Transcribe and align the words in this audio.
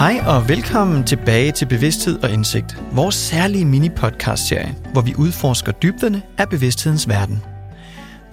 Hej 0.00 0.20
og 0.26 0.48
velkommen 0.48 1.04
tilbage 1.04 1.52
til 1.52 1.66
Bevidsthed 1.66 2.22
og 2.22 2.30
Indsigt, 2.30 2.76
vores 2.92 3.14
særlige 3.14 3.64
mini-podcast-serie, 3.64 4.76
hvor 4.92 5.00
vi 5.00 5.14
udforsker 5.18 5.72
dybderne 5.72 6.22
af 6.38 6.48
bevidsthedens 6.48 7.08
verden. 7.08 7.42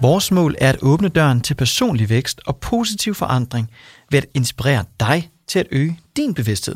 Vores 0.00 0.30
mål 0.30 0.54
er 0.58 0.68
at 0.68 0.78
åbne 0.82 1.08
døren 1.08 1.40
til 1.40 1.54
personlig 1.54 2.08
vækst 2.08 2.40
og 2.46 2.56
positiv 2.56 3.14
forandring 3.14 3.70
ved 4.10 4.18
at 4.18 4.26
inspirere 4.34 4.84
dig 5.00 5.30
til 5.48 5.58
at 5.58 5.66
øge 5.70 6.00
din 6.16 6.34
bevidsthed. 6.34 6.74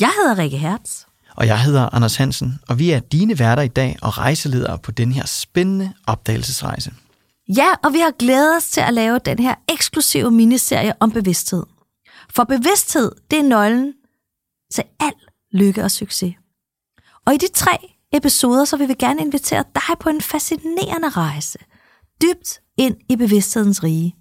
Jeg 0.00 0.10
hedder 0.20 0.38
Rikke 0.42 0.58
Hertz. 0.58 1.02
Og 1.36 1.46
jeg 1.46 1.62
hedder 1.62 1.94
Anders 1.94 2.16
Hansen, 2.16 2.58
og 2.68 2.78
vi 2.78 2.90
er 2.90 3.00
dine 3.00 3.38
værter 3.38 3.62
i 3.62 3.68
dag 3.68 3.98
og 4.02 4.18
rejseledere 4.18 4.78
på 4.78 4.90
den 4.90 5.12
her 5.12 5.26
spændende 5.26 5.92
opdagelsesrejse. 6.06 6.92
Ja, 7.56 7.68
og 7.84 7.92
vi 7.92 7.98
har 7.98 8.12
glædet 8.18 8.56
os 8.56 8.68
til 8.68 8.80
at 8.80 8.94
lave 8.94 9.18
den 9.24 9.38
her 9.38 9.54
eksklusive 9.68 10.30
miniserie 10.30 10.92
om 11.00 11.10
bevidsthed. 11.10 11.62
For 12.30 12.44
bevidsthed, 12.44 13.12
det 13.30 13.38
er 13.38 13.42
nøglen 13.42 13.94
til 14.72 14.84
al 15.00 15.12
lykke 15.52 15.84
og 15.84 15.90
succes. 15.90 16.34
Og 17.26 17.34
i 17.34 17.36
de 17.36 17.48
tre 17.54 17.78
episoder, 18.12 18.64
så 18.64 18.76
vil 18.76 18.88
vi 18.88 18.94
gerne 18.94 19.20
invitere 19.20 19.64
dig 19.74 19.98
på 20.00 20.08
en 20.08 20.20
fascinerende 20.20 21.08
rejse, 21.08 21.58
dybt 22.22 22.60
ind 22.76 22.96
i 23.08 23.16
bevidsthedens 23.16 23.82
rige. 23.82 24.16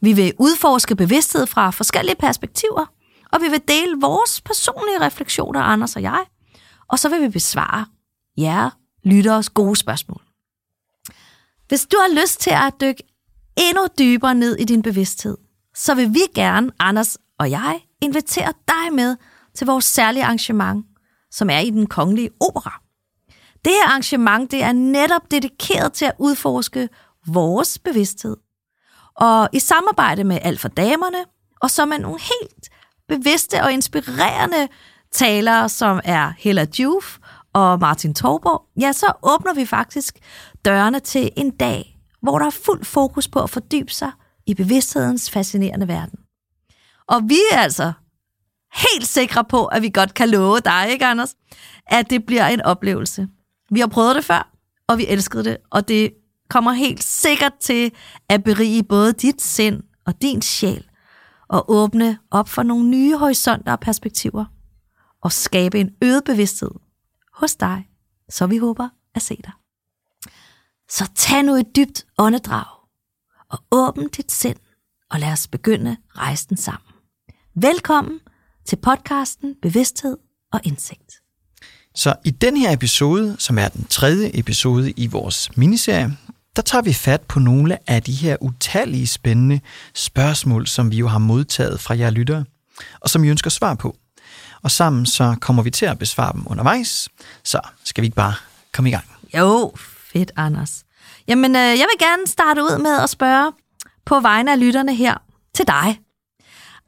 Vi 0.00 0.12
vil 0.12 0.34
udforske 0.38 0.96
bevidsthed 0.96 1.46
fra 1.46 1.70
forskellige 1.70 2.16
perspektiver, 2.16 2.86
og 3.32 3.40
vi 3.40 3.48
vil 3.48 3.62
dele 3.68 4.00
vores 4.00 4.40
personlige 4.40 5.00
refleksioner, 5.00 5.60
Anders 5.60 5.96
og 5.96 6.02
jeg, 6.02 6.24
og 6.88 6.98
så 6.98 7.08
vil 7.08 7.22
vi 7.22 7.28
besvare 7.28 7.86
jer 8.38 8.70
lytteres 9.04 9.50
gode 9.50 9.76
spørgsmål. 9.76 10.22
Hvis 11.68 11.86
du 11.86 11.96
har 12.00 12.20
lyst 12.22 12.40
til 12.40 12.50
at 12.50 12.74
dykke 12.80 13.02
endnu 13.56 13.86
dybere 13.98 14.34
ned 14.34 14.56
i 14.56 14.64
din 14.64 14.82
bevidsthed, 14.82 15.36
så 15.76 15.94
vil 15.94 16.14
vi 16.14 16.20
gerne, 16.34 16.70
Anders 16.78 17.18
og 17.38 17.50
jeg, 17.50 17.80
invitere 18.02 18.52
dig 18.68 18.94
med 18.94 19.16
til 19.54 19.66
vores 19.66 19.84
særlige 19.84 20.24
arrangement, 20.24 20.86
som 21.30 21.50
er 21.50 21.58
i 21.58 21.70
den 21.70 21.86
kongelige 21.86 22.30
opera. 22.40 22.80
Det 23.64 23.72
her 23.72 23.88
arrangement 23.88 24.50
det 24.50 24.62
er 24.62 24.72
netop 24.72 25.30
dedikeret 25.30 25.92
til 25.92 26.04
at 26.04 26.12
udforske 26.18 26.88
vores 27.26 27.78
bevidsthed. 27.78 28.36
Og 29.16 29.48
i 29.52 29.58
samarbejde 29.58 30.24
med 30.24 30.38
Alt 30.42 30.60
for 30.60 30.68
Damerne, 30.68 31.24
og 31.60 31.70
som 31.70 31.88
med 31.88 31.98
nogle 31.98 32.20
helt 32.20 32.68
bevidste 33.08 33.62
og 33.62 33.72
inspirerende 33.72 34.68
talere, 35.12 35.68
som 35.68 36.00
er 36.04 36.32
Hella 36.38 36.66
Juf 36.78 37.18
og 37.52 37.80
Martin 37.80 38.14
Torborg, 38.14 38.62
ja, 38.80 38.92
så 38.92 39.12
åbner 39.22 39.54
vi 39.54 39.66
faktisk 39.66 40.18
dørene 40.64 41.00
til 41.00 41.30
en 41.36 41.50
dag, 41.50 41.98
hvor 42.22 42.38
der 42.38 42.46
er 42.46 42.50
fuld 42.50 42.84
fokus 42.84 43.28
på 43.28 43.40
at 43.40 43.50
fordybe 43.50 43.92
sig 43.92 44.10
i 44.46 44.54
bevidsthedens 44.54 45.30
fascinerende 45.30 45.88
verden. 45.88 46.18
Og 47.06 47.22
vi 47.28 47.38
er 47.52 47.58
altså 47.58 47.92
helt 48.74 49.06
sikre 49.06 49.44
på, 49.44 49.66
at 49.66 49.82
vi 49.82 49.90
godt 49.90 50.14
kan 50.14 50.30
love 50.30 50.60
dig, 50.60 50.86
ikke 50.90 51.06
Anders, 51.06 51.34
at 51.86 52.10
det 52.10 52.26
bliver 52.26 52.46
en 52.46 52.62
oplevelse. 52.62 53.28
Vi 53.70 53.80
har 53.80 53.86
prøvet 53.86 54.16
det 54.16 54.24
før, 54.24 54.52
og 54.88 54.98
vi 54.98 55.06
elskede 55.06 55.44
det, 55.44 55.56
og 55.70 55.88
det 55.88 56.12
kommer 56.50 56.72
helt 56.72 57.02
sikkert 57.02 57.52
til 57.60 57.92
at 58.28 58.44
berige 58.44 58.82
både 58.82 59.12
dit 59.12 59.42
sind 59.42 59.82
og 60.06 60.22
din 60.22 60.42
sjæl, 60.42 60.88
og 61.48 61.70
åbne 61.70 62.18
op 62.30 62.48
for 62.48 62.62
nogle 62.62 62.88
nye 62.88 63.16
horisonter 63.16 63.72
og 63.72 63.80
perspektiver, 63.80 64.44
og 65.22 65.32
skabe 65.32 65.80
en 65.80 65.90
øget 66.02 66.24
bevidsthed 66.24 66.70
hos 67.32 67.56
dig, 67.56 67.88
så 68.28 68.46
vi 68.46 68.58
håber 68.58 68.88
at 69.14 69.22
se 69.22 69.36
dig. 69.44 69.52
Så 70.88 71.10
tag 71.14 71.42
nu 71.42 71.54
et 71.54 71.76
dybt 71.76 72.06
åndedrag, 72.18 72.75
og 73.50 73.58
åbn 73.70 74.08
dit 74.08 74.32
sind, 74.32 74.56
og 75.10 75.20
lad 75.20 75.32
os 75.32 75.48
begynde 75.48 75.96
rejsen 76.16 76.56
sammen. 76.56 76.92
Velkommen 77.54 78.20
til 78.66 78.76
podcasten 78.76 79.54
Bevidsthed 79.62 80.16
og 80.52 80.60
Indsigt. 80.64 81.12
Så 81.94 82.14
i 82.24 82.30
den 82.30 82.56
her 82.56 82.72
episode, 82.72 83.36
som 83.38 83.58
er 83.58 83.68
den 83.68 83.84
tredje 83.84 84.30
episode 84.34 84.90
i 84.90 85.06
vores 85.06 85.56
miniserie, 85.56 86.16
der 86.56 86.62
tager 86.62 86.82
vi 86.82 86.92
fat 86.92 87.20
på 87.20 87.38
nogle 87.38 87.90
af 87.90 88.02
de 88.02 88.12
her 88.12 88.36
utallige 88.40 89.06
spændende 89.06 89.60
spørgsmål, 89.94 90.66
som 90.66 90.90
vi 90.90 90.96
jo 90.96 91.08
har 91.08 91.18
modtaget 91.18 91.80
fra 91.80 91.96
jer 91.98 92.10
lyttere, 92.10 92.44
og 93.00 93.10
som 93.10 93.24
I 93.24 93.28
ønsker 93.28 93.50
svar 93.50 93.74
på. 93.74 93.96
Og 94.62 94.70
sammen 94.70 95.06
så 95.06 95.36
kommer 95.40 95.62
vi 95.62 95.70
til 95.70 95.86
at 95.86 95.98
besvare 95.98 96.32
dem 96.32 96.46
undervejs, 96.46 97.08
så 97.44 97.60
skal 97.84 98.02
vi 98.02 98.06
ikke 98.06 98.16
bare 98.16 98.34
komme 98.72 98.90
i 98.90 98.92
gang. 98.92 99.04
Jo, 99.34 99.72
fedt, 100.12 100.32
Anders. 100.36 100.85
Jamen, 101.28 101.56
øh, 101.56 101.60
jeg 101.60 101.86
vil 101.90 101.98
gerne 102.08 102.26
starte 102.26 102.62
ud 102.62 102.78
med 102.78 102.96
at 103.02 103.10
spørge 103.10 103.52
på 104.04 104.20
vegne 104.20 104.52
af 104.52 104.60
lytterne 104.60 104.94
her 104.94 105.14
til 105.54 105.66
dig. 105.66 106.00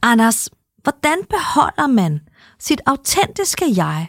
Anders, 0.03 0.51
hvordan 0.83 1.19
beholder 1.31 1.87
man 1.87 2.21
sit 2.59 2.81
autentiske 2.87 3.65
jeg, 3.77 4.07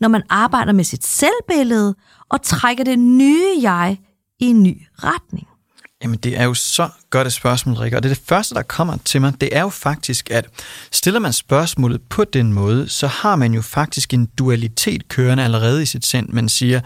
når 0.00 0.08
man 0.08 0.22
arbejder 0.28 0.72
med 0.72 0.84
sit 0.84 1.06
selvbillede 1.06 1.94
og 2.28 2.42
trækker 2.42 2.84
det 2.84 2.98
nye 2.98 3.46
jeg 3.60 3.98
i 4.40 4.46
en 4.46 4.62
ny 4.62 4.86
retning? 5.04 5.49
Jamen, 6.02 6.18
det 6.18 6.38
er 6.38 6.44
jo 6.44 6.54
så 6.54 6.88
godt 7.10 7.26
et 7.26 7.32
spørgsmål, 7.32 7.74
Rikke. 7.74 7.96
Og 7.96 8.02
det 8.02 8.10
er 8.10 8.14
det 8.14 8.24
første, 8.26 8.54
der 8.54 8.62
kommer 8.62 8.96
til 9.04 9.20
mig. 9.20 9.40
Det 9.40 9.56
er 9.56 9.60
jo 9.60 9.68
faktisk, 9.68 10.30
at 10.30 10.46
stiller 10.92 11.20
man 11.20 11.32
spørgsmålet 11.32 12.02
på 12.02 12.24
den 12.24 12.52
måde, 12.52 12.88
så 12.88 13.06
har 13.06 13.36
man 13.36 13.54
jo 13.54 13.62
faktisk 13.62 14.14
en 14.14 14.26
dualitet 14.26 15.08
kørende 15.08 15.44
allerede 15.44 15.82
i 15.82 15.86
sit 15.86 16.06
sind. 16.06 16.28
Man 16.28 16.48
siger, 16.48 16.80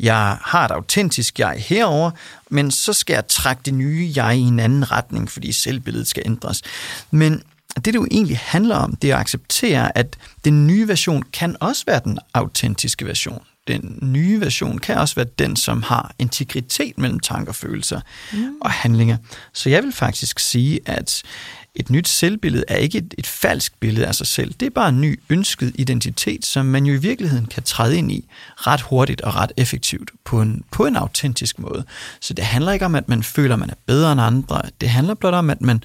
jeg 0.00 0.38
har 0.42 0.64
et 0.64 0.70
autentisk 0.70 1.38
jeg 1.38 1.64
herover, 1.68 2.10
men 2.50 2.70
så 2.70 2.92
skal 2.92 3.14
jeg 3.14 3.26
trække 3.28 3.62
det 3.64 3.74
nye 3.74 4.12
jeg 4.16 4.36
i 4.36 4.40
en 4.40 4.60
anden 4.60 4.92
retning, 4.92 5.30
fordi 5.30 5.52
selvbilledet 5.52 6.08
skal 6.08 6.22
ændres. 6.26 6.62
Men 7.10 7.42
det, 7.74 7.84
det 7.84 7.94
jo 7.94 8.06
egentlig 8.10 8.38
handler 8.38 8.76
om, 8.76 8.96
det 8.96 9.10
er 9.10 9.14
at 9.14 9.20
acceptere, 9.20 9.98
at 9.98 10.16
den 10.44 10.66
nye 10.66 10.88
version 10.88 11.22
kan 11.22 11.56
også 11.60 11.84
være 11.86 12.00
den 12.04 12.18
autentiske 12.34 13.06
version 13.06 13.42
den 13.68 13.98
nye 14.02 14.40
version 14.40 14.78
kan 14.78 14.96
også 14.96 15.14
være 15.14 15.26
den, 15.38 15.56
som 15.56 15.82
har 15.82 16.14
integritet 16.18 16.98
mellem 16.98 17.20
tanker, 17.20 17.52
følelser 17.52 18.00
mm. 18.32 18.54
og 18.60 18.70
handlinger. 18.70 19.16
Så 19.52 19.70
jeg 19.70 19.82
vil 19.82 19.92
faktisk 19.92 20.38
sige, 20.38 20.80
at 20.86 21.22
et 21.74 21.90
nyt 21.90 22.08
selvbillede 22.08 22.64
er 22.68 22.76
ikke 22.76 22.98
et, 22.98 23.14
et 23.18 23.26
falsk 23.26 23.80
billede 23.80 24.06
af 24.06 24.14
sig 24.14 24.26
selv. 24.26 24.54
Det 24.60 24.66
er 24.66 24.70
bare 24.70 24.88
en 24.88 25.00
ny 25.00 25.20
ønsket 25.30 25.72
identitet, 25.74 26.46
som 26.46 26.66
man 26.66 26.86
jo 26.86 26.94
i 26.94 26.96
virkeligheden 26.96 27.46
kan 27.46 27.62
træde 27.62 27.98
ind 27.98 28.12
i 28.12 28.28
ret 28.56 28.80
hurtigt 28.80 29.20
og 29.20 29.34
ret 29.34 29.52
effektivt 29.56 30.10
på 30.24 30.40
en, 30.40 30.64
på 30.70 30.86
en 30.86 30.96
autentisk 30.96 31.58
måde. 31.58 31.84
Så 32.20 32.34
det 32.34 32.44
handler 32.44 32.72
ikke 32.72 32.84
om, 32.84 32.94
at 32.94 33.08
man 33.08 33.22
føler, 33.22 33.54
at 33.54 33.58
man 33.58 33.70
er 33.70 33.74
bedre 33.86 34.12
end 34.12 34.20
andre. 34.20 34.62
Det 34.80 34.88
handler 34.88 35.14
blot 35.14 35.34
om, 35.34 35.50
at 35.50 35.60
man 35.60 35.84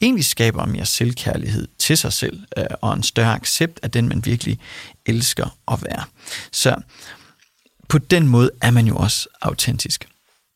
egentlig 0.00 0.24
skaber 0.24 0.66
mere 0.66 0.86
selvkærlighed 0.86 1.68
til 1.78 1.96
sig 1.96 2.12
selv 2.12 2.40
øh, 2.58 2.64
og 2.80 2.94
en 2.94 3.02
større 3.02 3.34
accept 3.34 3.80
af 3.82 3.90
den, 3.90 4.08
man 4.08 4.24
virkelig 4.24 4.58
elsker 5.06 5.56
at 5.72 5.82
være. 5.82 6.04
Så 6.52 6.76
på 7.88 7.98
den 7.98 8.28
måde 8.28 8.50
er 8.62 8.70
man 8.70 8.86
jo 8.86 8.96
også 8.96 9.28
autentisk. 9.42 10.08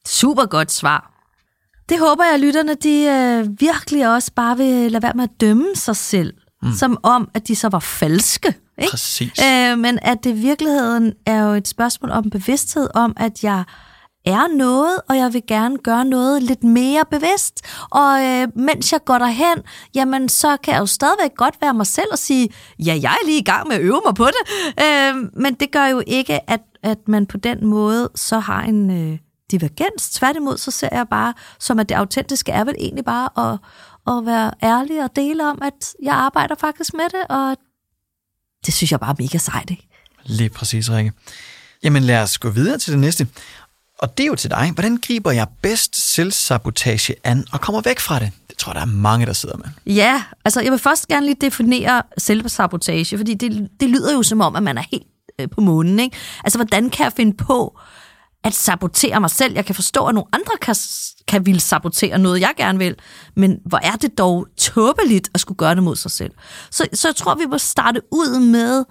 Super 0.07 0.47
godt 0.47 0.73
svar. 0.73 1.13
Det 1.89 1.99
håber 1.99 2.25
jeg, 2.25 2.35
at 2.35 2.41
lytterne 2.41 2.75
de, 2.75 3.03
øh, 3.03 3.61
virkelig 3.61 4.15
også 4.15 4.33
bare 4.37 4.57
vil 4.57 4.93
lade 4.93 5.03
være 5.03 5.13
med 5.15 5.25
at 5.25 5.41
dømme 5.41 5.67
sig 5.75 5.97
selv, 5.97 6.35
mm. 6.63 6.73
som 6.73 6.99
om, 7.03 7.31
at 7.35 7.49
de 7.49 7.57
så 7.57 7.69
var 7.69 7.79
falske. 7.79 8.55
Ikke? 8.79 8.91
Præcis. 8.91 9.33
Øh, 9.45 9.79
men 9.79 9.99
at 10.03 10.25
det 10.25 10.31
i 10.31 10.33
virkeligheden 10.33 11.13
er 11.27 11.43
jo 11.43 11.51
et 11.51 11.69
spørgsmål 11.69 12.11
om 12.11 12.31
bevidsthed, 12.31 12.89
om 12.95 13.13
at 13.17 13.45
jeg 13.45 13.65
er 14.27 14.57
noget, 14.57 15.01
og 15.09 15.17
jeg 15.17 15.33
vil 15.33 15.43
gerne 15.49 15.79
gøre 15.79 16.05
noget 16.05 16.43
lidt 16.43 16.65
mere 16.65 17.05
bevidst. 17.11 17.61
Og 17.91 18.25
øh, 18.25 18.49
mens 18.57 18.93
jeg 18.93 19.05
går 19.05 19.19
derhen, 19.19 19.59
jamen 19.95 20.29
så 20.29 20.57
kan 20.57 20.75
jeg 20.75 20.81
jo 20.81 20.87
stadigvæk 20.87 21.31
godt 21.37 21.55
være 21.61 21.75
mig 21.75 21.87
selv 21.87 22.07
og 22.13 22.19
sige, 22.19 22.49
ja, 22.79 22.99
jeg 23.03 23.13
er 23.23 23.27
lige 23.27 23.39
i 23.39 23.45
gang 23.45 23.69
med 23.69 23.77
at 23.77 23.83
øve 23.83 24.01
mig 24.07 24.15
på 24.15 24.27
det. 24.27 24.75
Øh, 24.85 25.15
men 25.43 25.55
det 25.55 25.71
gør 25.71 25.87
jo 25.87 26.03
ikke, 26.07 26.51
at, 26.51 26.61
at 26.83 26.99
man 27.09 27.27
på 27.27 27.37
den 27.37 27.67
måde 27.67 28.11
så 28.15 28.39
har 28.39 28.63
en 28.63 28.91
øh, 28.91 29.19
divergens. 29.51 30.11
Tværtimod 30.11 30.59
så 30.59 30.71
ser 30.71 30.89
jeg 30.93 31.09
bare, 31.09 31.35
som 31.61 31.79
at 31.79 31.89
det 31.89 31.95
autentiske 31.95 32.53
er 32.53 32.65
vel 32.65 32.75
egentlig 32.79 33.05
bare 33.05 33.53
at, 33.53 33.59
at 34.17 34.27
være 34.27 34.53
ærlig 34.63 35.05
og 35.05 35.17
dele 35.17 35.51
om, 35.51 35.63
at 35.63 35.95
jeg 36.03 36.15
arbejder 36.15 36.55
faktisk 36.55 36.95
med 36.95 37.05
det, 37.05 37.37
og 37.37 37.57
det 38.67 38.75
synes 38.75 38.93
jeg 38.93 39.01
bare 39.01 39.11
er 39.11 39.23
mega 39.23 39.39
sejt, 39.39 39.71
ikke? 39.71 39.89
Lige 40.25 40.51
præcis, 40.51 40.91
Rikke. 40.91 41.13
Jamen 41.83 42.03
lad 42.03 42.23
os 42.23 42.39
gå 42.39 42.51
videre 42.51 42.79
til 42.79 42.93
det 42.93 43.01
næste. 43.01 43.29
Og 43.99 44.19
det 44.19 44.25
er 44.25 44.27
jo 44.27 44.35
til 44.35 44.51
dig. 44.51 44.71
Hvordan 44.75 44.97
griber 44.97 45.31
jeg 45.31 45.47
bedst 45.63 46.13
selvsabotage 46.13 47.15
an 47.25 47.47
og 47.53 47.61
kommer 47.61 47.81
væk 47.81 47.99
fra 47.99 48.19
det? 48.19 48.33
Det 48.49 48.59
tror 48.59 48.71
jeg, 48.73 48.75
der 48.75 48.81
er 48.83 48.87
mange, 48.87 49.27
der 49.27 49.33
sidder 49.33 49.57
med. 49.57 49.95
Ja, 49.95 50.23
altså 50.45 50.61
jeg 50.61 50.71
vil 50.73 50.79
først 50.79 51.09
gerne 51.09 51.27
lige 51.27 51.37
definere 51.41 52.03
selvsabotage, 52.19 53.19
fordi 53.19 53.35
det, 53.35 53.71
det 53.81 53.91
lyder 53.91 54.13
jo 54.13 54.23
som 54.23 54.41
om, 54.41 54.57
at 54.57 54.63
man 54.63 54.79
er 54.79 54.85
helt 54.91 55.07
Øh, 55.41 55.51
på 55.51 55.61
månen. 55.61 55.99
Ikke? 55.99 56.17
Altså 56.45 56.59
hvordan 56.59 56.91
kan 56.91 57.05
jeg 57.05 57.13
finde 57.13 57.37
på 57.37 57.79
at 58.45 58.55
sabotere 58.55 59.21
mig 59.21 59.31
selv? 59.31 59.55
Jeg 59.55 59.65
kan 59.65 59.75
forstå, 59.75 60.07
at 60.07 60.15
nogle 60.15 60.29
andre 60.33 60.53
kan, 60.61 60.75
kan 61.29 61.47
ville 61.47 61.61
sabotere 61.61 62.19
noget, 62.19 62.41
jeg 62.41 62.53
gerne 62.57 62.79
vil, 62.79 62.97
men 63.37 63.59
hvor 63.67 63.79
er 63.83 63.97
det 63.97 64.19
dog 64.19 64.47
tåbeligt 64.57 65.31
at 65.35 65.41
skulle 65.41 65.59
gøre 65.59 65.75
det 65.75 65.83
mod 65.83 65.97
sig 65.97 66.11
selv. 66.11 66.33
Så, 66.71 66.89
så 66.93 67.09
jeg 67.09 67.17
tror, 67.17 67.35
vi 67.35 67.47
må 67.47 67.59
starte 67.59 68.01
ud 68.13 68.41
med 68.41 68.85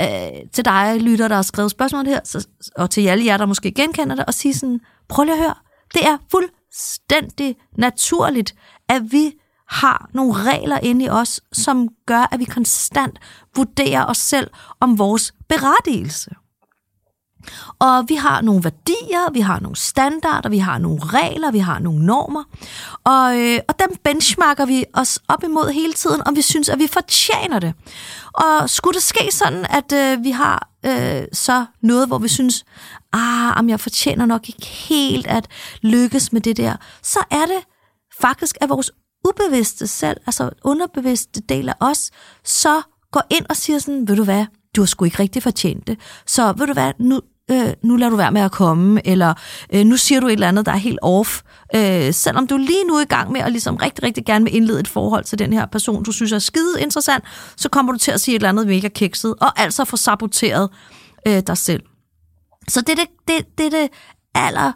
øh, 0.00 0.48
til 0.52 0.64
dig, 0.64 1.00
lytter, 1.00 1.28
der 1.28 1.34
har 1.34 1.42
skrevet 1.42 1.70
spørgsmålet 1.70 2.08
her, 2.08 2.20
så, 2.24 2.48
og 2.76 2.90
til 2.90 3.06
alle 3.06 3.24
jer, 3.24 3.36
der 3.36 3.46
måske 3.46 3.72
genkender 3.72 4.16
det, 4.16 4.24
og 4.24 4.34
sige 4.34 4.54
sådan, 4.54 4.80
prøv 5.08 5.24
lige 5.24 5.34
at 5.34 5.40
høre, 5.40 5.54
det 5.94 6.06
er 6.06 6.18
fuldstændig 6.30 7.56
naturligt, 7.78 8.54
at 8.88 9.02
vi 9.10 9.32
har 9.68 10.10
nogle 10.14 10.32
regler 10.32 10.78
inde 10.82 11.04
i 11.04 11.08
os, 11.08 11.40
som 11.52 11.88
gør, 12.06 12.28
at 12.32 12.40
vi 12.40 12.44
konstant 12.44 13.18
vurderer 13.56 14.06
os 14.06 14.18
selv 14.18 14.50
om 14.80 14.98
vores 14.98 15.34
berettigelse. 15.48 16.30
Og 17.78 18.04
vi 18.08 18.14
har 18.14 18.40
nogle 18.40 18.64
værdier, 18.64 19.32
vi 19.32 19.40
har 19.40 19.60
nogle 19.60 19.76
standarder, 19.76 20.48
vi 20.48 20.58
har 20.58 20.78
nogle 20.78 21.00
regler, 21.02 21.50
vi 21.50 21.58
har 21.58 21.78
nogle 21.78 22.06
normer. 22.06 22.44
Og, 23.04 23.38
øh, 23.38 23.58
og 23.68 23.78
dem 23.78 23.96
benchmarker 24.04 24.66
vi 24.66 24.84
os 24.94 25.18
op 25.28 25.44
imod 25.44 25.70
hele 25.72 25.92
tiden, 25.92 26.22
om 26.26 26.36
vi 26.36 26.42
synes, 26.42 26.68
at 26.68 26.78
vi 26.78 26.86
fortjener 26.86 27.58
det. 27.58 27.74
Og 28.32 28.70
skulle 28.70 28.94
det 28.94 29.02
ske 29.02 29.28
sådan, 29.30 29.66
at 29.70 29.92
øh, 29.92 30.24
vi 30.24 30.30
har 30.30 30.68
øh, 30.86 31.22
så 31.32 31.64
noget, 31.82 32.06
hvor 32.06 32.18
vi 32.18 32.28
synes, 32.28 32.64
ah, 33.12 33.58
om 33.58 33.68
jeg 33.68 33.80
fortjener 33.80 34.26
nok 34.26 34.48
ikke 34.48 34.66
helt 34.66 35.26
at 35.26 35.48
lykkes 35.82 36.32
med 36.32 36.40
det 36.40 36.56
der, 36.56 36.76
så 37.02 37.18
er 37.30 37.46
det 37.46 37.64
faktisk, 38.20 38.56
at 38.60 38.68
vores 38.68 38.90
ubevidste 39.28 39.86
selv, 39.86 40.20
altså 40.26 40.50
underbevidste 40.64 41.40
del 41.40 41.68
af 41.68 41.74
os, 41.80 42.10
så 42.44 42.82
går 43.12 43.22
ind 43.30 43.46
og 43.48 43.56
siger 43.56 43.78
sådan, 43.78 44.08
ved 44.08 44.16
du 44.16 44.24
hvad, 44.24 44.46
du 44.76 44.80
har 44.80 44.86
sgu 44.86 45.04
ikke 45.04 45.18
rigtig 45.18 45.42
fortjent 45.42 45.86
det. 45.86 45.98
Så 46.26 46.52
ved 46.52 46.66
du 46.66 46.72
hvad, 46.72 46.92
nu, 46.98 47.20
øh, 47.50 47.72
nu 47.82 47.96
lader 47.96 48.10
du 48.10 48.16
være 48.16 48.32
med 48.32 48.40
at 48.40 48.52
komme, 48.52 49.06
eller 49.06 49.34
øh, 49.72 49.84
nu 49.84 49.96
siger 49.96 50.20
du 50.20 50.26
et 50.26 50.32
eller 50.32 50.48
andet, 50.48 50.66
der 50.66 50.72
er 50.72 50.76
helt 50.76 50.98
off. 51.02 51.42
Øh, 51.76 52.14
selvom 52.14 52.46
du 52.46 52.56
lige 52.56 52.84
nu 52.84 52.94
er 52.94 53.00
i 53.00 53.04
gang 53.04 53.32
med 53.32 53.40
at 53.40 53.52
ligesom 53.52 53.76
rigtig, 53.76 54.04
rigtig 54.04 54.24
gerne 54.24 54.44
vil 54.44 54.54
indlede 54.54 54.80
et 54.80 54.88
forhold 54.88 55.24
til 55.24 55.38
den 55.38 55.52
her 55.52 55.66
person, 55.66 56.02
du 56.02 56.12
synes 56.12 56.32
er 56.32 56.38
skide 56.38 56.80
interessant, 56.82 57.24
så 57.56 57.68
kommer 57.68 57.92
du 57.92 57.98
til 57.98 58.10
at 58.10 58.20
sige 58.20 58.34
et 58.34 58.38
eller 58.38 58.48
andet 58.48 58.66
mega 58.66 58.88
kikset, 58.88 59.34
og 59.40 59.60
altså 59.60 59.84
få 59.84 59.96
saboteret 59.96 60.70
øh, 61.28 61.42
dig 61.46 61.56
selv. 61.56 61.82
Så 62.68 62.80
det 62.80 62.88
er 62.88 62.96
det, 62.96 63.08
det, 63.28 63.58
det, 63.58 63.72
det 63.72 63.88
aller 64.34 64.72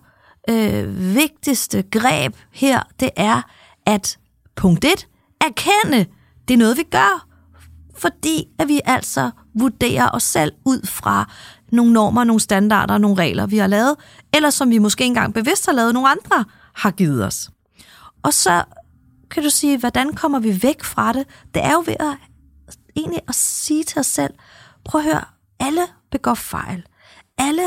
øh, 0.50 1.14
vigtigste 1.14 1.82
greb 1.82 2.36
her, 2.52 2.82
det 3.00 3.10
er 3.16 3.42
at 3.86 4.18
punkt 4.60 4.84
1, 4.84 5.08
erkende, 5.40 6.06
det 6.48 6.54
er 6.54 6.58
noget, 6.58 6.76
vi 6.76 6.82
gør, 6.82 7.26
fordi 7.98 8.44
at 8.58 8.68
vi 8.68 8.80
altså 8.84 9.30
vurderer 9.54 10.10
os 10.12 10.22
selv 10.22 10.52
ud 10.64 10.86
fra 10.86 11.30
nogle 11.72 11.92
normer, 11.92 12.24
nogle 12.24 12.40
standarder, 12.40 12.98
nogle 12.98 13.16
regler, 13.16 13.46
vi 13.46 13.58
har 13.58 13.66
lavet, 13.66 13.96
eller 14.34 14.50
som 14.50 14.70
vi 14.70 14.78
måske 14.78 15.04
engang 15.04 15.34
bevidst 15.34 15.66
har 15.66 15.72
lavet, 15.72 15.94
nogle 15.94 16.08
andre 16.10 16.44
har 16.74 16.90
givet 16.90 17.26
os. 17.26 17.50
Og 18.22 18.34
så 18.34 18.64
kan 19.30 19.42
du 19.42 19.50
sige, 19.50 19.78
hvordan 19.78 20.14
kommer 20.14 20.38
vi 20.38 20.62
væk 20.62 20.84
fra 20.84 21.12
det? 21.12 21.26
Det 21.54 21.64
er 21.64 21.72
jo 21.72 21.82
ved 21.86 21.96
at, 22.00 22.16
egentlig 22.96 23.20
at 23.28 23.34
sige 23.34 23.84
til 23.84 23.98
os 23.98 24.06
selv, 24.06 24.34
prøv 24.84 25.00
at 25.00 25.04
høre, 25.04 25.24
alle 25.60 25.82
begår 26.10 26.34
fejl. 26.34 26.86
Alle 27.38 27.62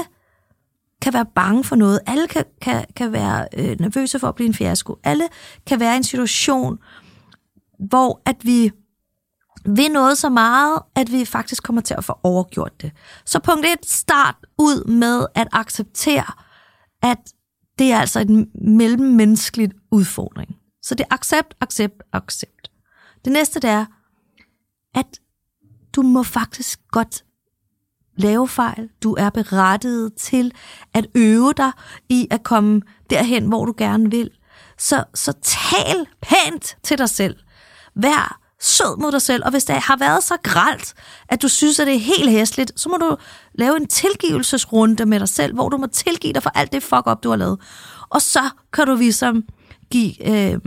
kan 1.03 1.13
være 1.13 1.25
bange 1.25 1.63
for 1.63 1.75
noget. 1.75 1.99
Alle 2.05 2.27
kan, 2.27 2.45
kan, 2.61 2.85
kan 2.95 3.11
være 3.13 3.47
øh, 3.57 3.79
nervøse 3.79 4.19
for 4.19 4.27
at 4.27 4.35
blive 4.35 4.47
en 4.47 4.53
fiasko. 4.53 4.99
Alle 5.03 5.27
kan 5.67 5.79
være 5.79 5.93
i 5.93 5.97
en 5.97 6.03
situation, 6.03 6.79
hvor 7.79 8.21
at 8.25 8.35
vi 8.43 8.71
vil 9.65 9.91
noget 9.91 10.17
så 10.17 10.29
meget, 10.29 10.81
at 10.95 11.11
vi 11.11 11.25
faktisk 11.25 11.63
kommer 11.63 11.81
til 11.81 11.93
at 11.97 12.03
få 12.03 12.19
overgjort 12.23 12.81
det. 12.81 12.91
Så 13.25 13.39
punkt 13.39 13.65
et, 13.65 13.85
start 13.85 14.35
ud 14.57 14.85
med 14.85 15.25
at 15.35 15.47
acceptere, 15.51 16.33
at 17.01 17.33
det 17.79 17.91
er 17.91 17.99
altså 17.99 18.19
en 18.19 18.49
mellemmenneskeligt 18.77 19.73
udfordring. 19.91 20.55
Så 20.81 20.95
det 20.95 21.05
er 21.09 21.15
accept, 21.15 21.53
accept, 21.61 22.03
accept. 22.13 22.71
Det 23.25 23.33
næste 23.33 23.59
det 23.59 23.69
er, 23.69 23.85
at 24.95 25.19
du 25.95 26.01
må 26.01 26.23
faktisk 26.23 26.79
godt 26.91 27.23
lave 28.15 28.47
fejl. 28.47 28.89
Du 29.03 29.15
er 29.19 29.29
berettiget 29.29 30.13
til 30.13 30.51
at 30.93 31.07
øve 31.15 31.53
dig 31.57 31.71
i 32.09 32.27
at 32.31 32.43
komme 32.43 32.81
derhen, 33.09 33.45
hvor 33.47 33.65
du 33.65 33.73
gerne 33.77 34.11
vil. 34.11 34.29
Så, 34.77 35.03
så 35.13 35.33
tal 35.41 36.07
pænt 36.21 36.77
til 36.83 36.97
dig 36.97 37.09
selv. 37.09 37.35
Vær 37.95 38.39
sød 38.61 39.01
mod 39.01 39.11
dig 39.11 39.21
selv, 39.21 39.43
og 39.45 39.51
hvis 39.51 39.65
det 39.65 39.75
har 39.75 39.97
været 39.97 40.23
så 40.23 40.37
gralt, 40.43 40.93
at 41.29 41.41
du 41.41 41.47
synes, 41.47 41.79
at 41.79 41.87
det 41.87 41.95
er 41.95 41.99
helt 41.99 42.29
hæsligt, 42.29 42.71
så 42.75 42.89
må 42.89 42.97
du 42.97 43.17
lave 43.53 43.77
en 43.77 43.87
tilgivelsesrunde 43.87 45.05
med 45.05 45.19
dig 45.19 45.29
selv, 45.29 45.53
hvor 45.53 45.69
du 45.69 45.77
må 45.77 45.87
tilgive 45.87 46.33
dig 46.33 46.43
for 46.43 46.49
alt 46.49 46.71
det 46.71 46.83
fuck 46.83 47.07
up, 47.11 47.23
du 47.23 47.29
har 47.29 47.35
lavet. 47.35 47.59
Og 48.09 48.21
så 48.21 48.49
kan 48.73 48.87
du 48.87 48.95
ligesom 48.95 49.43
give 49.91 50.27
øh, 50.29 50.59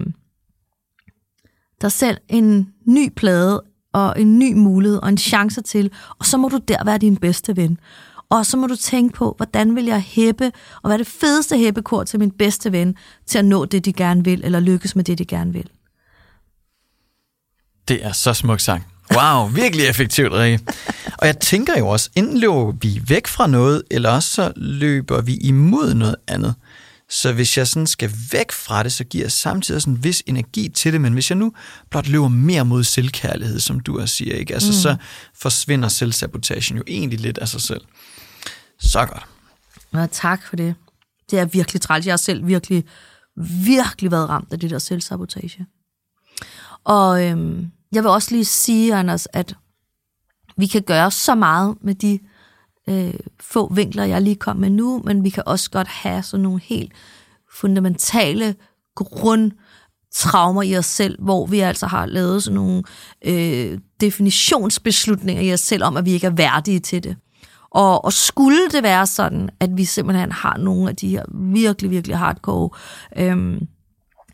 dig 1.81 1.93
selv 1.93 2.19
en 2.29 2.73
ny 2.87 3.13
plade 3.17 3.63
og 3.97 4.21
en 4.21 4.39
ny 4.39 4.53
mulighed 4.55 4.99
og 5.03 5.09
en 5.09 5.19
chance 5.19 5.63
til, 5.63 5.91
og 6.19 6.27
så 6.27 6.37
må 6.37 6.49
du 6.49 6.59
der 6.69 6.85
være 6.85 6.99
din 6.99 7.17
bedste 7.17 7.57
ven. 7.57 7.79
Og 8.31 8.47
så 8.47 8.57
må 8.57 8.67
du 8.67 8.77
tænke 8.77 9.15
på, 9.15 9.35
hvordan 9.37 9.77
vil 9.77 9.85
jeg 9.85 10.01
hæppe, 10.01 10.53
og 10.83 10.89
hvad 10.89 10.93
er 10.93 10.97
det 10.97 11.07
fedeste 11.07 11.59
hæppekor 11.59 12.05
til 12.05 12.19
min 12.19 12.31
bedste 12.31 12.73
ven, 12.73 12.97
til 13.27 13.39
at 13.39 13.45
nå 13.45 13.65
det, 13.65 13.85
de 13.85 13.93
gerne 13.93 14.25
vil, 14.25 14.41
eller 14.45 14.61
lykkes 14.61 14.97
med 14.97 15.05
det, 15.05 15.19
de 15.19 15.25
gerne 15.25 15.53
vil. 15.53 15.71
Det 17.89 18.05
er 18.05 18.13
så 18.13 18.35
smukt 18.35 18.63
sagt. 18.63 18.85
Wow, 19.15 19.49
virkelig 19.63 19.87
effektivt, 19.87 20.33
Rikke. 20.33 20.61
Og 21.19 21.27
jeg 21.27 21.39
tænker 21.39 21.79
jo 21.79 21.89
også, 21.89 22.11
enten 22.15 22.39
løber 22.39 22.73
vi 22.73 23.03
væk 23.09 23.27
fra 23.27 23.47
noget, 23.47 23.83
eller 23.91 24.11
også 24.11 24.29
så 24.29 24.53
løber 24.57 25.21
vi 25.21 25.35
imod 25.37 25.95
noget 25.95 26.17
andet. 26.29 26.55
Så 27.11 27.33
hvis 27.33 27.59
jeg 27.59 27.67
sådan 27.67 27.87
skal 27.87 28.13
væk 28.33 28.53
fra 28.53 28.83
det, 28.83 28.93
så 28.93 29.05
giver 29.05 29.25
jeg 29.25 29.33
samtidig 29.33 29.83
sådan 29.83 29.95
en 29.95 30.05
vis 30.05 30.23
energi 30.27 30.69
til 30.69 30.93
det. 30.93 31.01
Men 31.01 31.13
hvis 31.13 31.31
jeg 31.31 31.39
nu 31.39 31.53
blot 31.91 32.09
løber 32.09 32.29
mere 32.29 32.65
mod 32.65 32.85
selvkærlighed, 32.85 33.61
som 33.61 33.81
du 33.81 34.01
også 34.01 34.15
siger, 34.15 34.35
ikke? 34.35 34.55
Altså, 34.55 34.69
mm. 34.69 34.73
så 34.73 34.97
forsvinder 35.35 35.89
selvsabotagen 35.89 36.77
jo 36.77 36.83
egentlig 36.87 37.21
lidt 37.21 37.39
af 37.39 37.49
sig 37.49 37.61
selv. 37.61 37.81
Så 38.79 39.07
godt. 39.07 39.27
Ja, 39.95 40.07
tak 40.07 40.47
for 40.47 40.57
det. 40.57 40.75
Det 41.31 41.39
er 41.39 41.45
virkelig 41.45 41.83
træls. 41.83 42.07
Jeg 42.07 42.13
har 42.13 42.17
selv 42.17 42.47
virkelig, 42.47 42.85
virkelig 43.65 44.11
været 44.11 44.29
ramt 44.29 44.53
af 44.53 44.61
det 44.61 44.71
der 44.71 44.79
selvsabotage. 44.79 45.67
Og 46.85 47.25
øhm, 47.25 47.71
jeg 47.93 48.03
vil 48.03 48.11
også 48.11 48.31
lige 48.31 48.45
sige, 48.45 48.95
Anders, 48.95 49.27
at 49.33 49.55
vi 50.57 50.67
kan 50.67 50.83
gøre 50.83 51.11
så 51.11 51.35
meget 51.35 51.77
med 51.81 51.95
de 51.95 52.19
øh, 52.89 53.15
få 53.41 53.75
vinkler, 53.75 54.05
jeg 54.05 54.23
lige 54.23 54.37
kom 54.37 54.57
med 54.57 54.71
nu, 54.71 55.03
men 55.05 55.25
vi 55.25 55.31
kan 55.31 55.43
også 55.47 55.71
godt 55.71 55.89
have 55.89 56.23
sådan 56.23 56.43
nogle 56.43 56.61
helt 56.65 56.93
fundamentale 57.53 58.55
grundtraumer 58.95 60.63
i 60.63 60.77
os 60.77 60.87
selv, 60.87 61.23
hvor 61.23 61.47
vi 61.47 61.61
altså 61.61 61.87
har 61.87 62.07
lavet 62.07 62.43
sådan 62.43 62.55
nogle 62.55 62.83
øh, 63.25 63.79
definitionsbeslutninger 64.01 65.43
i 65.43 65.53
os 65.53 65.61
selv 65.61 65.85
om, 65.85 65.97
at 65.97 66.05
vi 66.05 66.13
ikke 66.13 66.27
er 66.27 66.31
værdige 66.31 66.81
til 66.81 67.05
det. 67.05 67.17
Og, 67.71 68.05
og 68.05 68.13
skulle 68.13 68.69
det 68.73 68.83
være 68.83 69.07
sådan, 69.07 69.51
at 69.61 69.71
vi 69.77 69.85
simpelthen 69.85 70.33
har 70.33 70.57
nogle 70.57 70.89
af 70.89 70.97
de 70.97 71.09
her 71.09 71.25
virkelig, 71.33 71.91
virkelig 71.91 72.17
hardcore 72.17 72.71
øh, 73.17 73.61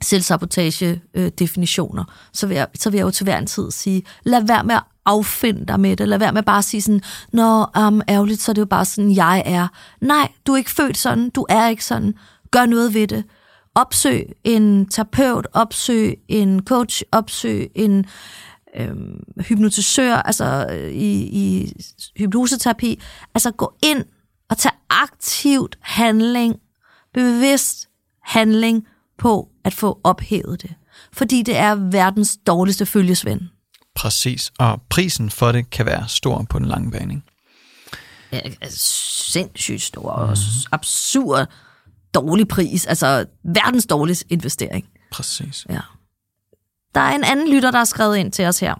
selvsabotage-definitioner, 0.03 2.03
øh, 2.03 2.09
så, 2.33 2.47
vil 2.47 2.55
jeg, 2.55 2.67
så 2.75 2.91
vil 2.91 2.99
jeg 2.99 3.05
jo 3.05 3.11
til 3.11 3.25
hver 3.25 3.39
en 3.39 3.47
tid 3.47 3.71
sige, 3.71 4.03
lad 4.25 4.47
være 4.47 4.65
med 4.65 4.75
at 4.75 4.83
affinde 5.07 5.67
dig 5.67 5.81
med 5.81 5.97
det. 5.97 6.09
Lad 6.09 6.19
være 6.19 6.33
med 6.33 6.43
bare 6.43 6.59
at 6.59 6.65
sige 6.65 6.83
sådan, 6.83 7.03
nå, 7.33 7.67
um, 7.79 8.03
ærgerligt, 8.09 8.43
så 8.43 8.53
er 8.53 8.55
det 8.55 8.61
jo 8.61 8.67
bare 8.67 8.85
sådan, 8.85 9.17
jeg 9.17 9.43
er. 9.47 9.69
Nej, 10.01 10.29
du 10.47 10.53
er 10.53 10.57
ikke 10.57 10.71
født 10.71 10.97
sådan, 10.97 11.31
du 11.31 11.47
er 11.49 11.69
ikke 11.69 11.85
sådan. 11.85 12.15
Gør 12.51 12.67
noget 12.67 12.95
ved 12.95 13.07
det. 13.07 13.25
Opsøg 13.75 14.33
en 14.45 14.89
terapeut, 14.89 15.47
opsøg 15.53 16.15
en 16.29 16.65
coach, 16.65 17.03
opsøg 17.13 17.71
en 17.75 18.07
øhm, 18.77 19.21
hypnotisør, 19.49 20.15
altså 20.15 20.67
øh, 20.71 20.93
i, 20.93 21.23
i 21.23 21.73
hypnoseterapi. 22.17 23.01
Altså 23.35 23.51
gå 23.51 23.75
ind 23.83 24.05
og 24.51 24.59
tage 24.59 24.75
aktivt 24.91 25.79
handling, 25.81 26.57
bevidst 27.15 27.89
handling 28.25 28.87
på 29.19 29.52
at 29.64 29.75
få 29.75 30.00
ophævet 30.04 30.62
det. 30.62 30.75
Fordi 31.12 31.42
det 31.42 31.57
er 31.57 31.75
verdens 31.75 32.38
dårligste 32.47 32.87
følgesvend. 32.87 33.40
Præcis, 33.95 34.52
og 34.59 34.83
prisen 34.88 35.31
for 35.31 35.52
det 35.52 35.71
kan 35.71 35.87
være 35.87 36.09
stor 36.09 36.47
på 36.50 36.59
den 36.59 36.69
lange 36.69 36.90
bane. 36.90 37.23
Ja, 38.33 38.40
sindssygt 38.71 39.83
stor 39.83 40.11
og 40.11 40.28
mm. 40.28 40.69
absurd 40.73 41.49
dårlig 42.14 42.49
pris. 42.49 42.87
Altså 42.87 43.26
verdens 43.45 43.87
dårligste 43.87 44.26
investering. 44.28 44.88
Præcis. 45.12 45.66
Ja. 45.69 45.81
Der 46.95 47.00
er 47.00 47.14
en 47.14 47.25
anden 47.25 47.54
lytter, 47.54 47.71
der 47.71 47.78
har 47.78 47.85
skrevet 47.85 48.16
ind 48.16 48.33
til 48.33 48.45
os 48.47 48.61
her, 48.61 48.75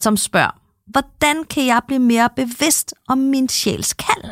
som 0.00 0.16
spørger, 0.16 0.60
hvordan 0.86 1.44
kan 1.44 1.66
jeg 1.66 1.82
blive 1.86 1.98
mere 1.98 2.30
bevidst 2.36 2.94
om 3.08 3.18
min 3.18 3.48
sjæls 3.48 3.92
kald? 3.92 4.30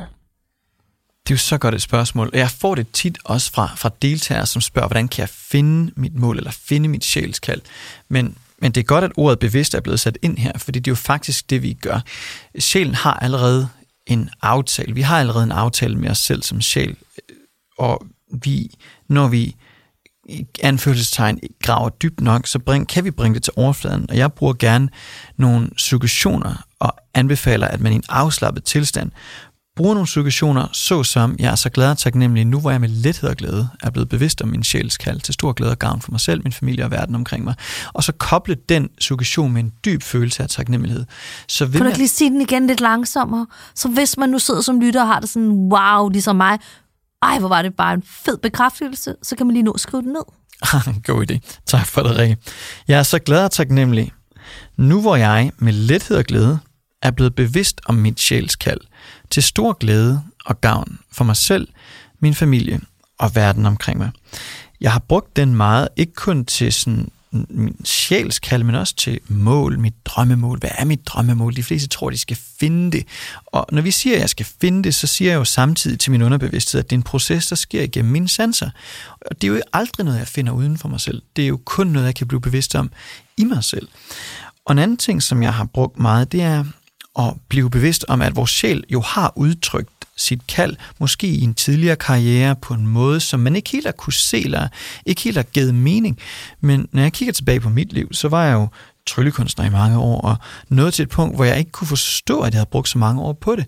Det 1.27 1.31
er 1.31 1.35
jo 1.35 1.39
så 1.39 1.59
godt 1.59 1.75
et 1.75 1.83
spørgsmål. 1.83 2.31
Jeg 2.33 2.51
får 2.51 2.75
det 2.75 2.87
tit 2.93 3.19
også 3.25 3.53
fra, 3.53 3.75
fra 3.77 3.91
deltagere, 4.03 4.47
som 4.47 4.63
spørger, 4.63 4.89
hvordan 4.89 5.09
kan 5.09 5.21
jeg 5.21 5.29
finde 5.29 5.93
mit 5.97 6.15
mål, 6.15 6.37
eller 6.37 6.51
finde 6.51 6.89
mit 6.89 7.05
sjælskald. 7.05 7.61
Men, 8.09 8.37
men 8.59 8.73
det 8.73 8.81
er 8.81 8.85
godt, 8.85 9.05
at 9.05 9.13
ordet 9.17 9.39
bevidst 9.39 9.75
er 9.75 9.81
blevet 9.81 10.01
sat 10.01 10.19
ind 10.23 10.39
her, 10.39 10.53
fordi 10.59 10.79
det 10.79 10.91
er 10.91 10.93
jo 10.93 10.97
faktisk 10.97 11.51
det, 11.51 11.63
vi 11.63 11.73
gør. 11.73 12.01
Sjælen 12.59 12.95
har 12.95 13.15
allerede 13.15 13.69
en 14.07 14.31
aftale. 14.43 14.95
Vi 14.95 15.01
har 15.03 15.21
allerede 15.21 15.45
en 15.45 15.53
aftale 15.53 15.97
med 15.97 16.11
os 16.11 16.19
selv 16.19 16.43
som 16.43 16.61
sjæl, 16.61 16.97
og 17.79 18.07
vi, 18.43 18.71
når 19.09 19.29
vi 19.29 19.57
anførselstegn 20.63 21.41
graver 21.63 21.89
dybt 21.89 22.21
nok, 22.21 22.47
så 22.47 22.59
bring, 22.59 22.89
kan 22.89 23.05
vi 23.05 23.11
bringe 23.11 23.35
det 23.35 23.43
til 23.43 23.53
overfladen. 23.57 24.11
Og 24.11 24.17
jeg 24.17 24.33
bruger 24.33 24.55
gerne 24.59 24.89
nogle 25.37 25.71
suggestioner 25.77 26.67
og 26.79 26.97
anbefaler, 27.15 27.69
at 27.69 27.81
man 27.81 27.93
i 27.93 27.97
en 27.97 28.03
afslappet 28.09 28.65
tilstand 28.65 29.11
bruger 29.77 29.95
nogle 29.95 30.09
situationer, 30.09 30.69
såsom 30.73 31.37
jeg 31.39 31.51
er 31.51 31.55
så 31.55 31.71
glad 31.71 31.91
og 31.91 31.99
taknemmelig 31.99 32.45
nu, 32.45 32.61
hvor 32.61 32.71
jeg 32.71 32.81
med 32.81 32.89
lethed 32.89 33.31
og 33.31 33.37
glæde 33.37 33.69
er 33.83 33.91
blevet 33.91 34.09
bevidst 34.09 34.43
om 34.43 34.49
min 34.49 34.65
sjæls 34.65 34.97
kald 34.97 35.21
til 35.21 35.35
stor 35.35 35.53
glæde 35.53 35.71
og 35.71 35.79
gavn 35.79 36.01
for 36.01 36.11
mig 36.11 36.21
selv, 36.21 36.41
min 36.45 36.53
familie 36.53 36.85
og 36.85 36.91
verden 36.91 37.15
omkring 37.15 37.45
mig. 37.45 37.55
Og 37.93 38.05
så 38.05 38.13
koble 38.13 38.55
den 38.69 38.91
situation 39.01 39.53
med 39.53 39.63
en 39.63 39.73
dyb 39.85 40.03
følelse 40.03 40.43
af 40.43 40.49
taknemmelighed. 40.49 41.05
Så 41.49 41.65
vil 41.67 41.73
kan 41.73 41.81
du 41.81 41.87
ikke 41.87 41.99
lige 41.99 42.09
sige 42.09 42.31
den 42.31 42.41
igen 42.41 42.67
lidt 42.67 42.81
langsommere? 42.81 43.47
Så 43.75 43.89
hvis 43.89 44.17
man 44.17 44.29
nu 44.29 44.39
sidder 44.39 44.61
som 44.61 44.81
lytter 44.81 45.01
og 45.01 45.09
har 45.09 45.21
det 45.21 45.29
sådan, 45.29 45.49
wow, 45.49 46.09
ligesom 46.09 46.37
mig, 46.37 46.59
ej, 47.23 47.39
hvor 47.39 47.49
var 47.49 47.63
det 47.63 47.75
bare 47.75 47.95
en 47.95 48.03
fed 48.07 48.39
bekræftelse, 48.39 49.15
så 49.23 49.37
kan 49.37 49.47
man 49.47 49.55
lige 49.55 49.63
nå 49.63 49.73
at 49.73 49.81
skrive 49.81 50.03
den 50.03 50.13
ned. 50.13 50.25
God 51.07 51.31
idé. 51.31 51.61
Tak 51.67 51.87
for 51.87 52.03
det, 52.03 52.19
Rikke. 52.19 52.37
Jeg 52.89 52.99
er 52.99 53.03
så 53.03 53.19
glad 53.19 53.45
og 53.45 53.51
taknemmelig. 53.51 54.13
Nu 54.77 55.01
hvor 55.01 55.17
jeg 55.17 55.51
med 55.59 55.73
lethed 55.73 56.17
og 56.17 56.25
glæde 56.25 56.59
er 57.03 57.11
blevet 57.11 57.35
bevidst 57.35 57.81
om 57.87 57.95
mit 57.95 58.21
sjælskald, 58.21 58.81
til 59.31 59.43
stor 59.43 59.73
glæde 59.73 60.23
og 60.45 60.61
gavn 60.61 60.99
for 61.13 61.25
mig 61.25 61.37
selv, 61.37 61.69
min 62.21 62.35
familie 62.35 62.81
og 63.19 63.35
verden 63.35 63.67
omkring 63.67 63.99
mig. 63.99 64.11
Jeg 64.81 64.93
har 64.93 64.99
brugt 64.99 65.37
den 65.37 65.55
meget, 65.55 65.89
ikke 65.97 66.15
kun 66.15 66.45
til 66.45 66.73
sådan 66.73 67.11
min 67.51 67.77
sjælskald, 67.85 68.65
men 68.65 68.75
også 68.75 68.97
til 68.97 69.21
mål, 69.29 69.79
mit 69.79 69.95
drømmemål. 70.05 70.59
Hvad 70.59 70.71
er 70.79 70.85
mit 70.85 71.07
drømmemål? 71.07 71.57
De 71.57 71.63
fleste 71.63 71.89
tror, 71.89 72.11
de 72.11 72.19
skal 72.19 72.37
finde 72.61 72.93
det. 72.93 73.07
Og 73.47 73.67
når 73.73 73.83
vi 73.83 73.91
siger, 73.91 74.15
at 74.15 74.21
jeg 74.21 74.29
skal 74.29 74.47
finde 74.61 74.83
det, 74.83 74.95
så 74.95 75.07
siger 75.07 75.31
jeg 75.31 75.39
jo 75.39 75.45
samtidig 75.45 75.99
til 75.99 76.11
min 76.13 76.23
underbevidsthed, 76.23 76.79
at 76.79 76.91
det 76.91 76.97
er 76.97 76.99
en 76.99 77.03
proces, 77.03 77.47
der 77.47 77.57
sker 77.57 77.83
igennem 77.83 78.13
mine 78.13 78.29
sanser. 78.29 78.71
Og 79.21 79.43
det 79.43 79.49
er 79.49 79.53
jo 79.53 79.61
aldrig 79.73 80.05
noget, 80.05 80.19
jeg 80.19 80.29
finder 80.29 80.53
uden 80.53 80.79
for 80.79 80.89
mig 80.89 81.01
selv. 81.01 81.23
Det 81.37 81.45
er 81.45 81.49
jo 81.49 81.61
kun 81.65 81.87
noget, 81.87 82.07
jeg 82.07 82.15
kan 82.15 82.29
blive 82.29 82.41
bevidst 82.41 82.75
om 82.75 82.91
i 83.37 83.45
mig 83.45 83.65
selv. 83.65 83.89
Og 84.65 84.73
en 84.73 84.79
anden 84.79 84.97
ting, 84.97 85.23
som 85.23 85.43
jeg 85.43 85.55
har 85.55 85.65
brugt 85.65 85.99
meget, 85.99 86.33
det 86.33 86.43
er 86.43 86.65
at 87.19 87.35
blive 87.49 87.71
bevidst 87.71 88.05
om, 88.09 88.23
at 88.23 88.37
vores 88.37 88.51
sjæl 88.51 88.85
jo 88.89 89.01
har 89.01 89.33
udtrykt 89.37 89.91
sit 90.17 90.47
kald, 90.47 90.77
måske 90.99 91.27
i 91.27 91.41
en 91.41 91.55
tidligere 91.55 91.97
karriere 91.97 92.57
på 92.57 92.75
en 92.75 92.87
måde, 92.87 93.21
som 93.21 93.41
man 93.41 93.57
ikke 93.57 93.71
helt 93.71 93.87
har 93.87 93.93
kunne 93.93 94.13
se, 94.13 94.45
eller 94.45 94.69
ikke 95.07 95.23
helt 95.23 95.37
har 95.37 95.43
givet 95.43 95.75
mening. 95.75 96.19
Men 96.61 96.89
når 96.93 97.03
jeg 97.03 97.13
kigger 97.13 97.33
tilbage 97.33 97.61
på 97.61 97.69
mit 97.69 97.93
liv, 97.93 98.09
så 98.13 98.29
var 98.29 98.45
jeg 98.45 98.55
jo 98.55 98.69
tryllekunstner 99.07 99.65
i 99.65 99.71
mange 99.71 99.99
år, 99.99 100.21
og 100.21 100.37
nåede 100.69 100.91
til 100.91 101.03
et 101.03 101.09
punkt, 101.09 101.37
hvor 101.37 101.45
jeg 101.45 101.59
ikke 101.59 101.71
kunne 101.71 101.89
forstå, 101.89 102.41
at 102.41 102.53
jeg 102.53 102.59
havde 102.59 102.71
brugt 102.71 102.89
så 102.89 102.99
mange 102.99 103.23
år 103.23 103.33
på 103.33 103.57
det. 103.57 103.67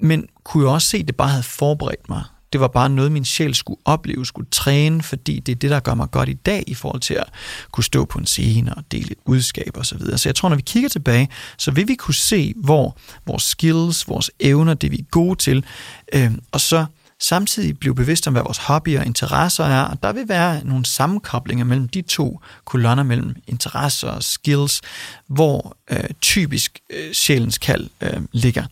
Men 0.00 0.26
kunne 0.44 0.62
jo 0.62 0.72
også 0.72 0.88
se, 0.88 0.96
at 0.96 1.06
det 1.06 1.16
bare 1.16 1.28
havde 1.28 1.42
forberedt 1.42 2.08
mig 2.08 2.22
det 2.52 2.60
var 2.60 2.68
bare 2.68 2.88
noget, 2.90 3.12
min 3.12 3.24
sjæl 3.24 3.54
skulle 3.54 3.80
opleve, 3.84 4.26
skulle 4.26 4.48
træne, 4.50 5.02
fordi 5.02 5.40
det 5.40 5.52
er 5.52 5.56
det, 5.56 5.70
der 5.70 5.80
gør 5.80 5.94
mig 5.94 6.10
godt 6.10 6.28
i 6.28 6.32
dag 6.32 6.64
i 6.66 6.74
forhold 6.74 7.00
til 7.00 7.14
at 7.14 7.26
kunne 7.72 7.84
stå 7.84 8.04
på 8.04 8.18
en 8.18 8.26
scene 8.26 8.74
og 8.74 8.84
dele 8.92 9.10
et 9.10 9.18
budskab 9.26 9.76
osv. 9.76 9.84
Så, 9.84 9.98
videre. 9.98 10.18
så 10.18 10.28
jeg 10.28 10.34
tror, 10.34 10.48
når 10.48 10.56
vi 10.56 10.62
kigger 10.62 10.88
tilbage, 10.88 11.28
så 11.58 11.70
vil 11.70 11.88
vi 11.88 11.94
kunne 11.94 12.14
se, 12.14 12.54
hvor 12.56 12.96
vores 13.26 13.42
skills, 13.42 14.08
vores 14.08 14.30
evner, 14.40 14.74
det 14.74 14.90
vi 14.90 14.98
er 14.98 15.04
gode 15.10 15.36
til, 15.36 15.64
øh, 16.12 16.30
og 16.52 16.60
så 16.60 16.86
samtidig 17.20 17.78
blive 17.78 17.94
bevidst 17.94 18.26
om, 18.26 18.32
hvad 18.32 18.42
vores 18.42 18.58
hobbyer 18.58 19.00
og 19.00 19.06
interesser 19.06 19.64
er, 19.64 19.82
og 19.82 20.02
der 20.02 20.12
vil 20.12 20.28
være 20.28 20.64
nogle 20.64 20.86
sammenkoblinger 20.86 21.64
mellem 21.64 21.88
de 21.88 22.02
to 22.02 22.40
kolonner, 22.64 23.02
mellem 23.02 23.34
interesser 23.46 24.08
og 24.08 24.22
skills, 24.22 24.80
hvor 25.26 25.76
øh, 25.90 26.04
typisk 26.20 26.80
øh, 26.90 27.12
sjælens 27.12 27.58
kald 27.58 27.90
øh, 28.00 28.20
ligger 28.32 28.64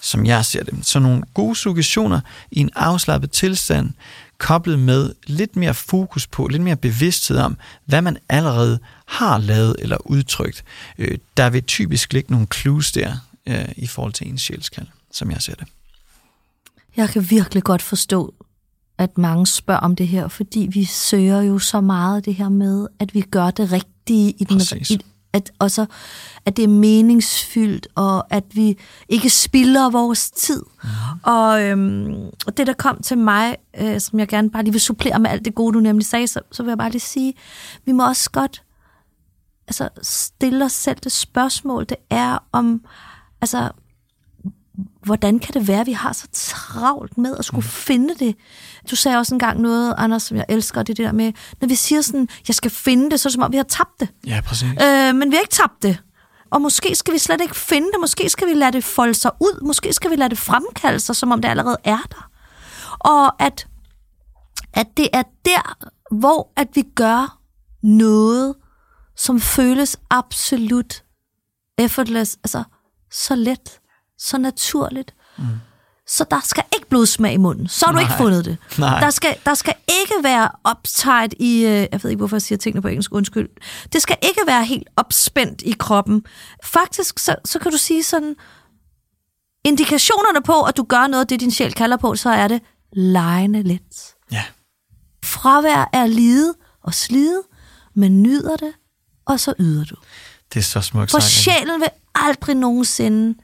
som 0.00 0.26
jeg 0.26 0.44
ser 0.44 0.64
det. 0.64 0.86
Så 0.86 0.98
nogle 0.98 1.22
gode 1.34 1.56
suggestioner 1.56 2.20
i 2.50 2.60
en 2.60 2.70
afslappet 2.74 3.30
tilstand, 3.30 3.90
koblet 4.38 4.78
med 4.78 5.12
lidt 5.26 5.56
mere 5.56 5.74
fokus 5.74 6.26
på, 6.26 6.46
lidt 6.46 6.62
mere 6.62 6.76
bevidsthed 6.76 7.38
om, 7.38 7.56
hvad 7.84 8.02
man 8.02 8.16
allerede 8.28 8.78
har 9.06 9.38
lavet 9.38 9.76
eller 9.78 9.96
udtrykt. 10.06 10.64
Øh, 10.98 11.18
der 11.36 11.50
vil 11.50 11.62
typisk 11.62 12.12
ligge 12.12 12.32
nogle 12.32 12.46
clues 12.54 12.92
der 12.92 13.16
øh, 13.46 13.68
i 13.76 13.86
forhold 13.86 14.12
til 14.12 14.28
en 14.28 14.38
sjælskald, 14.38 14.86
som 15.12 15.30
jeg 15.30 15.42
ser 15.42 15.54
det. 15.54 15.66
Jeg 16.96 17.08
kan 17.08 17.30
virkelig 17.30 17.62
godt 17.62 17.82
forstå, 17.82 18.34
at 18.98 19.18
mange 19.18 19.46
spørger 19.46 19.80
om 19.80 19.96
det 19.96 20.08
her, 20.08 20.28
fordi 20.28 20.68
vi 20.72 20.84
søger 20.84 21.42
jo 21.42 21.58
så 21.58 21.80
meget 21.80 22.24
det 22.24 22.34
her 22.34 22.48
med, 22.48 22.86
at 22.98 23.14
vi 23.14 23.20
gør 23.20 23.50
det 23.50 23.72
rigtige 23.72 24.30
i 24.30 24.44
den, 24.44 24.60
i, 24.90 24.98
at, 25.32 25.52
og 25.58 25.70
så, 25.70 25.86
at 26.46 26.56
det 26.56 26.62
er 26.62 26.68
meningsfyldt, 26.68 27.88
og 27.94 28.34
at 28.34 28.44
vi 28.52 28.78
ikke 29.08 29.30
spilder 29.30 29.90
vores 29.90 30.30
tid. 30.30 30.62
Mm. 30.82 30.88
Og, 31.22 31.62
øhm, 31.62 32.30
og 32.46 32.56
det, 32.56 32.66
der 32.66 32.72
kom 32.72 33.02
til 33.02 33.18
mig, 33.18 33.56
øh, 33.80 34.00
som 34.00 34.18
jeg 34.18 34.28
gerne 34.28 34.50
bare 34.50 34.62
lige 34.62 34.72
vil 34.72 34.80
supplere 34.80 35.18
med 35.18 35.30
alt 35.30 35.44
det 35.44 35.54
gode, 35.54 35.74
du 35.74 35.80
nemlig 35.80 36.06
sagde, 36.06 36.26
så, 36.26 36.40
så 36.52 36.62
vil 36.62 36.70
jeg 36.70 36.78
bare 36.78 36.90
lige 36.90 37.00
sige, 37.00 37.34
vi 37.84 37.92
må 37.92 38.06
også 38.06 38.30
godt 38.30 38.62
altså, 39.68 39.88
stille 40.02 40.64
os 40.64 40.72
selv 40.72 40.98
det 41.04 41.12
spørgsmål, 41.12 41.86
det 41.88 41.96
er 42.10 42.38
om, 42.52 42.84
altså, 43.40 43.70
hvordan 45.04 45.38
kan 45.38 45.54
det 45.54 45.68
være, 45.68 45.80
at 45.80 45.86
vi 45.86 45.92
har 45.92 46.12
så 46.12 46.26
travlt 46.32 47.18
med 47.18 47.36
at 47.38 47.44
skulle 47.44 47.64
mm. 47.66 47.70
finde 47.70 48.14
det? 48.14 48.36
Du 48.90 48.96
sagde 48.96 49.18
også 49.18 49.34
engang 49.34 49.60
noget, 49.60 49.94
Anders, 49.98 50.22
som 50.22 50.36
jeg 50.36 50.44
elsker, 50.48 50.82
det, 50.82 50.96
der 50.96 51.12
med, 51.12 51.32
når 51.60 51.68
vi 51.68 51.74
siger 51.74 52.00
sådan, 52.00 52.28
jeg 52.48 52.54
skal 52.54 52.70
finde 52.70 53.10
det, 53.10 53.20
så 53.20 53.28
er 53.28 53.30
det 53.30 53.34
som 53.34 53.42
om, 53.42 53.52
vi 53.52 53.56
har 53.56 53.64
tabt 53.64 54.00
det. 54.00 54.08
Ja, 54.26 54.40
præcis. 54.46 54.68
Øh, 54.68 55.14
men 55.14 55.30
vi 55.30 55.36
har 55.36 55.40
ikke 55.40 55.54
tabt 55.54 55.82
det. 55.82 55.98
Og 56.50 56.62
måske 56.62 56.94
skal 56.94 57.14
vi 57.14 57.18
slet 57.18 57.40
ikke 57.40 57.56
finde 57.56 57.86
det, 57.86 58.00
måske 58.00 58.28
skal 58.28 58.48
vi 58.48 58.54
lade 58.54 58.72
det 58.72 58.84
folde 58.84 59.14
sig 59.14 59.30
ud, 59.40 59.66
måske 59.66 59.92
skal 59.92 60.10
vi 60.10 60.16
lade 60.16 60.30
det 60.30 60.38
fremkalde 60.38 61.00
sig, 61.00 61.16
som 61.16 61.32
om 61.32 61.42
det 61.42 61.48
allerede 61.48 61.76
er 61.84 61.98
der. 62.10 62.30
Og 62.98 63.42
at, 63.42 63.66
at 64.72 64.86
det 64.96 65.08
er 65.12 65.22
der, 65.44 65.90
hvor 66.10 66.52
at 66.56 66.68
vi 66.74 66.84
gør 66.94 67.38
noget, 67.82 68.54
som 69.16 69.40
føles 69.40 69.96
absolut 70.10 71.04
effortless, 71.78 72.38
altså 72.44 72.62
så 73.10 73.34
let 73.34 73.79
så 74.20 74.38
naturligt. 74.38 75.14
Mm. 75.38 75.44
Så 76.06 76.24
der 76.30 76.40
skal 76.44 76.64
ikke 76.74 76.88
blodsmag 76.88 77.32
i 77.32 77.36
munden. 77.36 77.68
Så 77.68 77.86
har 77.86 77.92
du 77.92 77.96
Nej. 77.96 78.02
ikke 78.02 78.14
fundet 78.16 78.44
det. 78.44 78.56
Nej. 78.78 79.00
Der 79.00 79.10
skal, 79.10 79.36
der 79.46 79.54
skal 79.54 79.74
ikke 79.88 80.14
være 80.22 80.48
uptight 80.70 81.34
i... 81.40 81.56
Øh, 81.56 81.86
jeg 81.92 82.00
ved 82.02 82.10
ikke, 82.10 82.18
hvorfor 82.18 82.36
jeg 82.36 82.42
siger 82.42 82.58
tingene 82.58 82.82
på 82.82 82.88
engelsk. 82.88 83.12
Undskyld. 83.14 83.48
Det 83.92 84.02
skal 84.02 84.16
ikke 84.22 84.40
være 84.46 84.64
helt 84.64 84.88
opspændt 84.96 85.62
i 85.62 85.74
kroppen. 85.78 86.24
Faktisk, 86.64 87.18
så, 87.18 87.36
så 87.44 87.58
kan 87.58 87.72
du 87.72 87.78
sige 87.78 88.02
sådan... 88.02 88.34
Indikationerne 89.64 90.42
på, 90.42 90.62
at 90.62 90.76
du 90.76 90.82
gør 90.82 91.06
noget, 91.06 91.30
det 91.30 91.40
din 91.40 91.50
sjæl 91.50 91.72
kalder 91.72 91.96
på, 91.96 92.16
så 92.16 92.30
er 92.30 92.48
det 92.48 92.62
lejende 92.92 93.62
let. 93.62 94.14
Ja. 94.32 94.44
Fravær 95.24 95.90
er 95.92 96.06
lide 96.06 96.54
og 96.82 96.94
slide, 96.94 97.42
men 97.94 98.22
nyder 98.22 98.56
det, 98.56 98.72
og 99.26 99.40
så 99.40 99.54
yder 99.58 99.84
du. 99.84 99.96
Det 100.54 100.60
er 100.60 100.64
så 100.64 100.80
smukt 100.80 101.10
For 101.10 101.20
sjælen 101.20 101.80
vil 101.80 101.88
aldrig 102.14 102.56
nogensinde 102.56 103.38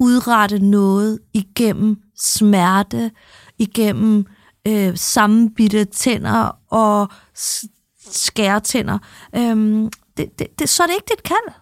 udrette 0.00 0.58
noget 0.58 1.18
igennem 1.34 1.96
smerte, 2.16 3.10
igennem 3.58 4.26
øh, 4.68 4.96
sammenbitte 4.96 5.84
tænder 5.84 6.58
og 6.70 7.08
skærtænder. 8.10 8.98
Øhm, 9.36 9.90
det, 10.16 10.38
det, 10.38 10.46
det, 10.58 10.68
så 10.68 10.82
er 10.82 10.86
det 10.86 10.94
ikke 10.94 11.14
dit 11.16 11.22
kald. 11.22 11.54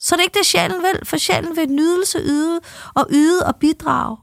Så 0.00 0.14
er 0.14 0.16
det 0.16 0.24
ikke 0.24 0.38
det, 0.38 0.46
sjælen 0.46 0.82
vil, 0.82 1.06
for 1.06 1.16
sjælen 1.16 1.56
vil 1.56 1.68
nydelse 1.68 2.18
yde 2.18 2.60
og 2.94 3.06
yde 3.10 3.46
og 3.46 3.56
bidrage, 3.56 4.16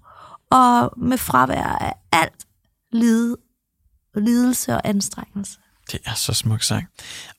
og 0.52 0.94
med 0.98 1.18
fravær 1.18 1.78
af 1.82 1.94
alt 2.12 2.46
lide, 2.92 3.36
lidelse 4.16 4.74
og 4.74 4.82
anstrengelse. 4.84 5.58
Det 5.92 6.00
er 6.06 6.14
så 6.14 6.34
smukt 6.34 6.66
sagt. 6.66 6.86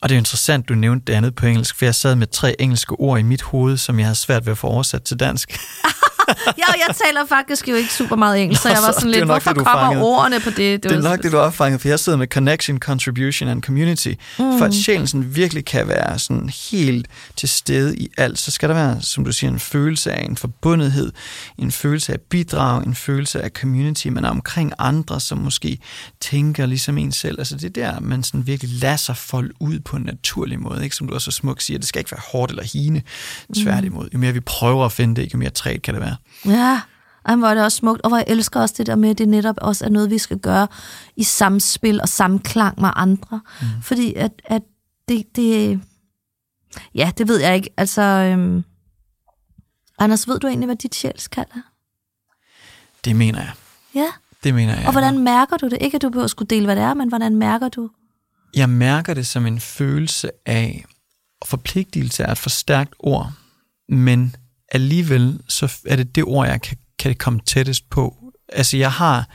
Og 0.03 0.09
det 0.09 0.15
er 0.15 0.19
interessant, 0.19 0.69
du 0.69 0.75
nævnte 0.75 1.05
det 1.07 1.13
andet 1.13 1.35
på 1.35 1.47
engelsk, 1.47 1.79
for 1.79 1.85
jeg 1.85 1.95
sad 1.95 2.15
med 2.15 2.27
tre 2.27 2.61
engelske 2.61 2.95
ord 2.95 3.19
i 3.19 3.23
mit 3.23 3.43
hoved, 3.43 3.77
som 3.77 3.99
jeg 3.99 4.07
havde 4.07 4.15
svært 4.15 4.47
ved 4.47 4.53
at 4.53 4.59
få 4.59 4.67
oversat 4.67 5.03
til 5.03 5.21
dansk. 5.21 5.59
ja, 6.59 6.87
jeg 6.87 6.97
taler 7.05 7.27
faktisk 7.29 7.69
jo 7.69 7.75
ikke 7.75 7.93
super 7.93 8.17
meget 8.17 8.43
engelsk, 8.43 8.63
så 8.63 8.69
jeg 8.69 8.79
var 8.87 8.93
sådan 8.93 9.11
lidt, 9.11 9.25
hvorfor 9.25 9.53
det, 9.53 9.65
kommer 9.65 9.89
fanget. 9.89 10.03
ordene 10.03 10.41
på 10.41 10.51
det? 10.51 10.57
Det, 10.57 10.83
det 10.83 10.93
er 10.93 11.03
nok 11.03 11.23
det, 11.23 11.33
du 11.33 11.37
har 11.37 11.51
fanget, 11.51 11.81
for 11.81 11.89
jeg 11.89 12.01
sidder 12.01 12.19
med 12.19 12.27
connection, 12.27 12.79
contribution 12.79 13.49
and 13.49 13.63
community. 13.63 14.09
Mm. 14.09 14.59
For 14.59 14.65
at 14.65 14.75
sjælen 14.75 15.07
sådan 15.07 15.35
virkelig 15.37 15.65
kan 15.65 15.89
være 15.89 16.19
sådan 16.19 16.51
helt 16.71 17.07
til 17.37 17.49
stede 17.49 17.97
i 17.97 18.09
alt, 18.17 18.39
så 18.39 18.51
skal 18.51 18.69
der 18.69 18.75
være, 18.75 19.03
som 19.03 19.25
du 19.25 19.33
siger, 19.33 19.51
en 19.51 19.59
følelse 19.59 20.13
af 20.13 20.25
en 20.25 20.37
forbundethed, 20.37 21.13
en 21.59 21.73
følelse 21.73 22.13
af 22.13 22.21
bidrag, 22.21 22.83
en 22.83 22.95
følelse 22.95 23.43
af 23.43 23.51
community, 23.51 24.07
man 24.07 24.25
er 24.25 24.31
omkring 24.31 24.73
andre, 24.79 25.21
som 25.21 25.39
måske 25.39 25.79
tænker 26.21 26.67
ligesom 26.67 26.99
en 26.99 27.13
selv. 27.13 27.39
Altså 27.39 27.57
det 27.57 27.65
er 27.65 27.93
der, 27.93 28.01
man 28.01 28.23
sådan 28.23 28.47
virkelig 28.47 28.73
lader 28.81 28.97
sig 28.97 29.17
folde 29.17 29.51
ud 29.61 29.79
på 29.79 29.97
en 29.97 30.03
naturlig 30.03 30.61
måde, 30.61 30.85
ikke? 30.85 30.97
som 30.97 31.09
du 31.09 31.15
også 31.15 31.31
så 31.31 31.37
smukt 31.37 31.63
siger, 31.63 31.79
det 31.79 31.89
skal 31.89 32.01
ikke 32.01 32.13
være 32.13 32.23
hårdt 32.33 32.51
eller 32.51 32.65
hine, 32.65 33.03
tværtimod. 33.57 34.09
Jo 34.15 34.19
mere 34.19 34.33
vi 34.33 34.41
prøver 34.41 34.85
at 34.85 34.93
finde 34.93 35.21
det, 35.21 35.33
jo 35.35 35.39
mere 35.39 35.51
træt 35.51 35.83
kan 35.83 35.95
det 35.95 36.03
være. 36.03 36.17
Ja, 36.45 36.81
og 37.25 37.37
hvor 37.37 37.49
er 37.49 37.55
det 37.55 37.65
også 37.65 37.77
smukt, 37.77 38.03
og 38.03 38.09
hvor 38.09 38.17
jeg 38.17 38.27
elsker 38.29 38.61
også 38.61 38.75
det 38.79 38.87
der 38.87 38.97
med, 38.97 39.11
at 39.11 39.19
det 39.19 39.29
netop 39.29 39.57
også 39.59 39.85
er 39.85 39.89
noget, 39.89 40.11
vi 40.11 40.19
skal 40.19 40.39
gøre 40.39 40.69
i 41.17 41.23
samspil 41.23 42.01
og 42.01 42.09
samklang 42.09 42.81
med 42.81 42.91
andre. 42.97 43.41
Mm. 43.61 43.67
Fordi 43.83 44.15
at, 44.15 44.33
at 44.45 44.63
det, 45.09 45.37
det, 45.37 45.81
ja, 46.95 47.13
det 47.19 47.29
ved 47.29 47.41
jeg 47.41 47.55
ikke. 47.57 47.71
Altså, 47.77 48.03
øhm, 48.03 48.65
Anders, 49.99 50.29
ved 50.29 50.39
du 50.39 50.47
egentlig, 50.47 50.67
hvad 50.67 50.77
dit 50.77 50.95
sjælskald 50.95 51.47
er? 51.55 51.61
Det 53.05 53.17
mener 53.17 53.41
jeg. 53.41 53.53
Ja. 53.95 54.09
Det 54.45 54.55
mener 54.55 54.77
jeg. 54.77 54.87
Og 54.87 54.93
hvordan 54.93 55.19
mærker 55.19 55.57
du 55.57 55.69
det? 55.69 55.79
Ikke 55.81 55.95
at 55.95 56.03
du 56.03 56.09
behøver 56.09 56.25
at 56.25 56.31
skulle 56.31 56.49
dele, 56.49 56.65
hvad 56.65 56.77
det 56.77 56.85
er, 56.85 56.95
men 56.95 57.09
hvordan 57.09 57.37
mærker 57.37 57.69
du? 57.69 57.91
Jeg 58.55 58.69
mærker 58.69 59.15
det 59.15 59.27
som 59.27 59.47
en 59.47 59.61
følelse 59.61 60.31
af, 60.47 60.85
forpligtelse 61.45 62.23
er 62.23 62.33
et 62.33 62.39
for 62.39 62.51
stærkt 62.51 62.95
ord, 62.99 63.33
men 63.89 64.37
alligevel 64.73 65.41
så 65.49 65.73
er 65.87 65.97
det 65.97 66.15
det 66.15 66.25
ord, 66.25 66.47
jeg 66.47 66.63
kan 66.63 66.77
kan 66.99 67.15
komme 67.15 67.41
tættest 67.47 67.91
på. 67.91 68.17
Altså 68.53 68.77
jeg 68.77 68.93
har, 68.93 69.29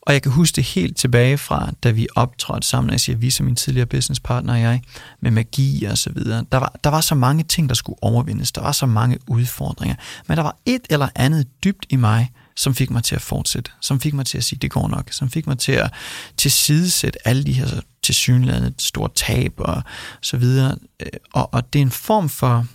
og 0.00 0.12
jeg 0.12 0.22
kan 0.22 0.32
huske 0.32 0.56
det 0.56 0.64
helt 0.64 0.96
tilbage 0.96 1.38
fra, 1.38 1.70
da 1.82 1.90
vi 1.90 2.06
optrådte 2.16 2.66
sammen, 2.68 2.90
altså 2.90 3.12
jeg 3.12 3.16
siger 3.16 3.16
vi 3.16 3.30
som 3.30 3.46
min 3.46 3.56
tidligere 3.56 3.86
businesspartner 3.86 4.52
og 4.52 4.60
jeg, 4.60 4.82
med 5.20 5.30
magi 5.30 5.84
og 5.84 5.98
så 5.98 6.10
videre. 6.12 6.44
Der 6.52 6.58
var, 6.58 6.74
der 6.84 6.90
var 6.90 7.00
så 7.00 7.14
mange 7.14 7.44
ting, 7.44 7.68
der 7.68 7.74
skulle 7.74 8.02
overvindes. 8.02 8.52
Der 8.52 8.60
var 8.60 8.72
så 8.72 8.86
mange 8.86 9.18
udfordringer. 9.26 9.96
Men 10.26 10.36
der 10.36 10.42
var 10.42 10.56
et 10.66 10.82
eller 10.90 11.08
andet 11.14 11.46
dybt 11.64 11.86
i 11.88 11.96
mig, 11.96 12.30
som 12.56 12.74
fik 12.74 12.90
mig 12.90 13.04
til 13.04 13.14
at 13.14 13.22
fortsætte, 13.22 13.70
som 13.80 14.00
fik 14.00 14.14
mig 14.14 14.26
til 14.26 14.38
at 14.38 14.44
sige, 14.44 14.58
det 14.58 14.70
går 14.70 14.88
nok, 14.88 15.12
som 15.12 15.30
fik 15.30 15.46
mig 15.46 15.58
til 15.58 15.72
at 15.72 15.92
tilsidesætte 16.36 17.28
alle 17.28 17.44
de 17.44 17.52
her 17.52 17.66
tilsyneladende 18.02 18.74
store 18.78 19.08
tab 19.14 19.52
og 19.58 19.82
så 20.20 20.36
videre. 20.36 20.76
Øh, 21.00 21.08
og, 21.32 21.54
og 21.54 21.72
det 21.72 21.78
er 21.78 21.82
en 21.82 21.90
form 21.90 22.28
for 22.28 22.66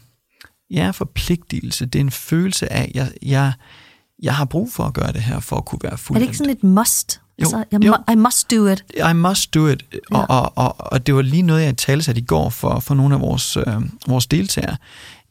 ja, 0.71 0.89
forpligtelse, 0.89 1.85
det 1.85 1.99
er 1.99 2.03
en 2.03 2.11
følelse 2.11 2.73
af, 2.73 2.91
jeg, 2.95 3.11
jeg, 3.21 3.53
jeg 4.23 4.35
har 4.35 4.45
brug 4.45 4.73
for 4.73 4.83
at 4.83 4.93
gøre 4.93 5.11
det 5.11 5.21
her, 5.21 5.39
for 5.39 5.55
at 5.55 5.65
kunne 5.65 5.79
være 5.83 5.97
fuldt. 5.97 6.17
Er 6.17 6.19
det 6.19 6.27
ikke 6.27 6.37
sådan 6.37 6.51
et 6.51 6.63
must? 6.63 7.21
Jo, 7.39 7.43
altså, 7.43 7.63
jeg 7.71 7.85
jo. 7.85 7.95
I 8.11 8.15
must 8.15 8.51
do 8.51 8.67
it. 8.67 8.83
I 9.11 9.13
must 9.13 9.53
do 9.53 9.67
it. 9.67 9.85
Ja. 9.93 10.17
Og, 10.17 10.29
og, 10.29 10.57
og, 10.57 10.75
og 10.91 11.07
det 11.07 11.15
var 11.15 11.21
lige 11.21 11.41
noget, 11.41 11.63
jeg 11.63 11.77
talte 11.77 12.17
i 12.17 12.21
går 12.21 12.49
for, 12.49 12.79
for 12.79 12.95
nogle 12.95 13.15
af 13.15 13.21
vores, 13.21 13.57
øh, 13.57 13.65
vores 14.07 14.27
deltagere. 14.27 14.77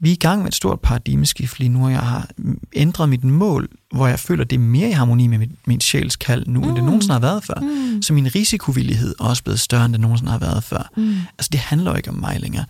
Vi 0.01 0.09
er 0.09 0.13
i 0.13 0.17
gang 0.17 0.43
med 0.43 0.49
et 0.49 0.55
stort 0.55 0.81
paradigmeskift 0.81 1.59
lige 1.59 1.69
nu, 1.69 1.85
og 1.85 1.93
jeg 1.93 2.01
har 2.01 2.29
ændret 2.73 3.09
mit 3.09 3.25
mål, 3.25 3.69
hvor 3.95 4.07
jeg 4.07 4.19
føler, 4.19 4.45
det 4.45 4.57
er 4.57 4.61
mere 4.61 4.89
i 4.89 4.93
harmoni 4.93 5.27
med 5.27 5.39
mit, 5.39 5.51
mit 5.67 5.83
sjælskald 5.83 6.47
nu, 6.47 6.61
mm. 6.61 6.69
end 6.69 6.75
det 6.75 6.83
mm. 6.83 6.87
nogensinde 6.87 7.13
har 7.13 7.21
været 7.21 7.45
før. 7.45 7.61
Mm. 7.61 8.03
Så 8.03 8.13
min 8.13 8.35
risikovillighed 8.35 9.15
er 9.21 9.25
også 9.25 9.43
blevet 9.43 9.61
større, 9.61 9.85
end 9.85 9.93
det 9.93 10.01
nogensinde 10.01 10.33
har 10.33 10.39
været 10.39 10.65
før. 10.65 10.91
Mm. 10.97 11.17
Altså, 11.39 11.49
det 11.53 11.61
handler 11.61 11.91
jo 11.91 11.97
ikke 11.97 12.11
om 12.11 12.17
mig 12.17 12.41
længere. 12.41 12.65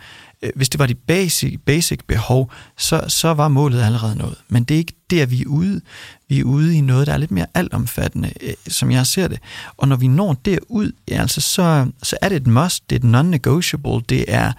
Øh, 0.45 0.51
hvis 0.55 0.69
det 0.69 0.79
var 0.79 0.87
de 0.87 0.95
basic, 0.95 1.61
basic 1.67 2.01
behov, 2.07 2.53
så, 2.77 3.05
så 3.09 3.35
var 3.35 3.49
målet 3.49 3.83
allerede 3.83 4.17
noget. 4.17 4.37
Men 4.49 4.65
det 4.65 4.75
er 4.75 4.79
ikke 4.79 4.97
der, 5.11 5.27
vi 5.27 5.41
er 5.41 5.47
ude. 5.47 5.81
Vi 6.29 6.41
er 6.41 6.45
ude 6.45 6.77
i 6.77 6.81
noget, 6.81 7.07
der 7.07 7.13
er 7.13 7.17
lidt 7.17 7.31
mere 7.31 7.47
altomfattende, 7.55 8.33
øh, 8.41 8.55
som 8.69 8.91
jeg 8.91 9.07
ser 9.07 9.29
det. 9.29 9.39
Og 9.77 9.89
når 9.89 9.97
vi 9.97 10.07
når 10.07 10.33
derud, 10.45 10.93
ja, 11.09 11.21
altså, 11.21 11.41
så, 11.41 11.91
så 12.03 12.17
er 12.23 12.29
det 12.29 12.37
et 12.37 12.47
must, 12.47 12.91
det 12.91 12.97
er 12.97 13.09
et 13.09 13.15
non-negotiable, 13.15 14.05
det 14.09 14.25
er 14.29 14.53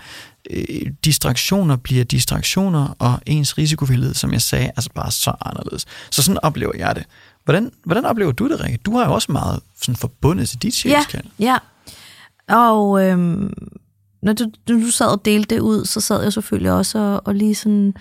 øh, 0.50 0.92
distraktioner 1.06 1.76
bliver 1.76 2.04
distraktioner, 2.04 2.96
og 3.00 3.20
ens 3.26 3.58
risikovillighed, 3.58 4.14
som 4.14 4.34
jeg 4.34 4.42
sagde, 4.42 4.66
altså 4.66 4.90
bare 4.96 5.12
så 5.12 5.34
anderledes. 5.42 5.86
Så 6.12 6.24
sådan 6.24 6.40
oplever 6.44 6.72
jeg 6.78 6.96
det. 6.96 7.04
Hvordan, 7.44 7.72
hvordan 7.84 8.06
oplever 8.06 8.32
du 8.32 8.50
det, 8.50 8.60
Rikke? 8.60 8.78
Du 8.78 8.98
har 8.98 9.06
jo 9.06 9.14
også 9.14 9.32
meget 9.32 9.60
sådan 9.82 9.96
forbundet 9.96 10.50
til 10.50 10.62
dit 10.62 10.74
sjælskald. 10.74 11.26
Ja, 11.40 11.46
ja. 11.46 11.58
Og 12.56 13.04
øhm, 13.04 13.54
når 14.26 14.34
du, 14.34 14.46
når 14.70 14.80
du 14.80 14.92
sad 14.92 15.08
og 15.08 15.26
delte 15.26 15.56
det 15.56 15.62
ud, 15.62 15.86
så 15.86 16.02
sad 16.02 16.24
jeg 16.24 16.34
selvfølgelig 16.34 16.72
også 16.72 17.00
og, 17.00 17.22
og 17.26 17.36
lige 17.36 17.56
sådan 17.56 17.94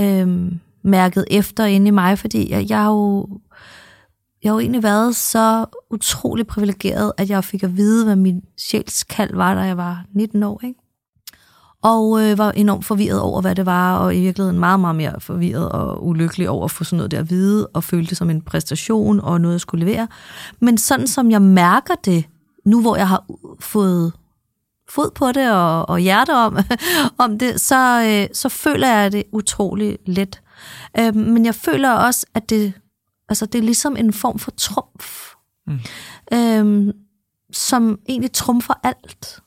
øhm, 0.00 0.60
mærket 0.82 1.24
efter 1.30 1.64
inde 1.64 1.88
i 1.88 1.90
mig, 1.90 2.18
fordi 2.18 2.50
jeg, 2.50 2.70
jeg 2.70 2.82
har 2.82 2.90
jo 2.90 3.28
jeg 4.42 4.50
har 4.50 4.54
jo 4.54 4.60
egentlig 4.60 4.82
været 4.82 5.16
så 5.16 5.66
utrolig 5.90 6.46
privilegeret, 6.46 7.12
at 7.16 7.30
jeg 7.30 7.44
fik 7.44 7.62
at 7.62 7.76
vide, 7.76 8.04
hvad 8.04 8.16
min 8.16 8.42
sjælskald 8.58 9.34
var, 9.34 9.54
da 9.54 9.60
jeg 9.60 9.76
var 9.76 10.04
19 10.14 10.42
år. 10.42 10.60
Ikke? 10.64 10.80
Og 11.82 12.22
øh, 12.22 12.38
var 12.38 12.50
enormt 12.50 12.84
forvirret 12.84 13.20
over, 13.20 13.40
hvad 13.40 13.54
det 13.54 13.66
var, 13.66 13.98
og 13.98 14.16
i 14.16 14.20
virkeligheden 14.20 14.58
meget, 14.58 14.80
meget 14.80 14.96
mere 14.96 15.20
forvirret 15.20 15.68
og 15.68 16.06
ulykkelig 16.06 16.48
over 16.48 16.64
at 16.64 16.70
få 16.70 16.84
sådan 16.84 16.96
noget 16.96 17.10
der 17.10 17.18
at 17.18 17.30
vide, 17.30 17.66
og 17.66 17.84
følte 17.84 18.10
det 18.10 18.18
som 18.18 18.30
en 18.30 18.42
præstation 18.42 19.20
og 19.20 19.40
noget, 19.40 19.54
jeg 19.54 19.60
skulle 19.60 19.86
levere. 19.86 20.08
Men 20.60 20.78
sådan 20.78 21.06
som 21.06 21.30
jeg 21.30 21.42
mærker 21.42 21.94
det, 22.04 22.24
nu 22.64 22.80
hvor 22.80 22.96
jeg 22.96 23.08
har 23.08 23.24
fået 23.60 24.12
fod 24.88 25.10
på 25.14 25.32
det 25.32 25.52
og, 25.52 25.88
og 25.88 25.98
hjerte 25.98 26.34
om, 26.34 26.58
om 27.24 27.38
det, 27.38 27.60
så, 27.60 28.02
øh, 28.06 28.34
så 28.34 28.48
føler 28.48 28.88
jeg 28.88 29.12
det 29.12 29.22
utrolig 29.32 29.98
let. 30.06 30.42
Øh, 30.98 31.14
men 31.14 31.44
jeg 31.44 31.54
føler 31.54 31.90
også, 31.90 32.26
at 32.34 32.50
det, 32.50 32.72
altså, 33.28 33.46
det 33.46 33.58
er 33.58 33.62
ligesom 33.62 33.96
en 33.96 34.12
form 34.12 34.38
for 34.38 34.50
trumf, 34.50 35.34
mm. 35.66 35.78
øh, 36.32 36.94
som 37.52 37.98
egentlig 38.08 38.32
trumfer 38.32 38.74
alt. 38.82 39.40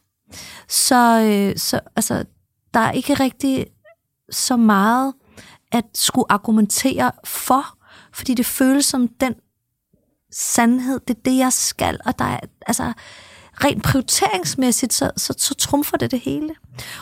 Så, 0.67 1.21
øh, 1.21 1.57
så 1.57 1.79
altså, 1.95 2.25
der 2.73 2.79
er 2.79 2.91
ikke 2.91 3.13
rigtig 3.13 3.65
så 4.31 4.57
meget 4.57 5.13
at 5.71 5.85
skulle 5.93 6.31
argumentere 6.31 7.11
for, 7.25 7.77
fordi 8.13 8.33
det 8.33 8.45
føles 8.45 8.85
som 8.85 9.07
den 9.07 9.33
sandhed, 10.31 10.99
det 11.07 11.17
er 11.17 11.21
det, 11.25 11.37
jeg 11.37 11.53
skal, 11.53 11.99
og 12.05 12.19
der 12.19 12.25
er, 12.25 12.39
altså, 12.67 12.93
rent 13.53 13.83
prioriteringsmæssigt, 13.83 14.93
så, 14.93 15.11
så, 15.17 15.33
så 15.37 15.55
trumfer 15.55 15.97
det 15.97 16.11
det 16.11 16.19
hele. 16.19 16.49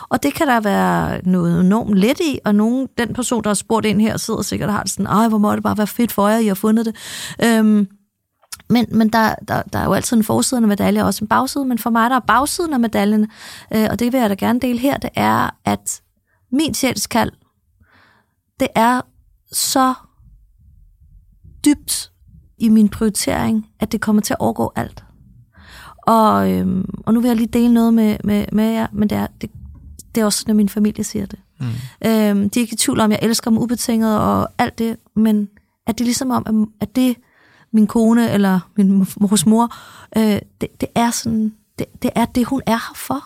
Og 0.08 0.22
det 0.22 0.34
kan 0.34 0.46
der 0.46 0.60
være 0.60 1.20
noget 1.24 1.60
enormt 1.60 1.94
let 1.94 2.20
i, 2.20 2.38
og 2.44 2.54
nogen, 2.54 2.88
den 2.98 3.14
person, 3.14 3.42
der 3.42 3.50
har 3.50 3.54
spurgt 3.54 3.86
ind 3.86 4.00
her, 4.00 4.16
sidder 4.16 4.42
sikkert 4.42 4.68
og 4.68 4.74
har 4.74 4.82
det 4.82 4.92
sådan, 4.92 5.06
ej, 5.06 5.28
hvor 5.28 5.38
må 5.38 5.54
det 5.54 5.62
bare 5.62 5.78
være 5.78 5.86
fedt 5.86 6.12
for 6.12 6.28
jer, 6.28 6.38
I 6.38 6.46
har 6.46 6.54
fundet 6.54 6.86
det. 6.86 6.96
Øhm, 7.44 7.88
men, 8.70 8.86
men 8.90 9.08
der, 9.08 9.34
der, 9.48 9.62
der 9.62 9.78
er 9.78 9.84
jo 9.84 9.92
altid 9.92 10.16
en 10.16 10.24
forside 10.24 10.60
af 10.60 10.68
medalje, 10.68 11.00
og 11.02 11.06
også 11.06 11.24
en 11.24 11.28
bagside, 11.28 11.64
men 11.64 11.78
for 11.78 11.90
mig 11.90 12.10
der 12.10 12.16
er 12.16 12.20
bagsiden 12.20 12.72
af 12.72 12.80
medaljen, 12.80 13.30
øh, 13.74 13.86
og 13.90 13.98
det 13.98 14.12
vil 14.12 14.20
jeg 14.20 14.30
da 14.30 14.34
gerne 14.34 14.60
dele 14.60 14.78
her, 14.78 14.96
det 14.96 15.10
er, 15.14 15.50
at 15.64 16.02
min 16.52 16.74
sjælskald, 16.74 17.32
det 18.60 18.68
er 18.74 19.00
så 19.52 19.94
dybt 21.64 22.10
i 22.58 22.68
min 22.68 22.88
prioritering, 22.88 23.66
at 23.80 23.92
det 23.92 24.00
kommer 24.00 24.22
til 24.22 24.34
at 24.34 24.40
overgå 24.40 24.72
alt. 24.76 25.04
Og, 26.10 26.52
øhm, 26.52 26.84
og 27.06 27.14
nu 27.14 27.20
vil 27.20 27.28
jeg 27.28 27.36
lige 27.36 27.46
dele 27.46 27.74
noget 27.74 27.94
med, 27.94 28.16
med, 28.24 28.44
med 28.52 28.70
jer, 28.70 28.86
men 28.92 29.10
det 29.10 29.18
er, 29.18 29.26
det, 29.40 29.50
det 30.14 30.20
er 30.20 30.24
også 30.24 30.38
sådan, 30.38 30.50
at 30.50 30.56
min 30.56 30.68
familie 30.68 31.04
siger 31.04 31.26
det. 31.26 31.38
Mm. 31.60 31.66
Øhm, 32.04 32.50
de 32.50 32.60
er 32.60 32.62
ikke 32.62 32.74
i 32.74 32.76
tvivl 32.76 33.00
om, 33.00 33.12
at 33.12 33.20
jeg 33.20 33.28
elsker 33.28 33.50
dem 33.50 33.58
ubetinget 33.58 34.18
og 34.18 34.48
alt 34.58 34.78
det, 34.78 34.96
men 35.16 35.48
at 35.86 35.98
det 35.98 36.04
er 36.04 36.06
ligesom 36.06 36.30
om, 36.30 36.72
at 36.80 36.96
det 36.96 37.16
min 37.72 37.86
kone 37.86 38.30
eller 38.30 38.60
min 38.76 39.06
mors 39.20 39.46
mor, 39.46 39.74
øh, 40.16 40.38
det, 40.60 40.80
det 40.80 40.88
er 40.94 41.10
sådan, 41.10 41.54
det, 41.78 41.86
det 42.02 42.10
er 42.14 42.24
det, 42.24 42.46
hun 42.46 42.62
er 42.66 42.70
her 42.70 42.94
for. 42.96 43.24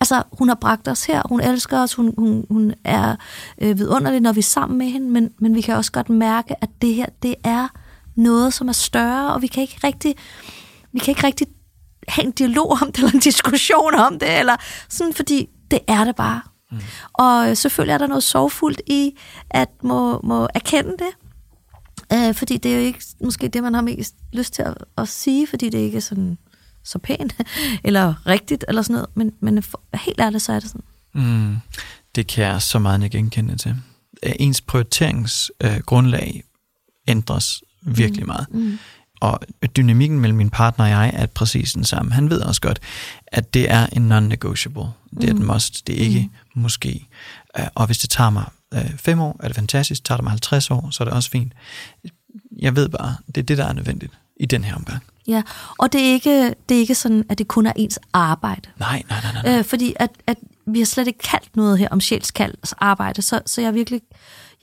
Altså, 0.00 0.22
hun 0.38 0.48
har 0.48 0.54
bragt 0.54 0.88
os 0.88 1.04
her, 1.04 1.22
hun 1.28 1.40
elsker 1.40 1.82
os, 1.82 1.94
hun, 1.94 2.14
hun, 2.18 2.46
hun 2.50 2.74
er 2.84 3.16
øh, 3.58 3.78
vidunderlig, 3.78 4.20
når 4.20 4.32
vi 4.32 4.38
er 4.40 4.42
sammen 4.42 4.78
med 4.78 4.86
hende, 4.86 5.10
men, 5.10 5.30
men 5.38 5.54
vi 5.54 5.60
kan 5.60 5.76
også 5.76 5.92
godt 5.92 6.10
mærke, 6.10 6.54
at 6.60 6.68
det 6.82 6.94
her, 6.94 7.06
det 7.22 7.34
er 7.44 7.68
noget, 8.16 8.54
som 8.54 8.68
er 8.68 8.72
større, 8.72 9.34
og 9.34 9.42
vi 9.42 9.46
kan 9.46 9.62
ikke 9.62 9.80
rigtig, 9.84 10.14
vi 10.92 10.98
kan 10.98 11.12
ikke 11.12 11.26
rigtig 11.26 11.46
have 12.08 12.24
en 12.24 12.32
dialog 12.32 12.70
om 12.82 12.92
det, 12.92 12.98
eller 12.98 13.12
en 13.12 13.20
diskussion 13.20 13.94
om 13.94 14.18
det, 14.18 14.38
eller 14.38 14.56
sådan, 14.88 15.14
fordi 15.14 15.48
det 15.70 15.78
er 15.88 16.04
det 16.04 16.16
bare. 16.16 16.40
Mm. 16.70 16.78
Og 17.12 17.56
selvfølgelig 17.56 17.94
er 17.94 17.98
der 17.98 18.06
noget 18.06 18.22
sorgfuldt 18.22 18.80
i 18.86 19.18
at 19.50 19.68
må, 19.82 20.20
må 20.24 20.48
erkende 20.54 20.90
det, 20.90 21.14
Øh, 22.12 22.34
fordi 22.34 22.56
det 22.56 22.72
er 22.72 22.76
jo 22.76 22.82
ikke 22.82 23.02
måske 23.20 23.48
det, 23.48 23.62
man 23.62 23.74
har 23.74 23.82
mest 23.82 24.14
lyst 24.32 24.54
til 24.54 24.62
at, 24.62 24.74
at 24.98 25.08
sige, 25.08 25.46
fordi 25.46 25.68
det 25.70 25.78
ikke 25.78 25.96
er 25.96 26.00
sådan 26.00 26.38
så 26.84 26.98
pænt, 26.98 27.34
eller 27.84 28.26
rigtigt, 28.26 28.64
eller 28.68 28.82
sådan 28.82 28.94
noget. 28.94 29.08
Men, 29.14 29.32
men 29.40 29.62
for, 29.62 29.80
helt 29.94 30.20
ærligt, 30.20 30.42
så 30.42 30.52
er 30.52 30.60
det 30.60 30.68
sådan. 30.68 30.84
Mm, 31.14 31.56
det 32.14 32.26
kan 32.26 32.44
jeg 32.44 32.62
så 32.62 32.78
meget 32.78 33.04
ikke 33.04 33.18
genkende 33.18 33.56
til. 33.56 33.76
Ens 34.22 34.60
prioriteringsgrundlag 34.60 36.32
øh, 36.34 36.42
ændres 37.08 37.62
virkelig 37.82 38.24
mm. 38.24 38.26
meget. 38.26 38.46
Mm. 38.50 38.78
Og 39.24 39.40
dynamikken 39.76 40.20
mellem 40.20 40.36
min 40.36 40.50
partner 40.50 40.84
og 40.84 40.90
jeg 40.90 41.10
er 41.14 41.26
præcis 41.26 41.72
den 41.72 41.84
samme. 41.84 42.12
Han 42.12 42.30
ved 42.30 42.40
også 42.40 42.60
godt, 42.60 42.80
at 43.26 43.54
det 43.54 43.70
er 43.70 43.86
en 43.86 44.12
non-negotiable. 44.12 44.86
Det 45.20 45.30
er 45.30 45.34
mm. 45.34 45.40
et 45.40 45.46
must. 45.46 45.86
Det 45.86 45.94
er 45.94 46.00
ikke 46.00 46.30
mm. 46.54 46.62
måske. 46.62 47.08
Øh, 47.58 47.66
og 47.74 47.86
hvis 47.86 47.98
det 47.98 48.10
tager 48.10 48.30
mig 48.30 48.44
øh, 48.74 48.96
fem 48.96 49.20
år, 49.20 49.36
er 49.40 49.48
det 49.48 49.56
fantastisk. 49.56 50.04
Tager 50.04 50.16
det 50.16 50.24
mig 50.24 50.30
50 50.30 50.70
år, 50.70 50.88
så 50.90 51.02
er 51.02 51.04
det 51.04 51.14
også 51.14 51.30
fint. 51.30 51.52
Jeg 52.58 52.76
ved 52.76 52.88
bare, 52.88 53.16
det 53.26 53.36
er 53.36 53.42
det, 53.42 53.58
der 53.58 53.64
er 53.64 53.72
nødvendigt 53.72 54.12
i 54.40 54.46
den 54.46 54.64
her 54.64 54.74
omgang. 54.74 55.02
Ja, 55.26 55.42
og 55.78 55.92
det 55.92 56.00
er 56.00 56.12
ikke, 56.12 56.54
det 56.68 56.74
er 56.74 56.78
ikke 56.78 56.94
sådan, 56.94 57.24
at 57.28 57.38
det 57.38 57.48
kun 57.48 57.66
er 57.66 57.72
ens 57.76 57.98
arbejde. 58.12 58.68
Nej, 58.78 59.02
nej, 59.08 59.20
nej. 59.22 59.42
nej. 59.42 59.58
Øh, 59.58 59.64
fordi 59.64 59.94
at, 59.96 60.10
at 60.26 60.36
vi 60.66 60.78
har 60.78 60.86
slet 60.86 61.06
ikke 61.06 61.18
kaldt 61.18 61.56
noget 61.56 61.78
her 61.78 61.88
om 61.88 62.00
sjælskalds 62.00 62.72
arbejde, 62.72 63.22
så, 63.22 63.40
så 63.46 63.60
jeg, 63.60 63.68
er 63.68 63.72
virkelig, 63.72 64.00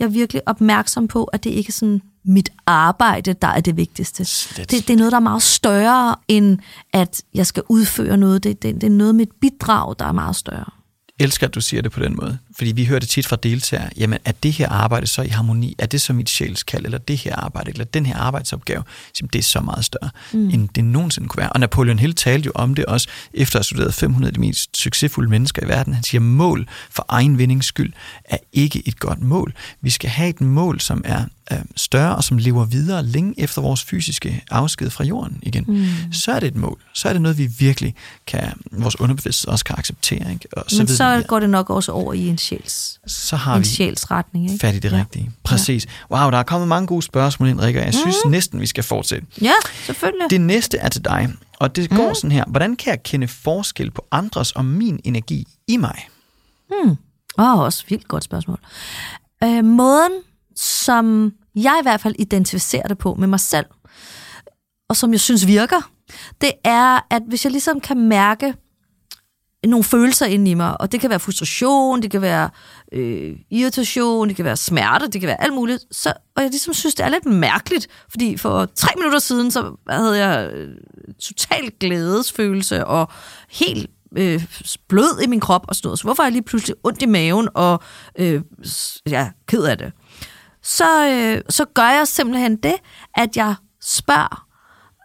jeg 0.01 0.07
er 0.07 0.11
virkelig 0.11 0.41
opmærksom 0.45 1.07
på, 1.07 1.23
at 1.23 1.43
det 1.43 1.49
ikke 1.49 1.69
er 1.69 1.73
sådan 1.73 2.01
mit 2.25 2.49
arbejde, 2.65 3.33
der 3.33 3.47
er 3.47 3.61
det 3.61 3.77
vigtigste. 3.77 4.23
Det, 4.57 4.71
det 4.71 4.89
er 4.89 4.97
noget, 4.97 5.11
der 5.11 5.17
er 5.17 5.21
meget 5.21 5.41
større, 5.41 6.15
end 6.27 6.59
at 6.93 7.21
jeg 7.33 7.45
skal 7.45 7.63
udføre 7.69 8.17
noget. 8.17 8.43
Det, 8.43 8.63
det, 8.63 8.75
det 8.75 8.83
er 8.83 8.89
noget 8.89 9.15
med 9.15 9.27
et 9.27 9.33
bidrag, 9.41 9.95
der 9.99 10.05
er 10.05 10.11
meget 10.11 10.35
større 10.35 10.71
elsker, 11.21 11.47
at 11.47 11.55
du 11.55 11.61
siger 11.61 11.81
det 11.81 11.91
på 11.91 11.99
den 11.99 12.15
måde. 12.15 12.37
Fordi 12.57 12.71
vi 12.71 12.85
hører 12.85 12.99
det 12.99 13.09
tit 13.09 13.27
fra 13.27 13.35
deltagere, 13.35 13.89
jamen 13.97 14.19
er 14.25 14.31
det 14.31 14.53
her 14.53 14.69
arbejde 14.69 15.07
så 15.07 15.21
i 15.21 15.27
harmoni? 15.27 15.75
Er 15.79 15.85
det 15.85 16.01
så 16.01 16.13
mit 16.13 16.29
sjælskald, 16.29 16.85
eller 16.85 16.97
det 16.97 17.17
her 17.17 17.35
arbejde, 17.35 17.71
eller 17.71 17.85
den 17.85 18.05
her 18.05 18.17
arbejdsopgave? 18.17 18.83
Jamen, 19.21 19.29
det 19.33 19.39
er 19.39 19.43
så 19.43 19.61
meget 19.61 19.85
større, 19.85 20.09
mm. 20.33 20.49
end 20.49 20.69
det 20.69 20.83
nogensinde 20.83 21.27
kunne 21.27 21.41
være. 21.41 21.51
Og 21.51 21.59
Napoleon 21.59 21.99
Hill 21.99 22.13
talte 22.13 22.45
jo 22.45 22.51
om 22.55 22.75
det 22.75 22.85
også, 22.85 23.07
efter 23.33 23.55
at 23.55 23.59
have 23.59 23.63
studeret 23.63 23.93
500 23.93 24.29
af 24.29 24.33
de 24.33 24.39
mest 24.39 24.77
succesfulde 24.77 25.29
mennesker 25.29 25.63
i 25.65 25.67
verden. 25.67 25.93
Han 25.93 26.03
siger, 26.03 26.21
mål 26.21 26.67
for 26.89 27.05
egen 27.09 27.37
vindings 27.37 27.67
skyld 27.67 27.93
er 28.25 28.37
ikke 28.53 28.87
et 28.87 28.99
godt 28.99 29.21
mål. 29.21 29.53
Vi 29.81 29.89
skal 29.89 30.09
have 30.09 30.29
et 30.29 30.41
mål, 30.41 30.79
som 30.79 31.01
er 31.05 31.23
øh, 31.51 31.59
større 31.75 32.15
og 32.15 32.23
som 32.23 32.37
lever 32.37 32.65
videre 32.65 33.05
længe 33.05 33.33
efter 33.37 33.61
vores 33.61 33.83
fysiske 33.83 34.43
afsked 34.51 34.89
fra 34.89 35.03
jorden 35.03 35.39
igen, 35.41 35.65
mm. 35.67 35.85
så 36.11 36.31
er 36.31 36.39
det 36.39 36.47
et 36.47 36.55
mål. 36.55 36.79
Så 36.93 37.09
er 37.09 37.13
det 37.13 37.21
noget, 37.21 37.37
vi 37.37 37.45
virkelig 37.45 37.95
kan, 38.27 38.53
vores 38.71 38.99
underbevidsthed 38.99 39.51
også 39.51 39.65
kan 39.65 39.75
acceptere. 39.77 40.31
Ikke? 40.31 40.47
Og 40.51 40.63
så 40.67 40.77
Men 40.77 40.87
så 40.87 41.23
går 41.27 41.39
det 41.39 41.49
nok 41.49 41.69
også 41.69 41.91
over 41.91 42.13
i 42.13 42.27
en 42.27 42.37
sjæls, 42.41 42.99
Så 43.07 43.35
har 43.35 43.55
en 43.55 43.59
vi 43.61 43.65
sjælsretning. 43.67 44.51
Ikke? 44.51 44.61
fat 44.61 44.75
i 44.75 44.79
det 44.79 44.91
Ja. 44.91 44.97
rigtige. 44.99 45.31
Præcis. 45.43 45.87
Wow, 46.11 46.29
der 46.29 46.37
er 46.37 46.43
kommet 46.43 46.67
mange 46.67 46.87
gode 46.87 47.01
spørgsmål 47.01 47.49
ind, 47.49 47.59
Rikke, 47.61 47.79
og 47.79 47.85
jeg 47.85 47.93
synes 47.93 48.15
Mhm. 48.23 48.31
næsten, 48.31 48.59
vi 48.61 48.65
skal 48.67 48.83
fortsætte. 48.83 49.27
Ja, 49.41 49.51
selvfølgelig. 49.85 50.27
Det 50.29 50.41
næste 50.41 50.77
er 50.77 50.89
til 50.89 51.05
dig, 51.05 51.29
og 51.59 51.75
det 51.75 51.89
går 51.89 52.05
Mhm. 52.05 52.15
sådan 52.15 52.31
her. 52.31 52.43
Hvordan 52.47 52.75
kan 52.75 52.89
jeg 52.91 53.03
kende 53.03 53.27
forskel 53.27 53.91
på 53.91 54.05
andres 54.11 54.51
og 54.51 54.65
min 54.65 54.99
energi 55.03 55.47
i 55.67 55.77
mig? 55.77 56.07
Åh, 57.37 57.53
oh, 57.53 57.59
også 57.59 57.83
vildt 57.89 58.07
godt 58.07 58.23
spørgsmål. 58.23 58.59
Øh, 59.43 59.65
måden, 59.65 60.11
som 60.55 61.31
jeg 61.55 61.77
i 61.81 61.83
hvert 61.83 62.01
fald 62.01 62.15
identificerer 62.19 62.87
det 62.87 62.97
på 62.97 63.13
med 63.19 63.27
mig 63.27 63.39
selv, 63.39 63.65
og 64.89 64.97
som 64.97 65.11
jeg 65.11 65.19
synes 65.19 65.47
virker, 65.47 65.91
det 66.41 66.51
er, 66.63 66.99
at 67.09 67.21
hvis 67.27 67.45
jeg 67.45 67.51
ligesom 67.51 67.79
kan 67.79 67.97
mærke 68.07 68.53
nogle 69.63 69.83
følelser 69.83 70.25
ind 70.25 70.47
i 70.47 70.53
mig, 70.53 70.81
og 70.81 70.91
det 70.91 71.01
kan 71.01 71.09
være 71.09 71.19
frustration, 71.19 72.01
det 72.01 72.11
kan 72.11 72.21
være 72.21 72.49
øh, 72.91 73.35
irritation, 73.51 74.27
det 74.27 74.35
kan 74.35 74.45
være 74.45 74.57
smerte, 74.57 75.07
det 75.07 75.21
kan 75.21 75.27
være 75.27 75.41
alt 75.43 75.53
muligt, 75.53 75.85
så, 75.91 76.13
og 76.35 76.41
jeg 76.43 76.49
ligesom 76.51 76.73
synes, 76.73 76.95
det 76.95 77.05
er 77.05 77.09
lidt 77.09 77.25
mærkeligt, 77.25 77.87
fordi 78.09 78.37
for 78.37 78.65
tre 78.65 78.89
minutter 78.97 79.19
siden, 79.19 79.51
så 79.51 79.75
havde 79.89 80.17
jeg 80.17 80.51
øh, 80.53 80.69
total 81.19 81.71
glædesfølelse 81.79 82.85
og 82.85 83.07
helt 83.49 83.89
øh, 84.17 84.45
blød 84.87 85.21
i 85.23 85.27
min 85.27 85.39
krop 85.39 85.65
og 85.67 85.75
sådan 85.75 85.87
noget. 85.87 85.99
Så 85.99 86.03
hvorfor 86.03 86.23
er 86.23 86.27
jeg 86.27 86.33
lige 86.33 86.43
pludselig 86.43 86.75
ondt 86.83 87.01
i 87.01 87.05
maven 87.05 87.49
og 87.53 87.79
øh, 88.19 88.41
ja, 89.09 89.29
ked 89.47 89.63
af 89.63 89.77
det? 89.77 89.93
Så, 90.63 91.09
øh, 91.09 91.41
så 91.49 91.65
gør 91.65 91.89
jeg 91.89 92.07
simpelthen 92.07 92.55
det, 92.55 92.75
at 93.15 93.37
jeg 93.37 93.55
spørger 93.81 94.47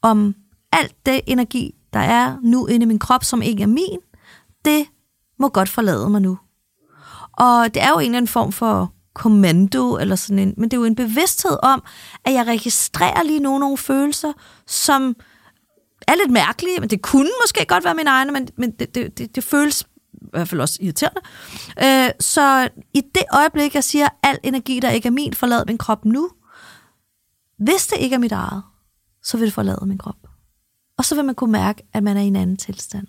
om 0.02 0.34
alt 0.72 0.94
det 1.06 1.20
energi, 1.26 1.74
der 1.92 2.00
er 2.00 2.36
nu 2.42 2.66
inde 2.66 2.84
i 2.84 2.86
min 2.86 2.98
krop, 2.98 3.24
som 3.24 3.42
ikke 3.42 3.62
er 3.62 3.66
min, 3.66 3.98
det 4.66 4.86
må 5.38 5.48
godt 5.48 5.68
forlade 5.68 6.10
mig 6.10 6.22
nu. 6.22 6.38
Og 7.32 7.74
det 7.74 7.82
er 7.82 7.88
jo 7.88 7.98
en 7.98 8.04
eller 8.04 8.16
anden 8.16 8.28
form 8.28 8.52
for 8.52 8.92
kommando, 9.14 9.96
eller 9.96 10.16
sådan 10.16 10.38
en, 10.38 10.54
men 10.56 10.64
det 10.64 10.72
er 10.76 10.80
jo 10.80 10.84
en 10.84 10.94
bevidsthed 10.94 11.58
om, 11.62 11.82
at 12.24 12.32
jeg 12.32 12.46
registrerer 12.46 13.22
lige 13.22 13.40
nu 13.40 13.58
nogle 13.58 13.78
følelser, 13.78 14.32
som 14.66 15.14
er 16.08 16.14
lidt 16.14 16.30
mærkelige, 16.30 16.80
men 16.80 16.90
det 16.90 17.02
kunne 17.02 17.30
måske 17.44 17.66
godt 17.68 17.84
være 17.84 17.94
mine 17.94 18.10
egne, 18.10 18.32
men, 18.32 18.48
men 18.58 18.70
det, 18.70 18.94
det, 18.94 19.18
det, 19.18 19.36
det 19.36 19.44
føles 19.44 19.82
i 20.12 20.28
hvert 20.30 20.48
fald 20.48 20.60
også 20.60 20.78
irriterende. 20.80 21.20
Øh, 21.84 22.10
så 22.20 22.68
i 22.94 23.00
det 23.14 23.24
øjeblik, 23.32 23.74
jeg 23.74 23.84
siger, 23.84 24.08
al 24.22 24.38
energi, 24.42 24.80
der 24.80 24.90
ikke 24.90 25.06
er 25.06 25.12
min, 25.12 25.34
forlad 25.34 25.64
min 25.66 25.78
krop 25.78 26.04
nu, 26.04 26.30
hvis 27.58 27.86
det 27.86 27.98
ikke 28.00 28.14
er 28.14 28.18
mit 28.18 28.32
eget, 28.32 28.62
så 29.22 29.36
vil 29.36 29.46
det 29.46 29.54
forlade 29.54 29.86
min 29.86 29.98
krop. 29.98 30.35
Og 30.98 31.04
så 31.04 31.14
vil 31.14 31.24
man 31.24 31.34
kunne 31.34 31.52
mærke, 31.52 31.82
at 31.94 32.02
man 32.02 32.16
er 32.16 32.20
i 32.20 32.26
en 32.26 32.36
anden 32.36 32.56
tilstand. 32.56 33.06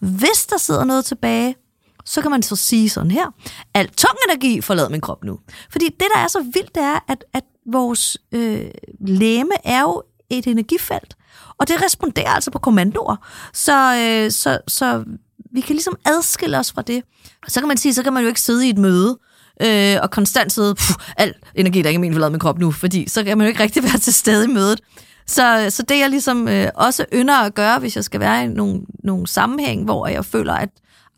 Hvis 0.00 0.46
der 0.50 0.58
sidder 0.58 0.84
noget 0.84 1.04
tilbage, 1.04 1.56
så 2.04 2.22
kan 2.22 2.30
man 2.30 2.42
så 2.42 2.56
sige 2.56 2.88
sådan 2.88 3.10
her, 3.10 3.26
al 3.74 3.88
tung 3.88 4.16
energi 4.28 4.60
forlader 4.60 4.88
min 4.88 5.00
krop 5.00 5.24
nu. 5.24 5.38
Fordi 5.70 5.84
det, 5.84 6.06
der 6.14 6.20
er 6.20 6.28
så 6.28 6.40
vildt, 6.40 6.74
det 6.74 6.82
er, 6.82 7.04
at, 7.08 7.24
at 7.32 7.44
vores 7.72 8.18
øh, 8.32 8.70
læme 9.00 9.50
er 9.64 9.80
jo 9.80 10.02
et 10.30 10.46
energifelt, 10.46 11.16
og 11.58 11.68
det 11.68 11.82
responderer 11.84 12.30
altså 12.30 12.50
på 12.50 12.58
kommandoer. 12.58 13.16
Så, 13.52 13.94
øh, 13.94 14.30
så, 14.30 14.58
så 14.68 15.04
vi 15.52 15.60
kan 15.60 15.74
ligesom 15.74 15.96
adskille 16.04 16.58
os 16.58 16.72
fra 16.72 16.82
det. 16.82 17.02
Så 17.48 17.60
kan 17.60 17.68
man 17.68 17.76
sige, 17.76 17.94
så 17.94 18.02
kan 18.02 18.12
man 18.12 18.22
jo 18.22 18.28
ikke 18.28 18.40
sidde 18.40 18.66
i 18.66 18.70
et 18.70 18.78
møde, 18.78 19.18
øh, 19.62 19.96
og 20.02 20.10
konstant 20.10 20.52
sidde, 20.52 20.74
puh, 20.74 20.96
al 21.16 21.34
energi, 21.54 21.82
der 21.82 21.88
ikke 21.88 21.98
er 21.98 22.00
min, 22.00 22.12
forlader 22.12 22.30
min 22.30 22.40
krop 22.40 22.58
nu, 22.58 22.70
fordi 22.72 23.08
så 23.08 23.24
kan 23.24 23.38
man 23.38 23.46
jo 23.46 23.48
ikke 23.48 23.62
rigtig 23.62 23.82
være 23.82 23.98
til 23.98 24.14
stede 24.14 24.44
i 24.44 24.48
mødet. 24.48 24.80
Så, 25.28 25.66
så 25.68 25.82
det 25.82 25.98
jeg 25.98 26.10
ligesom 26.10 26.48
øh, 26.48 26.68
også 26.74 27.04
ynder 27.14 27.34
at 27.34 27.54
gøre, 27.54 27.78
hvis 27.78 27.96
jeg 27.96 28.04
skal 28.04 28.20
være 28.20 28.44
i 28.44 28.46
nogle, 28.46 28.80
nogle 29.04 29.26
sammenhæng, 29.26 29.84
hvor 29.84 30.06
jeg 30.06 30.24
føler, 30.24 30.54
at 30.54 30.68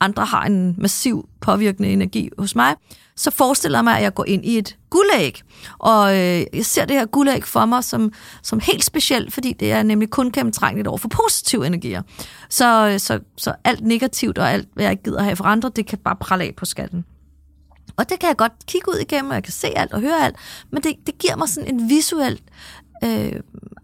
andre 0.00 0.24
har 0.24 0.42
en 0.42 0.74
massiv 0.78 1.28
påvirkende 1.40 1.88
energi 1.88 2.30
hos 2.38 2.54
mig, 2.54 2.74
så 3.16 3.30
forestiller 3.30 3.78
jeg 3.78 3.84
mig, 3.84 3.96
at 3.96 4.02
jeg 4.02 4.14
går 4.14 4.24
ind 4.24 4.44
i 4.44 4.58
et 4.58 4.76
guldæg. 4.90 5.40
Og 5.78 6.12
øh, 6.12 6.44
jeg 6.52 6.64
ser 6.66 6.84
det 6.84 6.96
her 6.96 7.06
guldæg 7.06 7.44
for 7.44 7.64
mig 7.64 7.84
som, 7.84 8.12
som 8.42 8.60
helt 8.60 8.84
specielt, 8.84 9.32
fordi 9.32 9.52
det 9.52 9.72
er 9.72 9.82
nemlig 9.82 10.10
kun 10.10 10.32
gennemtrængeligt 10.32 10.88
over 10.88 10.98
for 10.98 11.08
positive 11.08 11.66
energier. 11.66 12.02
Så, 12.48 12.88
øh, 12.88 12.98
så, 12.98 13.20
så 13.36 13.54
alt 13.64 13.86
negativt 13.86 14.38
og 14.38 14.50
alt, 14.50 14.68
hvad 14.74 14.84
jeg 14.84 14.90
ikke 14.90 15.02
gider 15.02 15.22
have 15.22 15.36
for 15.36 15.44
andre, 15.44 15.70
det 15.76 15.86
kan 15.86 15.98
bare 15.98 16.16
prale 16.16 16.44
af 16.44 16.54
på 16.56 16.64
skatten. 16.64 17.04
Og 17.96 18.10
det 18.10 18.18
kan 18.18 18.28
jeg 18.28 18.36
godt 18.36 18.52
kigge 18.66 18.88
ud 18.88 18.98
igennem, 19.00 19.30
og 19.30 19.34
jeg 19.34 19.42
kan 19.42 19.52
se 19.52 19.66
alt 19.78 19.92
og 19.92 20.00
høre 20.00 20.24
alt, 20.24 20.36
men 20.72 20.82
det, 20.82 20.96
det 21.06 21.18
giver 21.18 21.36
mig 21.36 21.48
sådan 21.48 21.74
en 21.74 21.88
visuel 21.88 22.40
øh, 23.04 23.32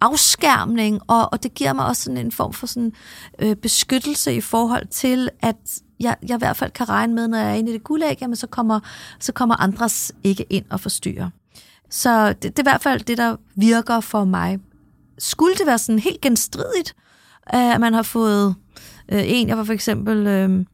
afskærmning, 0.00 1.00
og, 1.06 1.32
og 1.32 1.42
det 1.42 1.54
giver 1.54 1.72
mig 1.72 1.86
også 1.86 2.02
sådan 2.02 2.18
en 2.18 2.32
form 2.32 2.52
for 2.52 2.66
sådan, 2.66 2.92
øh, 3.38 3.56
beskyttelse 3.56 4.34
i 4.34 4.40
forhold 4.40 4.86
til, 4.86 5.28
at 5.42 5.56
jeg, 6.00 6.16
jeg 6.22 6.36
i 6.36 6.38
hvert 6.38 6.56
fald 6.56 6.70
kan 6.70 6.88
regne 6.88 7.14
med, 7.14 7.28
når 7.28 7.38
jeg 7.38 7.50
er 7.50 7.54
inde 7.54 7.70
i 7.70 7.72
det 7.72 7.84
guldæg, 7.84 8.18
jamen 8.20 8.36
så 8.36 8.46
kommer, 8.46 8.80
så 9.20 9.32
kommer 9.32 9.54
andres 9.54 10.12
ikke 10.24 10.46
ind 10.50 10.64
og 10.70 10.80
forstyrrer. 10.80 11.30
Så 11.90 12.28
det, 12.28 12.42
det 12.42 12.58
er 12.58 12.62
i 12.62 12.70
hvert 12.70 12.82
fald 12.82 13.00
det, 13.00 13.18
der 13.18 13.36
virker 13.54 14.00
for 14.00 14.24
mig. 14.24 14.58
Skulle 15.18 15.54
det 15.54 15.66
være 15.66 15.78
sådan 15.78 15.98
helt 15.98 16.20
genstridigt, 16.20 16.96
øh, 17.54 17.74
at 17.74 17.80
man 17.80 17.94
har 17.94 18.02
fået 18.02 18.54
øh, 19.08 19.22
en, 19.26 19.48
jeg 19.48 19.58
var 19.58 19.64
for 19.64 19.72
eksempel... 19.72 20.26
Øh, 20.26 20.64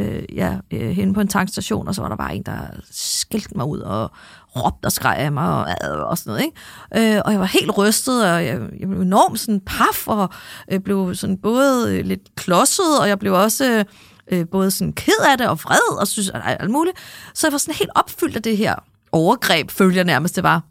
øh, 0.00 0.22
ja, 0.34 0.56
øh, 0.70 0.90
henne 0.90 1.14
på 1.14 1.20
en 1.20 1.28
tankstation, 1.28 1.88
og 1.88 1.94
så 1.94 2.02
var 2.02 2.08
der 2.08 2.16
bare 2.16 2.36
en, 2.36 2.42
der 2.42 2.60
skældte 2.90 3.56
mig 3.56 3.66
ud 3.66 3.78
og 3.78 4.10
råbte 4.56 4.86
og 4.86 4.92
skreg 4.92 5.16
af 5.16 5.32
mig 5.32 5.48
og, 5.48 5.66
og 6.06 6.18
sådan 6.18 6.30
noget. 6.30 6.44
Ikke? 6.44 7.16
Øh, 7.16 7.22
og 7.24 7.32
jeg 7.32 7.40
var 7.40 7.46
helt 7.46 7.78
rystet, 7.78 8.24
og 8.32 8.44
jeg, 8.44 8.60
jeg 8.80 8.88
blev 8.88 9.00
enormt 9.00 9.40
sådan 9.40 9.60
paf, 9.60 10.08
og 10.08 10.28
øh, 10.72 10.80
blev 10.80 11.14
sådan 11.14 11.38
både 11.38 11.96
øh, 11.98 12.04
lidt 12.04 12.34
klodset, 12.34 13.00
og 13.00 13.08
jeg 13.08 13.18
blev 13.18 13.32
også 13.32 13.84
øh, 14.30 14.46
både 14.50 14.70
sådan 14.70 14.92
ked 14.92 15.20
af 15.32 15.38
det 15.38 15.48
og 15.48 15.58
vred, 15.64 16.00
og 16.00 16.08
synes, 16.08 16.30
at 16.30 16.42
alt 16.44 16.70
muligt. 16.70 16.96
Så 17.34 17.46
jeg 17.46 17.52
var 17.52 17.58
sådan 17.58 17.74
helt 17.74 17.90
opfyldt 17.94 18.36
af 18.36 18.42
det 18.42 18.56
her 18.56 18.74
overgreb, 19.12 19.70
følger 19.70 19.96
jeg 19.96 20.04
nærmest 20.04 20.36
det 20.36 20.44
var. 20.44 20.62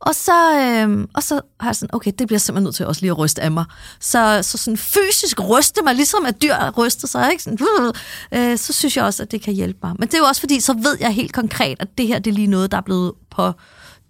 Og 0.00 0.14
så, 0.14 0.60
øh, 0.60 1.06
og 1.14 1.22
så 1.22 1.40
har 1.60 1.68
jeg 1.68 1.76
sådan, 1.76 1.94
okay, 1.94 2.12
det 2.18 2.26
bliver 2.26 2.36
jeg 2.36 2.40
simpelthen 2.40 2.64
nødt 2.64 2.74
til 2.74 2.86
også 2.86 3.00
lige 3.00 3.10
at 3.10 3.18
ryste 3.18 3.42
af 3.42 3.50
mig. 3.50 3.64
Så, 4.00 4.42
så 4.42 4.58
sådan 4.58 4.76
fysisk 4.76 5.40
ryste 5.48 5.82
mig, 5.84 5.94
ligesom 5.94 6.26
at 6.26 6.42
dyr 6.42 6.54
ryster 6.78 7.08
sig, 7.08 7.30
ikke? 7.32 7.42
Sådan, 7.42 7.58
øh, 8.50 8.58
så 8.58 8.72
synes 8.72 8.96
jeg 8.96 9.04
også, 9.04 9.22
at 9.22 9.30
det 9.30 9.42
kan 9.42 9.54
hjælpe 9.54 9.78
mig. 9.82 9.94
Men 9.98 10.08
det 10.08 10.14
er 10.14 10.18
jo 10.18 10.24
også 10.24 10.40
fordi, 10.40 10.60
så 10.60 10.72
ved 10.72 10.96
jeg 11.00 11.14
helt 11.14 11.32
konkret, 11.32 11.76
at 11.80 11.88
det 11.98 12.06
her 12.06 12.18
det 12.18 12.30
er 12.30 12.34
lige 12.34 12.46
noget, 12.46 12.70
der 12.70 12.76
er 12.76 12.82
blevet 12.82 13.12
på 13.30 13.52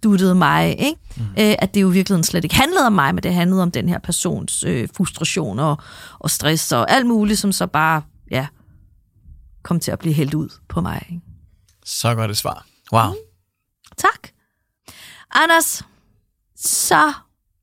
duttet 0.02 0.36
mig, 0.36 0.80
ikke? 0.80 1.00
Mm. 1.16 1.22
Øh, 1.22 1.54
at 1.58 1.74
det 1.74 1.82
jo 1.82 1.90
i 1.90 1.92
virkeligheden 1.92 2.24
slet 2.24 2.44
ikke 2.44 2.56
handlede 2.56 2.86
om 2.86 2.92
mig, 2.92 3.14
men 3.14 3.22
det 3.22 3.34
handlede 3.34 3.62
om 3.62 3.70
den 3.70 3.88
her 3.88 3.98
persons 3.98 4.64
øh, 4.64 4.88
frustration 4.96 5.58
og, 5.58 5.78
og 6.18 6.30
stress 6.30 6.72
og 6.72 6.90
alt 6.90 7.06
muligt, 7.06 7.38
som 7.38 7.52
så 7.52 7.66
bare, 7.66 8.02
ja, 8.30 8.46
kom 9.62 9.80
til 9.80 9.90
at 9.90 9.98
blive 9.98 10.14
hældt 10.14 10.34
ud 10.34 10.48
på 10.68 10.80
mig. 10.80 11.06
Ikke? 11.10 11.22
Så 11.84 12.14
godt 12.14 12.30
et 12.30 12.36
svar. 12.36 12.66
Wow. 12.92 13.14
Tak. 13.96 14.28
Anders, 15.32 15.82
så 16.56 17.12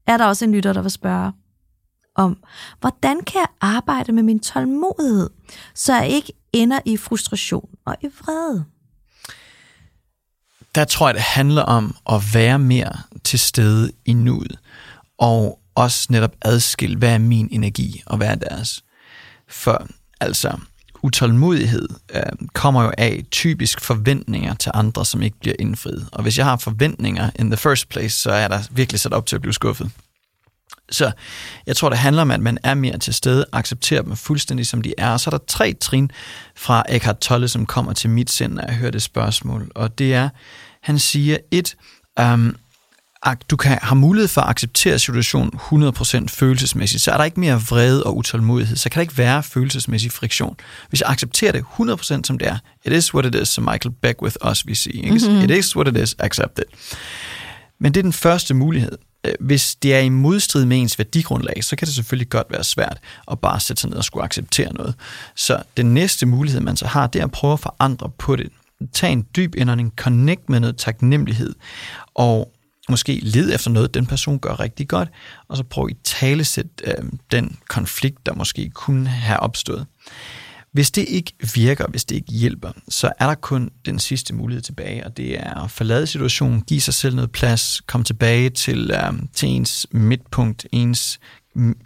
er 0.07 0.17
der 0.17 0.25
også 0.25 0.45
en 0.45 0.51
lytter, 0.51 0.73
der 0.73 0.81
vil 0.81 0.91
spørge 0.91 1.33
om, 2.15 2.43
hvordan 2.79 3.23
kan 3.23 3.39
jeg 3.39 3.47
arbejde 3.61 4.11
med 4.11 4.23
min 4.23 4.39
tålmodighed, 4.39 5.29
så 5.75 5.95
jeg 5.95 6.09
ikke 6.09 6.33
ender 6.53 6.79
i 6.85 6.97
frustration 6.97 7.69
og 7.85 7.95
i 8.01 8.07
vrede? 8.07 8.65
Der 10.75 10.85
tror 10.85 11.07
jeg, 11.07 11.15
det 11.15 11.23
handler 11.23 11.61
om 11.61 11.95
at 12.09 12.21
være 12.33 12.59
mere 12.59 12.97
til 13.23 13.39
stede 13.39 13.91
i 14.05 14.13
nuet, 14.13 14.59
og 15.17 15.59
også 15.75 16.07
netop 16.09 16.35
adskille, 16.41 16.97
hvad 16.97 17.13
er 17.13 17.17
min 17.17 17.47
energi, 17.51 18.03
og 18.05 18.17
hvad 18.17 18.27
er 18.27 18.35
deres. 18.35 18.83
For 19.47 19.87
altså, 20.19 20.59
utålmodighed 21.01 21.87
øh, 22.15 22.21
kommer 22.53 22.83
jo 22.83 22.91
af 22.97 23.23
typisk 23.31 23.81
forventninger 23.81 24.53
til 24.53 24.71
andre, 24.75 25.05
som 25.05 25.21
ikke 25.21 25.39
bliver 25.39 25.55
indfriet. 25.59 26.09
Og 26.11 26.23
hvis 26.23 26.37
jeg 26.37 26.45
har 26.45 26.57
forventninger 26.57 27.29
in 27.39 27.51
the 27.51 27.57
first 27.57 27.89
place, 27.89 28.19
så 28.19 28.31
er 28.31 28.47
der 28.47 28.59
virkelig 28.71 28.99
sat 28.99 29.13
op 29.13 29.25
til 29.25 29.35
at 29.35 29.41
blive 29.41 29.53
skuffet. 29.53 29.91
Så 30.89 31.11
jeg 31.67 31.75
tror, 31.75 31.89
det 31.89 31.97
handler 31.97 32.21
om, 32.21 32.31
at 32.31 32.39
man 32.39 32.57
er 32.63 32.73
mere 32.73 32.97
til 32.97 33.13
stede, 33.13 33.45
accepterer 33.51 34.01
dem 34.01 34.15
fuldstændig, 34.15 34.67
som 34.67 34.81
de 34.81 34.93
er. 34.97 35.11
Og 35.11 35.19
så 35.19 35.29
er 35.29 35.37
der 35.37 35.45
tre 35.47 35.73
trin 35.73 36.11
fra 36.55 36.83
Eckhart 36.89 37.17
Tolle, 37.17 37.47
som 37.47 37.65
kommer 37.65 37.93
til 37.93 38.09
mit 38.09 38.31
sind, 38.31 38.53
når 38.53 38.63
jeg 38.67 38.75
hører 38.75 38.91
det 38.91 39.01
spørgsmål. 39.01 39.71
Og 39.75 39.97
det 39.97 40.13
er, 40.13 40.29
han 40.81 40.99
siger, 40.99 41.37
et, 41.51 41.75
um, 42.21 42.55
du 43.33 43.57
kan 43.57 43.79
have 43.81 43.95
mulighed 43.95 44.27
for 44.27 44.41
at 44.41 44.49
acceptere 44.49 44.99
situationen 44.99 45.51
100% 45.53 46.25
følelsesmæssigt, 46.27 47.03
så 47.03 47.11
er 47.11 47.17
der 47.17 47.23
ikke 47.23 47.39
mere 47.39 47.61
vrede 47.69 48.03
og 48.03 48.17
utålmodighed, 48.17 48.77
så 48.77 48.89
kan 48.89 48.95
der 48.95 49.01
ikke 49.01 49.17
være 49.17 49.43
følelsesmæssig 49.43 50.11
friktion. 50.11 50.55
Hvis 50.89 51.01
jeg 51.01 51.09
accepterer 51.09 51.51
det 51.51 51.65
100% 51.79 52.01
som 52.23 52.37
det 52.37 52.47
er, 52.47 52.57
it 52.85 52.93
is 52.93 53.13
what 53.13 53.25
it 53.25 53.41
is, 53.41 53.49
som 53.49 53.63
Michael 53.63 53.95
Beckwith 54.01 54.35
også 54.41 54.63
vil 54.65 54.75
sige. 54.75 54.95
Ikke? 54.95 55.27
Mm-hmm. 55.27 55.43
It 55.43 55.51
is 55.51 55.75
what 55.75 55.87
it 55.87 56.03
is, 56.03 56.15
accept 56.19 56.59
it. 56.59 56.97
Men 57.79 57.93
det 57.93 57.99
er 57.99 58.03
den 58.03 58.13
første 58.13 58.53
mulighed. 58.53 58.97
Hvis 59.39 59.75
det 59.75 59.95
er 59.95 59.99
i 59.99 60.09
modstrid 60.09 60.65
med 60.65 60.77
ens 60.81 60.99
værdigrundlag, 60.99 61.63
så 61.63 61.75
kan 61.75 61.85
det 61.85 61.95
selvfølgelig 61.95 62.29
godt 62.29 62.47
være 62.49 62.63
svært 62.63 62.97
at 63.31 63.39
bare 63.39 63.59
sætte 63.59 63.81
sig 63.81 63.89
ned 63.89 63.97
og 63.97 64.03
skulle 64.03 64.23
acceptere 64.23 64.73
noget. 64.73 64.95
Så 65.35 65.63
den 65.77 65.93
næste 65.93 66.25
mulighed, 66.25 66.61
man 66.61 66.77
så 66.77 66.87
har, 66.87 67.07
det 67.07 67.19
er 67.19 67.25
at 67.25 67.31
prøve 67.31 67.53
at 67.53 67.59
forandre 67.59 68.09
på 68.17 68.35
det. 68.35 68.49
Tag 68.93 69.11
en 69.11 69.25
dyb 69.35 69.55
indånding, 69.55 69.93
connect 69.95 70.49
med 70.49 70.59
noget 70.59 70.77
taknemmelighed, 70.77 71.55
og 72.15 72.51
måske 72.89 73.19
led 73.23 73.55
efter 73.55 73.71
noget, 73.71 73.93
den 73.93 74.05
person 74.05 74.39
gør 74.39 74.59
rigtig 74.59 74.87
godt, 74.87 75.09
og 75.47 75.57
så 75.57 75.63
prøv 75.63 75.87
at 75.89 75.95
talesætte 76.03 76.71
øh, 76.85 77.05
den 77.31 77.57
konflikt, 77.69 78.25
der 78.25 78.33
måske 78.33 78.69
kunne 78.69 79.07
have 79.07 79.39
opstået. 79.39 79.85
Hvis 80.71 80.91
det 80.91 81.05
ikke 81.07 81.33
virker, 81.55 81.85
hvis 81.87 82.05
det 82.05 82.15
ikke 82.15 82.31
hjælper, 82.31 82.71
så 82.89 83.11
er 83.19 83.27
der 83.27 83.35
kun 83.35 83.69
den 83.85 83.99
sidste 83.99 84.35
mulighed 84.35 84.61
tilbage, 84.61 85.05
og 85.05 85.17
det 85.17 85.39
er 85.39 85.63
at 85.63 85.71
forlade 85.71 86.07
situationen, 86.07 86.61
give 86.61 86.81
sig 86.81 86.93
selv 86.93 87.15
noget 87.15 87.31
plads, 87.31 87.81
komme 87.87 88.05
tilbage 88.05 88.49
til, 88.49 88.91
øh, 88.91 89.13
til 89.33 89.49
ens 89.49 89.87
midtpunkt, 89.91 90.67
ens 90.71 91.19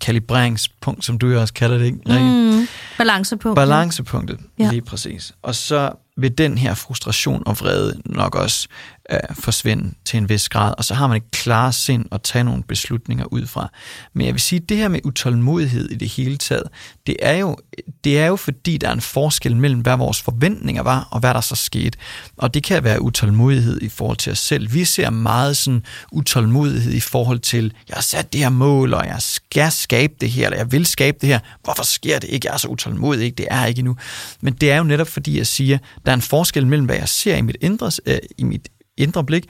kalibreringspunkt, 0.01 1.05
som 1.05 1.17
du 1.17 1.27
jo 1.27 1.41
også 1.41 1.53
kalder 1.53 1.77
det, 1.77 1.85
ikke? 1.85 1.99
Mm, 2.07 2.67
balancepunkt. 2.97 3.55
Balancepunktet, 3.55 4.39
ja. 4.59 4.69
lige 4.69 4.81
præcis. 4.81 5.33
Og 5.41 5.55
så 5.55 5.91
vil 6.17 6.37
den 6.37 6.57
her 6.57 6.73
frustration 6.73 7.43
og 7.45 7.59
vrede 7.59 8.01
nok 8.05 8.35
også 8.35 8.67
øh, 9.11 9.19
forsvinde 9.33 9.93
til 10.05 10.17
en 10.17 10.29
vis 10.29 10.49
grad, 10.49 10.73
og 10.77 10.85
så 10.85 10.93
har 10.93 11.07
man 11.07 11.17
et 11.17 11.31
klare 11.31 11.73
sind 11.73 12.05
at 12.11 12.21
tage 12.21 12.43
nogle 12.43 12.63
beslutninger 12.63 13.25
ud 13.25 13.45
fra. 13.45 13.69
Men 14.13 14.25
jeg 14.25 14.33
vil 14.33 14.41
sige, 14.41 14.61
at 14.63 14.69
det 14.69 14.77
her 14.77 14.87
med 14.87 14.99
utålmodighed 15.03 15.89
i 15.89 15.95
det 15.95 16.09
hele 16.09 16.37
taget, 16.37 16.63
det 17.07 17.17
er, 17.21 17.37
jo, 17.37 17.57
det 18.03 18.19
er 18.19 18.25
jo 18.25 18.35
fordi, 18.35 18.77
der 18.77 18.87
er 18.87 18.93
en 18.93 19.01
forskel 19.01 19.57
mellem, 19.57 19.79
hvad 19.79 19.97
vores 19.97 20.21
forventninger 20.21 20.83
var, 20.83 21.07
og 21.11 21.19
hvad 21.19 21.33
der 21.33 21.41
så 21.41 21.55
skete. 21.55 21.97
Og 22.37 22.53
det 22.53 22.63
kan 22.63 22.83
være 22.83 23.01
utålmodighed 23.01 23.81
i 23.81 23.89
forhold 23.89 24.17
til 24.17 24.31
os 24.31 24.39
selv. 24.39 24.73
Vi 24.73 24.85
ser 24.85 25.09
meget 25.09 25.57
sådan 25.57 25.83
utålmodighed 26.11 26.93
i 26.93 26.99
forhold 26.99 27.39
til, 27.39 27.73
jeg 27.89 27.95
har 27.95 28.01
sat 28.01 28.33
det 28.33 28.41
her 28.41 28.49
mål, 28.49 28.93
og 28.93 29.05
jeg 29.05 29.21
skal 29.21 29.71
skabe 29.71 30.13
det 30.21 30.31
her, 30.31 30.45
eller 30.45 30.57
jeg 30.57 30.71
vil 30.71 30.85
skabe 30.85 31.17
det 31.21 31.29
her. 31.29 31.39
Hvorfor 31.63 31.83
sker 31.83 32.19
det 32.19 32.29
ikke? 32.29 32.47
Jeg 32.47 32.53
er 32.53 32.57
så 32.57 32.67
utålmodig, 32.67 33.25
ikke? 33.25 33.35
Det 33.35 33.47
er 33.49 33.65
ikke 33.65 33.79
endnu. 33.79 33.97
Men 34.41 34.53
det 34.53 34.71
er 34.71 34.77
jo 34.77 34.83
netop 34.83 35.07
fordi, 35.07 35.37
jeg 35.37 35.47
siger, 35.47 35.77
der 36.05 36.11
er 36.11 36.15
en 36.15 36.21
forskel 36.21 36.67
mellem, 36.67 36.85
hvad 36.85 36.95
jeg 36.95 37.09
ser 37.09 37.35
i 37.35 37.41
mit 37.41 37.57
indre, 37.61 37.91
øh, 38.05 38.17
i 38.37 38.43
mit 38.43 38.69
indre 38.97 39.23
blik, 39.23 39.45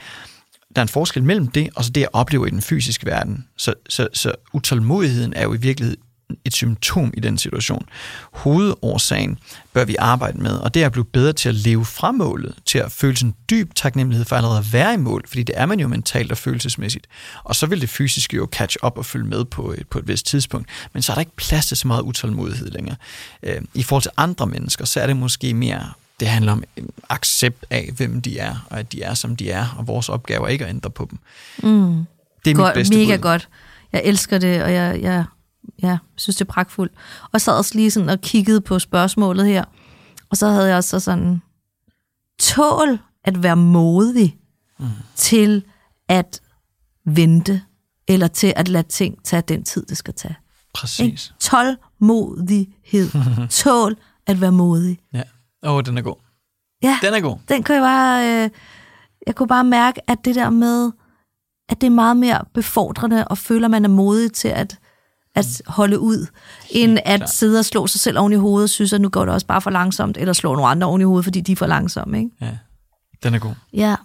der 0.76 0.82
er 0.82 0.84
en 0.84 0.90
forskel 0.90 1.24
mellem 1.24 1.48
det, 1.48 1.70
og 1.76 1.84
så 1.84 1.92
det, 1.92 2.02
jeg 2.02 2.10
oplever 2.14 2.46
i 2.46 2.50
den 2.50 2.62
fysiske 2.62 3.06
verden. 3.06 3.48
Så, 3.58 3.74
så, 3.90 4.08
så 4.14 4.32
utålmodigheden 4.54 5.34
er 5.34 5.44
jo 5.44 5.54
i 5.54 5.58
virkeligheden 5.58 6.02
et 6.46 6.54
symptom 6.54 7.14
i 7.18 7.20
den 7.20 7.38
situation. 7.38 7.86
Hovedårsagen 8.32 9.40
bør 9.74 9.86
vi 9.86 9.96
arbejde 10.00 10.38
med, 10.38 10.52
og 10.52 10.74
det 10.74 10.82
er 10.82 10.86
at 10.86 10.92
blive 10.92 11.06
bedre 11.06 11.34
til 11.34 11.50
at 11.50 11.56
leve 11.56 11.86
fra 11.86 12.12
målet, 12.12 12.56
til 12.66 12.78
at 12.78 12.92
føle 12.92 13.18
en 13.24 13.36
dyb 13.50 13.74
taknemmelighed 13.76 14.26
for 14.26 14.36
allerede 14.36 14.60
at 14.60 14.74
være 14.74 14.94
i 14.94 14.98
mål, 14.98 15.28
fordi 15.28 15.44
det 15.44 15.56
er 15.58 15.66
man 15.66 15.80
jo 15.80 15.88
mentalt 15.88 16.32
og 16.32 16.38
følelsesmæssigt. 16.38 17.08
Og 17.44 17.56
så 17.56 17.66
vil 17.66 17.82
det 17.82 17.90
fysiske 17.90 18.38
jo 18.38 18.48
catch 18.52 18.78
up 18.84 18.98
og 18.98 19.06
følge 19.06 19.26
med 19.26 19.46
på 19.46 19.72
et, 19.72 19.88
på 19.88 20.00
et 20.00 20.08
vist 20.08 20.26
tidspunkt, 20.26 20.70
men 20.94 21.04
så 21.04 21.12
er 21.12 21.14
der 21.14 21.22
ikke 21.22 21.36
plads 21.36 21.66
til 21.66 21.78
så 21.78 21.88
meget 21.88 22.02
utålmodighed 22.02 22.72
længere. 22.72 22.96
Øh, 23.44 23.62
I 23.74 23.84
forhold 23.84 24.02
til 24.02 24.12
andre 24.18 24.48
mennesker, 24.48 24.86
så 24.86 25.02
er 25.02 25.08
det 25.08 25.18
måske 25.18 25.54
mere 25.54 25.92
det 26.22 26.30
handler 26.30 26.52
om 26.52 26.64
accept 27.10 27.66
af, 27.70 27.92
hvem 27.98 28.22
de 28.22 28.40
er, 28.40 28.68
og 28.70 28.80
at 28.80 28.92
de 28.92 29.02
er, 29.02 29.14
som 29.14 29.36
de 29.36 29.52
er, 29.52 29.76
og 29.78 29.88
vores 29.88 30.10
opgave 30.10 30.46
er 30.46 30.48
ikke 30.48 30.66
at 30.66 30.70
ændre 30.70 30.90
på 30.90 31.08
dem. 31.12 31.20
Mm. 31.72 32.06
Det 32.46 32.52
er 32.52 32.56
godt, 32.56 32.68
mit 32.68 32.74
bedste 32.74 32.98
Mega 32.98 33.16
bud. 33.16 33.22
godt. 33.22 33.50
Jeg 33.92 34.02
elsker 34.04 34.38
det, 34.38 34.64
og 34.64 34.74
jeg, 34.74 35.02
jeg, 35.02 35.26
jeg 35.80 35.98
synes, 36.16 36.36
det 36.36 36.42
er 36.42 36.52
pragtfuldt. 36.52 36.94
Og 37.32 37.42
sad 37.42 37.54
også 37.54 37.76
lige 37.76 37.92
sådan 37.92 38.10
og 38.10 38.22
kiggede 38.22 38.62
på 38.62 38.80
spørgsmålet 38.80 39.46
her, 39.46 39.64
og 40.30 40.38
så 40.38 40.48
havde 40.48 40.68
jeg 40.68 40.78
også 40.78 41.00
sådan, 41.00 41.42
tål 42.40 43.00
at 43.24 43.44
være 43.44 43.56
modig 43.56 44.38
mm. 44.80 44.86
til 45.16 45.64
at 46.08 46.42
vente, 47.06 47.62
eller 48.08 48.28
til 48.28 48.54
at 48.56 48.68
lade 48.68 48.88
ting 48.88 49.24
tage 49.24 49.42
den 49.42 49.64
tid, 49.64 49.86
det 49.86 49.98
skal 49.98 50.14
tage. 50.14 50.36
Præcis. 50.74 51.34
Tålmodighed. 51.40 53.10
Tål 53.64 53.98
at 54.28 54.42
være 54.42 54.52
modig. 54.52 55.00
Ja. 55.14 55.22
Åh, 55.64 55.74
oh, 55.74 55.84
den 55.84 55.98
er 55.98 56.02
god. 56.02 56.16
Ja, 56.84 57.00
den 57.02 57.14
er 57.14 57.20
god. 57.20 57.38
Den 57.50 57.64
kunne 57.64 57.76
jeg 57.76 57.84
bare... 57.84 58.44
Øh, 58.44 58.50
jeg 59.28 59.36
kunne 59.36 59.48
bare 59.48 59.64
mærke, 59.64 60.10
at 60.10 60.18
det 60.26 60.36
der 60.36 60.50
med, 60.50 60.92
at 61.70 61.82
det 61.82 61.88
er 61.88 61.92
meget 61.92 62.18
mere 62.18 62.42
befordrende, 62.54 63.28
og 63.28 63.38
føler, 63.38 63.68
man 63.68 63.86
er 63.86 63.90
modig 63.90 64.34
til 64.34 64.48
at, 64.48 64.80
at 65.36 65.62
holde 65.68 66.00
ud, 66.00 66.28
end 66.70 67.00
at 67.06 67.20
klar. 67.20 67.28
sidde 67.28 67.60
og 67.60 67.66
slå 67.66 67.88
sig 67.88 68.00
selv 68.00 68.20
oven 68.20 68.34
i 68.34 68.36
hovedet, 68.36 68.64
og 68.66 68.70
synes, 68.70 68.94
at 68.94 69.02
nu 69.02 69.10
går 69.10 69.26
det 69.26 69.34
også 69.34 69.48
bare 69.48 69.62
for 69.62 69.70
langsomt, 69.70 70.18
eller 70.18 70.34
slå 70.34 70.56
nogle 70.56 70.70
andre 70.70 70.88
oven 70.88 71.02
i 71.02 71.04
hovedet, 71.04 71.26
fordi 71.26 71.42
de 71.42 71.52
er 71.52 71.56
for 71.56 71.66
langsomme. 71.68 72.18
Ikke? 72.18 72.30
Ja, 72.42 72.58
den 73.24 73.34
er 73.34 73.40
god. 73.40 73.54
Ja. 73.74 73.96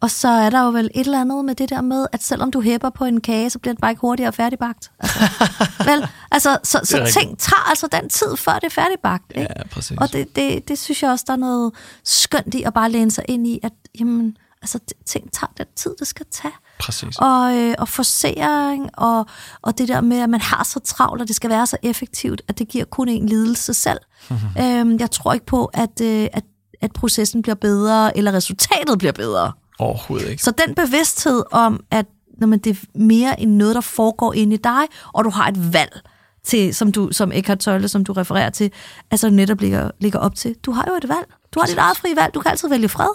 Og 0.00 0.10
så 0.10 0.28
er 0.28 0.50
der 0.50 0.62
jo 0.62 0.70
vel 0.70 0.90
et 0.94 1.04
eller 1.04 1.20
andet 1.20 1.44
med 1.44 1.54
det 1.54 1.70
der 1.70 1.80
med, 1.80 2.06
at 2.12 2.22
selvom 2.22 2.50
du 2.50 2.60
hæpper 2.60 2.90
på 2.90 3.04
en 3.04 3.20
kage, 3.20 3.50
så 3.50 3.58
bliver 3.58 3.74
den 3.74 3.80
bare 3.80 3.90
ikke 3.90 4.00
hurtigere 4.00 4.32
færdigbagt. 4.32 4.90
Altså, 5.00 5.18
vel, 5.90 6.08
altså, 6.30 6.58
så, 6.64 6.80
så 6.84 7.10
ting 7.12 7.38
tager 7.38 7.68
altså 7.68 7.88
den 7.92 8.08
tid, 8.08 8.36
før 8.36 8.52
det 8.52 8.64
er 8.64 8.70
færdigbagt. 8.70 9.32
Ikke? 9.34 9.48
Ja, 9.56 9.66
præcis. 9.70 9.98
Og 9.98 10.12
det, 10.12 10.36
det, 10.36 10.68
det 10.68 10.78
synes 10.78 11.02
jeg 11.02 11.10
også, 11.10 11.24
der 11.26 11.32
er 11.32 11.36
noget 11.36 11.72
skønt 12.04 12.54
i 12.54 12.62
at 12.62 12.74
bare 12.74 12.90
læne 12.90 13.10
sig 13.10 13.24
ind 13.28 13.46
i, 13.46 13.60
at 13.62 13.72
jamen, 14.00 14.36
altså, 14.62 14.78
ting 15.06 15.32
tager 15.32 15.52
den 15.58 15.66
tid, 15.76 15.94
det 15.98 16.06
skal 16.06 16.26
tage. 16.30 16.54
Præcis. 16.80 17.16
Og, 17.18 17.56
øh, 17.56 17.74
og 17.78 17.88
forsering, 17.88 18.90
og, 18.98 19.26
og 19.62 19.78
det 19.78 19.88
der 19.88 20.00
med, 20.00 20.18
at 20.20 20.30
man 20.30 20.40
har 20.40 20.64
så 20.64 20.80
travlt, 20.80 21.22
og 21.22 21.28
det 21.28 21.36
skal 21.36 21.50
være 21.50 21.66
så 21.66 21.76
effektivt, 21.82 22.42
at 22.48 22.58
det 22.58 22.68
giver 22.68 22.84
kun 22.84 23.08
en 23.08 23.28
lidelse 23.28 23.74
selv. 23.74 24.00
Mm-hmm. 24.30 24.64
Øhm, 24.64 24.98
jeg 25.00 25.10
tror 25.10 25.32
ikke 25.32 25.46
på, 25.46 25.64
at, 25.64 26.00
øh, 26.02 26.28
at, 26.32 26.44
at 26.80 26.92
processen 26.92 27.42
bliver 27.42 27.54
bedre, 27.54 28.16
eller 28.16 28.32
resultatet 28.32 28.98
bliver 28.98 29.12
bedre. 29.12 29.52
Overhovedet 29.78 30.28
ikke. 30.28 30.42
Så 30.42 30.50
den 30.66 30.74
bevidsthed 30.74 31.42
om, 31.52 31.80
at 31.90 32.06
når 32.38 32.46
man, 32.46 32.58
det 32.58 32.70
er 32.76 32.98
mere 32.98 33.40
end 33.40 33.54
noget, 33.54 33.74
der 33.74 33.80
foregår 33.80 34.32
inde 34.32 34.54
i 34.54 34.58
dig, 34.64 34.82
og 35.12 35.24
du 35.24 35.30
har 35.30 35.48
et 35.48 35.72
valg, 35.72 36.00
til, 36.48 36.74
som, 36.74 36.92
du, 36.92 37.08
som 37.12 37.32
Eckhart 37.32 37.58
Tolle, 37.58 37.88
som 37.88 38.04
du 38.04 38.12
refererer 38.12 38.50
til, 38.50 38.70
altså 39.10 39.30
netop 39.30 39.60
ligger, 39.60 39.90
ligger 40.00 40.18
op 40.18 40.34
til. 40.34 40.54
Du 40.62 40.72
har 40.72 40.84
jo 40.88 40.94
et 40.94 41.08
valg. 41.08 41.26
Du 41.54 41.60
har 41.60 41.66
dit 41.66 41.78
eget 41.78 41.96
frie 41.96 42.16
valg. 42.16 42.34
Du 42.34 42.40
kan 42.40 42.50
altid 42.50 42.68
vælge 42.68 42.88
fred, 42.88 43.08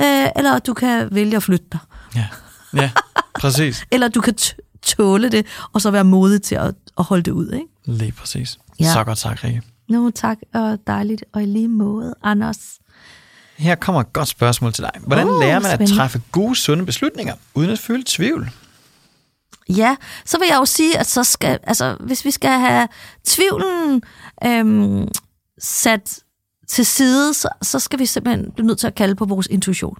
øh, 0.00 0.30
eller 0.36 0.58
du 0.58 0.74
kan 0.74 1.08
vælge 1.12 1.36
at 1.36 1.42
flytte 1.42 1.66
dig. 1.72 1.80
Ja, 2.16 2.26
ja 2.74 2.90
præcis. 3.34 3.84
eller 3.92 4.08
du 4.08 4.20
kan 4.20 4.34
tåle 4.82 5.28
det, 5.28 5.46
og 5.72 5.80
så 5.80 5.90
være 5.90 6.04
modig 6.04 6.42
til 6.42 6.54
at, 6.54 6.74
at 6.98 7.04
holde 7.04 7.22
det 7.22 7.30
ud. 7.30 7.52
Ikke? 7.52 7.66
Lige 7.84 8.12
præcis. 8.12 8.58
Ja. 8.80 8.92
Så 8.92 9.04
godt 9.04 9.18
sagt, 9.18 9.44
Rikke. 9.44 9.62
Nu 9.88 10.10
tak, 10.10 10.38
og 10.54 10.78
dejligt, 10.86 11.24
og 11.32 11.42
i 11.42 11.46
lige 11.46 11.68
måde, 11.68 12.14
Anders. 12.22 12.58
Her 13.56 13.74
kommer 13.74 14.00
et 14.00 14.12
godt 14.12 14.28
spørgsmål 14.28 14.72
til 14.72 14.84
dig. 14.84 14.90
Hvordan 15.00 15.28
oh, 15.28 15.40
lærer 15.40 15.58
man 15.60 15.70
spændende. 15.70 15.92
at 15.92 15.96
træffe 15.96 16.22
gode, 16.32 16.56
sunde 16.56 16.86
beslutninger, 16.86 17.34
uden 17.54 17.70
at 17.70 17.78
føle 17.78 18.02
tvivl? 18.06 18.50
Ja, 19.68 19.96
så 20.24 20.38
vil 20.38 20.46
jeg 20.50 20.56
jo 20.56 20.64
sige, 20.64 20.98
at 20.98 21.06
så 21.06 21.24
skal, 21.24 21.58
altså, 21.62 21.96
hvis 22.00 22.24
vi 22.24 22.30
skal 22.30 22.50
have 22.50 22.88
tvivlen 23.24 24.02
øhm, 24.44 25.08
sat 25.58 26.18
til 26.68 26.86
side, 26.86 27.34
så, 27.34 27.48
så 27.62 27.78
skal 27.78 27.98
vi 27.98 28.06
simpelthen 28.06 28.52
blive 28.52 28.66
nødt 28.66 28.78
til 28.78 28.86
at 28.86 28.94
kalde 28.94 29.14
på 29.14 29.24
vores 29.24 29.46
intuition. 29.46 29.96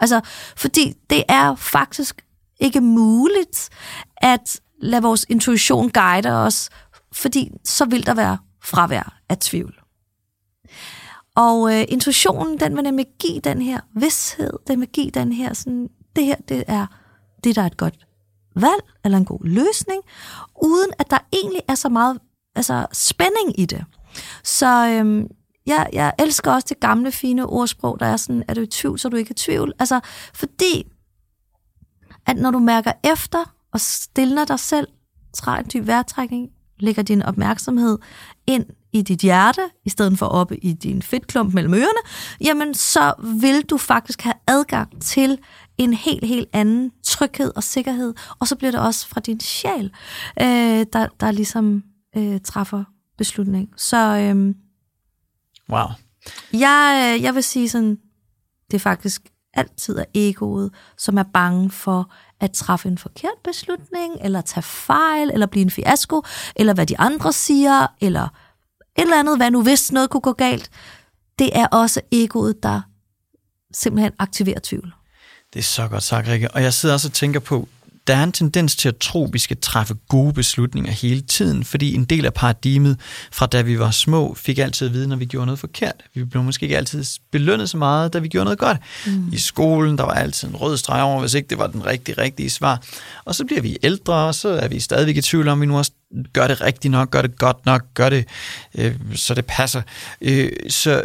Altså, 0.00 0.20
fordi 0.56 0.94
det 1.10 1.24
er 1.28 1.54
faktisk 1.54 2.24
ikke 2.60 2.80
muligt 2.80 3.68
at 4.16 4.60
lade 4.82 5.02
vores 5.02 5.26
intuition 5.28 5.90
guide 5.90 6.30
os, 6.30 6.70
fordi 7.12 7.50
så 7.64 7.84
vil 7.84 8.06
der 8.06 8.14
være 8.14 8.38
fravær 8.62 9.20
af 9.28 9.38
tvivl. 9.38 9.83
Og 11.36 11.74
øh, 11.74 11.84
intuitionen, 11.88 12.60
den 12.60 12.76
vil 12.76 12.82
nemlig 12.82 13.06
give 13.20 13.40
den 13.40 13.62
her 13.62 13.80
vidshed, 13.94 14.50
den 14.66 14.80
vil 14.80 14.88
give 14.88 15.10
den 15.10 15.32
her 15.32 15.54
sådan, 15.54 15.88
det 16.16 16.24
her, 16.24 16.36
det 16.48 16.64
er 16.66 16.86
det, 17.44 17.56
der 17.56 17.62
er 17.62 17.66
et 17.66 17.76
godt 17.76 18.06
valg, 18.56 18.82
eller 19.04 19.18
en 19.18 19.24
god 19.24 19.44
løsning, 19.44 20.02
uden 20.62 20.90
at 20.98 21.10
der 21.10 21.18
egentlig 21.32 21.62
er 21.68 21.74
så 21.74 21.88
meget 21.88 22.18
altså, 22.54 22.86
spænding 22.92 23.60
i 23.60 23.66
det. 23.66 23.84
Så 24.44 24.88
øhm, 24.88 25.28
jeg, 25.66 25.88
jeg 25.92 26.12
elsker 26.18 26.52
også 26.52 26.66
det 26.68 26.80
gamle, 26.80 27.12
fine 27.12 27.46
ordsprog, 27.46 28.00
der 28.00 28.06
er 28.06 28.16
sådan, 28.16 28.44
er 28.48 28.54
du 28.54 28.60
i 28.60 28.66
tvivl, 28.66 28.98
så 28.98 29.08
er 29.08 29.10
du 29.10 29.16
ikke 29.16 29.30
i 29.30 29.34
tvivl. 29.34 29.72
Altså, 29.78 30.00
fordi, 30.34 30.92
at 32.26 32.36
når 32.36 32.50
du 32.50 32.58
mærker 32.58 32.92
efter, 33.04 33.54
og 33.72 33.80
stiller 33.80 34.44
dig 34.44 34.60
selv, 34.60 34.88
træder 35.34 35.58
en 35.58 35.70
dyb 35.74 35.86
vejrtrækning, 35.86 36.50
lægger 36.78 37.02
din 37.02 37.22
opmærksomhed 37.22 37.98
ind 38.46 38.66
i 38.94 39.02
dit 39.02 39.20
hjerte, 39.20 39.60
i 39.84 39.88
stedet 39.90 40.18
for 40.18 40.26
oppe 40.26 40.56
i 40.56 40.72
din 40.72 41.02
fedtklump 41.02 41.54
mellem 41.54 41.74
ørerne, 41.74 42.08
jamen 42.40 42.74
så 42.74 43.14
vil 43.40 43.62
du 43.62 43.78
faktisk 43.78 44.20
have 44.20 44.34
adgang 44.46 45.02
til 45.02 45.38
en 45.78 45.94
helt, 45.94 46.24
helt 46.24 46.48
anden 46.52 46.90
tryghed 47.04 47.52
og 47.56 47.62
sikkerhed, 47.62 48.14
og 48.38 48.48
så 48.48 48.56
bliver 48.56 48.70
det 48.70 48.80
også 48.80 49.08
fra 49.08 49.20
din 49.20 49.40
sjæl, 49.40 49.92
øh, 50.40 50.86
der, 50.92 51.06
der 51.20 51.30
ligesom 51.30 51.82
øh, 52.16 52.40
træffer 52.40 52.84
beslutning. 53.18 53.68
Så 53.76 53.96
øh, 53.96 54.54
wow. 55.70 55.86
Jeg, 56.52 57.14
øh, 57.16 57.22
jeg 57.22 57.34
vil 57.34 57.42
sige 57.42 57.68
sådan, 57.68 57.98
det 58.70 58.74
er 58.74 58.80
faktisk 58.80 59.22
altid 59.54 59.98
er 59.98 60.04
egoet, 60.14 60.70
som 60.98 61.18
er 61.18 61.22
bange 61.22 61.70
for 61.70 62.10
at 62.40 62.52
træffe 62.52 62.88
en 62.88 62.98
forkert 62.98 63.38
beslutning, 63.44 64.16
eller 64.20 64.40
tage 64.40 64.62
fejl, 64.62 65.30
eller 65.32 65.46
blive 65.46 65.62
en 65.62 65.70
fiasko, 65.70 66.22
eller 66.56 66.74
hvad 66.74 66.86
de 66.86 66.98
andre 66.98 67.32
siger, 67.32 67.86
eller 68.00 68.28
et 68.98 69.02
eller 69.02 69.20
andet, 69.20 69.36
hvad 69.36 69.50
nu 69.50 69.62
hvis 69.62 69.92
noget 69.92 70.10
kunne 70.10 70.20
gå 70.20 70.32
galt. 70.32 70.70
Det 71.38 71.50
er 71.58 71.66
også 71.66 72.00
egoet, 72.12 72.62
der 72.62 72.80
simpelthen 73.74 74.12
aktiverer 74.18 74.60
tvivl. 74.62 74.92
Det 75.52 75.58
er 75.58 75.64
så 75.64 75.88
godt 75.88 76.02
sagt, 76.02 76.28
Rikke. 76.28 76.50
Og 76.50 76.62
jeg 76.62 76.74
sidder 76.74 76.94
også 76.94 77.08
og 77.08 77.12
tænker 77.12 77.40
på, 77.40 77.68
der 78.06 78.16
er 78.16 78.24
en 78.24 78.32
tendens 78.32 78.76
til 78.76 78.88
at 78.88 78.96
tro, 78.96 79.24
at 79.26 79.32
vi 79.32 79.38
skal 79.38 79.56
træffe 79.60 79.94
gode 80.08 80.32
beslutninger 80.32 80.92
hele 80.92 81.20
tiden, 81.20 81.64
fordi 81.64 81.94
en 81.94 82.04
del 82.04 82.26
af 82.26 82.34
paradigmet 82.34 83.00
fra 83.32 83.46
da 83.46 83.62
vi 83.62 83.78
var 83.78 83.90
små, 83.90 84.34
fik 84.34 84.58
altid 84.58 84.86
at 84.86 84.92
vide, 84.92 85.08
når 85.08 85.16
vi 85.16 85.24
gjorde 85.24 85.46
noget 85.46 85.58
forkert. 85.58 85.94
Vi 86.14 86.24
blev 86.24 86.42
måske 86.42 86.64
ikke 86.64 86.76
altid 86.76 87.04
belønnet 87.32 87.70
så 87.70 87.76
meget, 87.76 88.12
da 88.12 88.18
vi 88.18 88.28
gjorde 88.28 88.44
noget 88.44 88.58
godt. 88.58 88.78
Mm. 89.06 89.32
I 89.32 89.38
skolen, 89.38 89.98
der 89.98 90.04
var 90.04 90.12
altid 90.12 90.48
en 90.48 90.56
rød 90.56 90.76
streg 90.76 91.02
over, 91.02 91.20
hvis 91.20 91.34
ikke 91.34 91.48
det 91.48 91.58
var 91.58 91.66
den 91.66 91.86
rigtige, 91.86 92.22
rigtige 92.22 92.50
svar. 92.50 92.82
Og 93.24 93.34
så 93.34 93.44
bliver 93.44 93.62
vi 93.62 93.76
ældre, 93.82 94.14
og 94.14 94.34
så 94.34 94.48
er 94.48 94.68
vi 94.68 94.80
stadigvæk 94.80 95.16
i 95.16 95.22
tvivl 95.22 95.48
om, 95.48 95.60
vi 95.60 95.66
nu 95.66 95.78
også 95.78 95.92
gør 96.32 96.46
det 96.46 96.60
rigtigt 96.60 96.92
nok, 96.92 97.10
gør 97.10 97.22
det 97.22 97.38
godt 97.38 97.66
nok, 97.66 97.82
gør 97.94 98.08
det, 98.08 98.24
øh, 98.74 98.94
så 99.14 99.34
det 99.34 99.46
passer. 99.46 99.82
Øh, 100.20 100.50
så 100.68 101.04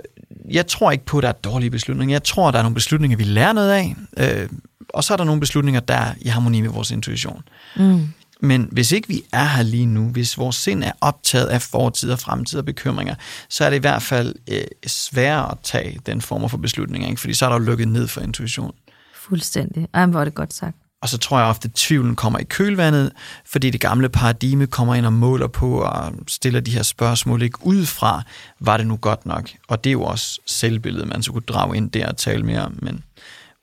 jeg 0.49 0.67
tror 0.67 0.91
ikke 0.91 1.05
på, 1.05 1.17
at 1.17 1.21
der 1.21 1.29
er 1.29 1.33
dårlige 1.33 1.69
beslutninger. 1.69 2.13
Jeg 2.13 2.23
tror, 2.23 2.47
at 2.47 2.53
der 2.53 2.59
er 2.59 2.63
nogle 2.63 2.75
beslutninger, 2.75 3.17
vi 3.17 3.23
lærer 3.23 3.53
noget 3.53 3.71
af, 3.71 3.95
øh, 4.17 4.49
og 4.89 5.03
så 5.03 5.13
er 5.13 5.17
der 5.17 5.23
nogle 5.23 5.39
beslutninger, 5.39 5.81
der 5.81 5.93
er 5.93 6.13
i 6.21 6.27
harmoni 6.27 6.61
med 6.61 6.69
vores 6.69 6.91
intuition. 6.91 7.43
Mm. 7.75 8.07
Men 8.41 8.69
hvis 8.71 8.91
ikke 8.91 9.07
vi 9.07 9.23
er 9.33 9.45
her 9.45 9.63
lige 9.63 9.85
nu, 9.85 10.09
hvis 10.09 10.37
vores 10.37 10.55
sind 10.55 10.83
er 10.83 10.91
optaget 11.01 11.47
af 11.47 11.61
fortid 11.61 12.11
og 12.11 12.19
fremtid 12.19 12.59
og 12.59 12.65
bekymringer, 12.65 13.15
så 13.49 13.65
er 13.65 13.69
det 13.69 13.77
i 13.77 13.79
hvert 13.79 14.01
fald 14.01 14.35
øh, 14.51 14.63
sværere 14.87 15.51
at 15.51 15.57
tage 15.63 15.99
den 16.05 16.21
form 16.21 16.49
for 16.49 16.57
beslutninger, 16.57 17.09
ikke? 17.09 17.21
fordi 17.21 17.33
så 17.33 17.45
er 17.45 17.49
der 17.49 17.59
jo 17.59 17.63
lukket 17.63 17.87
ned 17.87 18.07
for 18.07 18.21
intuition. 18.21 18.71
Fuldstændig. 19.15 19.87
Ej, 19.93 20.05
hvor 20.05 20.19
er 20.19 20.23
det 20.23 20.35
godt 20.35 20.53
sagt. 20.53 20.75
Og 21.01 21.09
så 21.09 21.17
tror 21.17 21.39
jeg 21.39 21.47
ofte, 21.47 21.65
at 21.65 21.73
tvivlen 21.73 22.15
kommer 22.15 22.39
i 22.39 22.43
kølvandet, 22.43 23.11
fordi 23.45 23.69
det 23.69 23.81
gamle 23.81 24.09
paradigme 24.09 24.67
kommer 24.67 24.95
ind 24.95 25.05
og 25.05 25.13
måler 25.13 25.47
på 25.47 25.81
og 25.81 26.13
stiller 26.27 26.59
de 26.59 26.71
her 26.71 26.83
spørgsmål 26.83 27.41
ikke 27.41 27.57
ud 27.61 27.85
fra, 27.85 28.23
var 28.59 28.77
det 28.77 28.87
nu 28.87 28.97
godt 28.97 29.25
nok? 29.25 29.49
Og 29.67 29.83
det 29.83 29.89
er 29.89 29.91
jo 29.91 30.03
også 30.03 30.39
selvbilledet, 30.45 31.07
man 31.07 31.23
så 31.23 31.31
kunne 31.31 31.41
drage 31.41 31.77
ind 31.77 31.91
der 31.91 32.07
og 32.07 32.17
tale 32.17 32.43
mere 32.43 32.65
om. 32.65 32.79
Men 32.81 33.03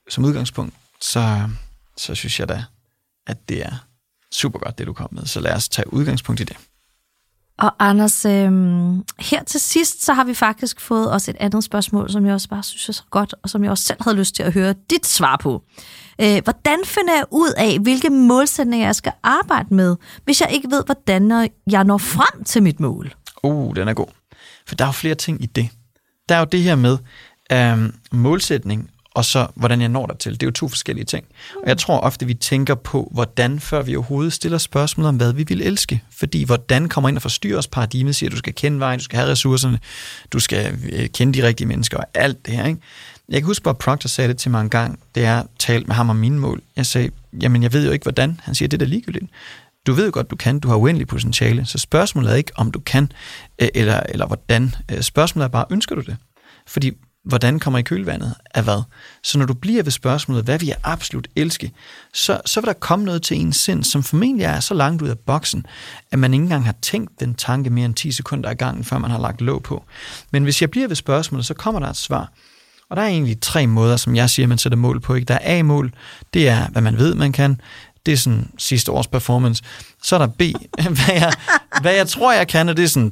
som 0.09 0.25
udgangspunkt, 0.25 0.73
så, 1.01 1.49
så 1.97 2.15
synes 2.15 2.39
jeg 2.39 2.49
da, 2.49 2.63
at 3.27 3.49
det 3.49 3.65
er 3.65 3.85
super 4.31 4.59
godt, 4.59 4.77
det 4.77 4.87
du 4.87 4.93
kom 4.93 5.09
med. 5.11 5.25
Så 5.25 5.39
lad 5.39 5.53
os 5.53 5.69
tage 5.69 5.93
udgangspunkt 5.93 6.41
i 6.41 6.43
det. 6.43 6.57
Og 7.59 7.73
Anders, 7.79 8.25
øh, 8.25 8.51
her 9.19 9.43
til 9.47 9.59
sidst, 9.59 10.05
så 10.05 10.13
har 10.13 10.23
vi 10.23 10.33
faktisk 10.33 10.81
fået 10.81 11.11
også 11.11 11.31
et 11.31 11.37
andet 11.39 11.63
spørgsmål, 11.63 12.09
som 12.09 12.25
jeg 12.25 12.33
også 12.33 12.49
bare 12.49 12.63
synes 12.63 12.89
er 12.89 12.93
så 12.93 13.03
godt, 13.09 13.35
og 13.43 13.49
som 13.49 13.63
jeg 13.63 13.71
også 13.71 13.83
selv 13.83 14.03
havde 14.03 14.17
lyst 14.17 14.35
til 14.35 14.43
at 14.43 14.53
høre 14.53 14.75
dit 14.89 15.05
svar 15.05 15.37
på. 15.37 15.63
Øh, 16.21 16.41
hvordan 16.43 16.79
finder 16.85 17.13
jeg 17.13 17.25
ud 17.31 17.53
af, 17.57 17.79
hvilke 17.79 18.09
målsætninger 18.09 18.87
jeg 18.87 18.95
skal 18.95 19.11
arbejde 19.23 19.75
med, 19.75 19.95
hvis 20.25 20.41
jeg 20.41 20.51
ikke 20.51 20.71
ved, 20.71 20.83
hvordan 20.85 21.49
jeg 21.71 21.83
når 21.83 21.97
frem 21.97 22.43
til 22.43 22.63
mit 22.63 22.79
mål? 22.79 23.13
Uh, 23.43 23.75
den 23.75 23.87
er 23.87 23.93
god. 23.93 24.07
For 24.67 24.75
der 24.75 24.85
er 24.85 24.89
jo 24.89 24.93
flere 24.93 25.15
ting 25.15 25.43
i 25.43 25.45
det. 25.45 25.69
Der 26.29 26.35
er 26.35 26.39
jo 26.39 26.47
det 26.51 26.61
her 26.61 26.75
med 26.75 26.97
øh, 27.51 27.93
målsætning 28.11 28.89
og 29.17 29.25
så 29.25 29.47
hvordan 29.55 29.81
jeg 29.81 29.89
når 29.89 30.05
der 30.05 30.13
til. 30.13 30.33
Det 30.33 30.43
er 30.43 30.47
jo 30.47 30.51
to 30.51 30.67
forskellige 30.67 31.05
ting. 31.05 31.25
Og 31.63 31.69
jeg 31.69 31.77
tror 31.77 31.99
ofte, 31.99 32.25
vi 32.25 32.33
tænker 32.33 32.75
på, 32.75 33.11
hvordan 33.13 33.59
før 33.59 33.81
vi 33.81 33.95
overhovedet 33.95 34.33
stiller 34.33 34.57
spørgsmål 34.57 35.05
om, 35.05 35.15
hvad 35.15 35.33
vi 35.33 35.43
vil 35.47 35.61
elske. 35.61 36.03
Fordi 36.11 36.43
hvordan 36.43 36.89
kommer 36.89 37.09
ind 37.09 37.17
og 37.17 37.21
forstyrrer 37.21 37.57
os 37.57 37.67
paradigmet, 37.67 38.15
siger, 38.15 38.29
at 38.29 38.31
du 38.31 38.37
skal 38.37 38.53
kende 38.53 38.79
vejen, 38.79 38.99
du 38.99 39.03
skal 39.03 39.19
have 39.19 39.31
ressourcerne, 39.31 39.79
du 40.31 40.39
skal 40.39 40.77
øh, 40.91 41.09
kende 41.09 41.41
de 41.41 41.47
rigtige 41.47 41.67
mennesker 41.67 41.97
og 41.97 42.03
alt 42.13 42.45
det 42.45 42.53
her. 42.53 42.65
Ikke? 42.65 42.81
Jeg 43.29 43.41
kan 43.41 43.45
huske, 43.45 43.63
Bob 43.63 43.79
Proctor 43.79 44.07
sagde 44.07 44.27
det 44.27 44.37
til 44.37 44.51
mig 44.51 44.61
en 44.61 44.69
gang, 44.69 44.99
det 45.15 45.25
er 45.25 45.43
talt 45.59 45.87
med 45.87 45.95
ham 45.95 46.09
om 46.09 46.15
mine 46.15 46.39
mål. 46.39 46.61
Jeg 46.75 46.85
sagde, 46.85 47.09
jamen 47.41 47.63
jeg 47.63 47.73
ved 47.73 47.85
jo 47.85 47.91
ikke 47.91 48.03
hvordan. 48.03 48.39
Han 48.43 48.55
siger, 48.55 48.69
det 48.69 48.81
er 48.81 48.85
da 48.85 48.89
ligegyldigt. 48.89 49.25
Du 49.87 49.93
ved 49.93 50.05
jo 50.05 50.11
godt, 50.13 50.31
du 50.31 50.35
kan. 50.35 50.59
Du 50.59 50.67
har 50.67 50.75
uendelig 50.75 51.07
potentiale. 51.07 51.65
Så 51.65 51.77
spørgsmålet 51.77 52.31
er 52.31 52.35
ikke, 52.35 52.51
om 52.55 52.71
du 52.71 52.79
kan, 52.79 53.11
øh, 53.61 53.67
eller, 53.75 53.99
eller 54.09 54.27
hvordan. 54.27 54.75
Øh, 54.91 55.01
spørgsmålet 55.01 55.45
er 55.45 55.49
bare, 55.49 55.65
ønsker 55.69 55.95
du 55.95 56.01
det? 56.01 56.17
Fordi 56.67 56.91
hvordan 57.27 57.59
kommer 57.59 57.79
i 57.79 57.81
kølvandet 57.81 58.33
af 58.53 58.63
hvad. 58.63 58.81
Så 59.23 59.37
når 59.37 59.45
du 59.45 59.53
bliver 59.53 59.83
ved 59.83 59.91
spørgsmålet, 59.91 60.43
hvad 60.43 60.59
vi 60.59 60.67
jeg 60.67 60.77
absolut 60.83 61.27
elske, 61.35 61.71
så, 62.13 62.41
så 62.45 62.61
vil 62.61 62.67
der 62.67 62.73
komme 62.73 63.05
noget 63.05 63.21
til 63.21 63.37
ens 63.37 63.57
sind, 63.57 63.83
som 63.83 64.03
formentlig 64.03 64.45
er 64.45 64.59
så 64.59 64.73
langt 64.73 65.01
ud 65.01 65.09
af 65.09 65.19
boksen, 65.19 65.65
at 66.11 66.19
man 66.19 66.33
ikke 66.33 66.43
engang 66.43 66.65
har 66.65 66.75
tænkt 66.81 67.19
den 67.19 67.35
tanke 67.35 67.69
mere 67.69 67.85
end 67.85 67.95
10 67.95 68.11
sekunder 68.11 68.49
ad 68.49 68.55
gangen, 68.55 68.83
før 68.83 68.97
man 68.97 69.11
har 69.11 69.19
lagt 69.19 69.41
låg 69.41 69.63
på. 69.63 69.83
Men 70.31 70.43
hvis 70.43 70.61
jeg 70.61 70.71
bliver 70.71 70.87
ved 70.87 70.95
spørgsmålet, 70.95 71.45
så 71.45 71.53
kommer 71.53 71.79
der 71.79 71.89
et 71.89 71.97
svar. 71.97 72.31
Og 72.89 72.97
der 72.97 73.03
er 73.03 73.07
egentlig 73.07 73.41
tre 73.41 73.67
måder, 73.67 73.97
som 73.97 74.15
jeg 74.15 74.29
siger, 74.29 74.47
man 74.47 74.57
sætter 74.57 74.77
mål 74.77 74.99
på. 74.99 75.13
Ikke? 75.13 75.25
Der 75.25 75.33
er 75.33 75.59
A-mål, 75.59 75.93
det 76.33 76.49
er, 76.49 76.67
hvad 76.67 76.81
man 76.81 76.97
ved, 76.97 77.15
man 77.15 77.31
kan. 77.31 77.61
Det 78.07 78.13
er 78.13 78.17
sådan 78.17 78.49
sidste 78.57 78.91
års 78.91 79.07
performance. 79.07 79.63
Så 80.03 80.15
er 80.15 80.19
der 80.19 80.27
B, 80.27 80.41
hvad 80.97 81.15
jeg, 81.15 81.33
hvad 81.81 81.93
jeg 81.93 82.07
tror, 82.07 82.33
jeg 82.33 82.47
kan, 82.47 82.69
og 82.69 82.77
det 82.77 82.83
er 82.83 82.87
sådan 82.87 83.11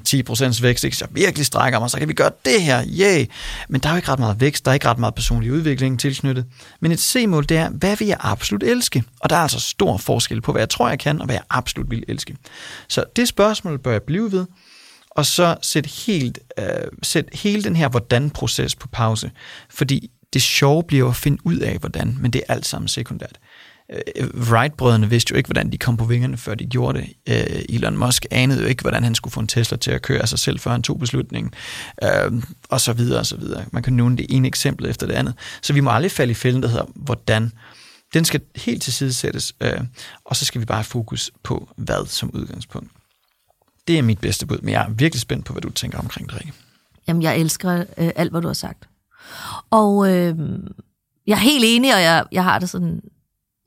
10% 0.57 0.61
vækst. 0.61 0.83
Ikke? 0.83 0.97
Så 0.97 1.05
jeg 1.05 1.15
virkelig 1.15 1.45
strækker 1.45 1.79
mig, 1.79 1.89
så 1.89 1.99
kan 1.99 2.07
vi 2.07 2.13
gøre 2.13 2.31
det 2.45 2.61
her. 2.61 2.83
Yeah. 3.01 3.25
Men 3.69 3.81
der 3.81 3.89
er 3.89 3.93
jo 3.93 3.97
ikke 3.97 4.11
ret 4.11 4.19
meget 4.19 4.39
vækst, 4.39 4.65
der 4.65 4.71
er 4.71 4.73
ikke 4.73 4.87
ret 4.87 4.99
meget 4.99 5.15
personlig 5.15 5.51
udvikling 5.51 5.99
tilknyttet. 5.99 6.45
Men 6.79 6.91
et 6.91 6.99
C-mål, 6.99 7.49
det 7.49 7.57
er, 7.57 7.69
hvad 7.69 7.97
vil 7.97 8.07
jeg 8.07 8.17
absolut 8.19 8.63
elske? 8.63 9.03
Og 9.19 9.29
der 9.29 9.35
er 9.35 9.39
altså 9.39 9.59
stor 9.59 9.97
forskel 9.97 10.41
på, 10.41 10.51
hvad 10.51 10.61
jeg 10.61 10.69
tror, 10.69 10.89
jeg 10.89 10.99
kan, 10.99 11.19
og 11.19 11.25
hvad 11.25 11.35
jeg 11.35 11.43
absolut 11.49 11.89
vil 11.91 12.03
elske. 12.07 12.35
Så 12.87 13.03
det 13.15 13.27
spørgsmål 13.27 13.79
bør 13.79 13.91
jeg 13.91 14.03
blive 14.03 14.31
ved, 14.31 14.45
og 15.11 15.25
så 15.25 15.55
sæt, 15.61 15.85
helt, 15.85 16.39
øh, 16.59 16.65
sæt 17.03 17.25
hele 17.33 17.63
den 17.63 17.75
her 17.75 17.89
hvordan-proces 17.89 18.75
på 18.75 18.87
pause. 18.87 19.31
Fordi 19.69 20.11
det 20.33 20.41
sjove 20.41 20.83
bliver 20.83 21.09
at 21.09 21.15
finde 21.15 21.37
ud 21.43 21.57
af, 21.57 21.77
hvordan, 21.77 22.17
men 22.21 22.31
det 22.31 22.43
er 22.47 22.53
alt 22.53 22.65
sammen 22.65 22.87
sekundært. 22.87 23.39
Øh, 23.91 24.27
Wright-brødrene 24.33 25.09
vidste 25.09 25.31
jo 25.31 25.37
ikke, 25.37 25.47
hvordan 25.47 25.71
de 25.71 25.77
kom 25.77 25.97
på 25.97 26.05
vingerne, 26.05 26.37
før 26.37 26.55
de 26.55 26.65
gjorde 26.65 26.99
det. 26.99 27.09
Øh, 27.29 27.61
Elon 27.69 27.97
Musk 27.97 28.25
anede 28.31 28.61
jo 28.61 28.67
ikke, 28.67 28.81
hvordan 28.81 29.03
han 29.03 29.15
skulle 29.15 29.31
få 29.31 29.39
en 29.39 29.47
Tesla 29.47 29.77
til 29.77 29.91
at 29.91 30.01
køre 30.01 30.21
af 30.21 30.29
sig 30.29 30.39
selv, 30.39 30.59
før 30.59 30.71
han 30.71 30.83
tog 30.83 30.99
beslutningen, 30.99 31.53
øh, 32.03 32.43
og 32.69 32.81
så 32.81 32.93
videre, 32.93 33.19
og 33.19 33.25
så 33.25 33.37
videre. 33.37 33.65
Man 33.71 33.83
kan 33.83 33.93
nævne 33.93 34.17
det 34.17 34.25
ene 34.29 34.47
eksempel 34.47 34.85
efter 34.85 35.07
det 35.07 35.13
andet. 35.13 35.33
Så 35.61 35.73
vi 35.73 35.79
må 35.79 35.89
aldrig 35.89 36.11
falde 36.11 36.31
i 36.31 36.33
fælden, 36.33 36.63
der 36.63 36.69
hedder, 36.69 36.85
hvordan. 36.95 37.51
Den 38.13 38.25
skal 38.25 38.41
helt 38.55 38.81
til 38.81 38.93
side 38.93 39.13
sættes, 39.13 39.53
øh, 39.61 39.81
og 40.25 40.35
så 40.35 40.45
skal 40.45 40.61
vi 40.61 40.65
bare 40.65 40.77
have 40.77 40.83
fokus 40.83 41.31
på 41.43 41.69
hvad 41.75 42.05
som 42.05 42.31
udgangspunkt. 42.33 42.91
Det 43.87 43.97
er 43.97 44.01
mit 44.01 44.19
bedste 44.19 44.45
bud, 44.45 44.57
men 44.61 44.71
jeg 44.71 44.85
er 44.85 44.89
virkelig 44.89 45.21
spændt 45.21 45.45
på, 45.45 45.53
hvad 45.53 45.61
du 45.61 45.69
tænker 45.69 45.99
omkring 45.99 46.29
det, 46.29 46.35
Rikke. 46.39 46.53
Jamen, 47.07 47.21
jeg 47.21 47.37
elsker 47.37 47.83
øh, 47.97 48.11
alt, 48.15 48.31
hvad 48.31 48.41
du 48.41 48.47
har 48.47 48.53
sagt. 48.53 48.89
Og 49.69 50.13
øh, 50.13 50.37
jeg 51.27 51.33
er 51.33 51.39
helt 51.39 51.63
enig, 51.67 51.95
og 51.95 52.01
jeg, 52.01 52.25
jeg 52.31 52.43
har 52.43 52.59
det 52.59 52.69
sådan, 52.69 53.01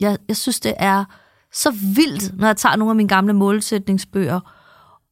jeg, 0.00 0.18
jeg 0.28 0.36
synes, 0.36 0.60
det 0.60 0.74
er 0.76 1.04
så 1.52 1.70
vildt, 1.70 2.38
når 2.38 2.46
jeg 2.46 2.56
tager 2.56 2.76
nogle 2.76 2.90
af 2.90 2.96
mine 2.96 3.08
gamle 3.08 3.32
målsætningsbøger, 3.32 4.40